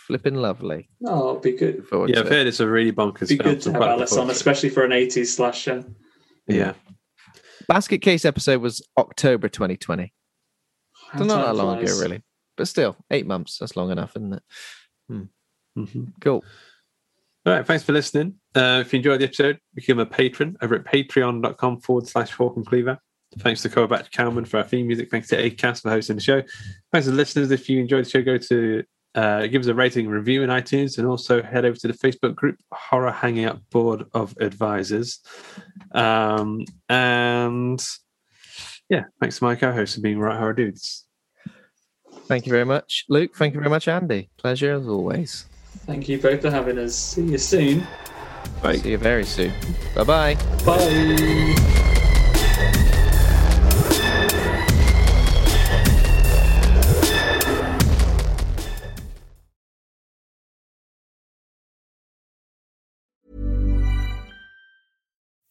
[0.07, 0.89] flipping lovely.
[1.05, 1.77] Oh, it'd be good.
[1.77, 2.31] Look forward Yeah, I've it.
[2.31, 4.31] heard it's a really bonkers It'd be good to have quite Alice on, forward to
[4.31, 4.35] it.
[4.37, 5.83] especially for an 80s slasher.
[6.47, 6.73] Yeah.
[7.67, 10.13] Basket case episode was October 2020.
[11.09, 12.21] How So not that time long ago, really.
[12.55, 13.57] But still, eight months.
[13.57, 14.43] That's long enough, isn't it?
[15.77, 16.13] Mhm.
[16.21, 16.43] Cool.
[17.45, 18.35] All right, thanks for listening.
[18.55, 22.55] Uh, if you enjoyed the episode, become a patron over at patreon.com forward slash Hawk
[22.55, 22.97] and Cleaver.
[23.39, 25.09] Thanks to Kovac Kalman for our theme music.
[25.11, 26.41] Thanks to Acast for hosting the show.
[26.91, 27.51] Thanks to the listeners.
[27.51, 28.83] If you enjoyed the show, go to
[29.15, 31.93] uh, give us a rating and review in iTunes and also head over to the
[31.93, 35.21] Facebook group Horror Hanging Out Board of Advisors.
[35.93, 37.85] Um, and
[38.89, 41.05] yeah, thanks to my co host for being right horror dudes.
[42.27, 43.35] Thank you very much, Luke.
[43.35, 44.29] Thank you very much, Andy.
[44.37, 45.45] Pleasure as always.
[45.85, 46.95] Thank you both for having us.
[46.95, 47.87] See you soon.
[48.61, 48.77] Bye.
[48.77, 49.53] See you very soon.
[49.95, 51.91] Bye bye bye.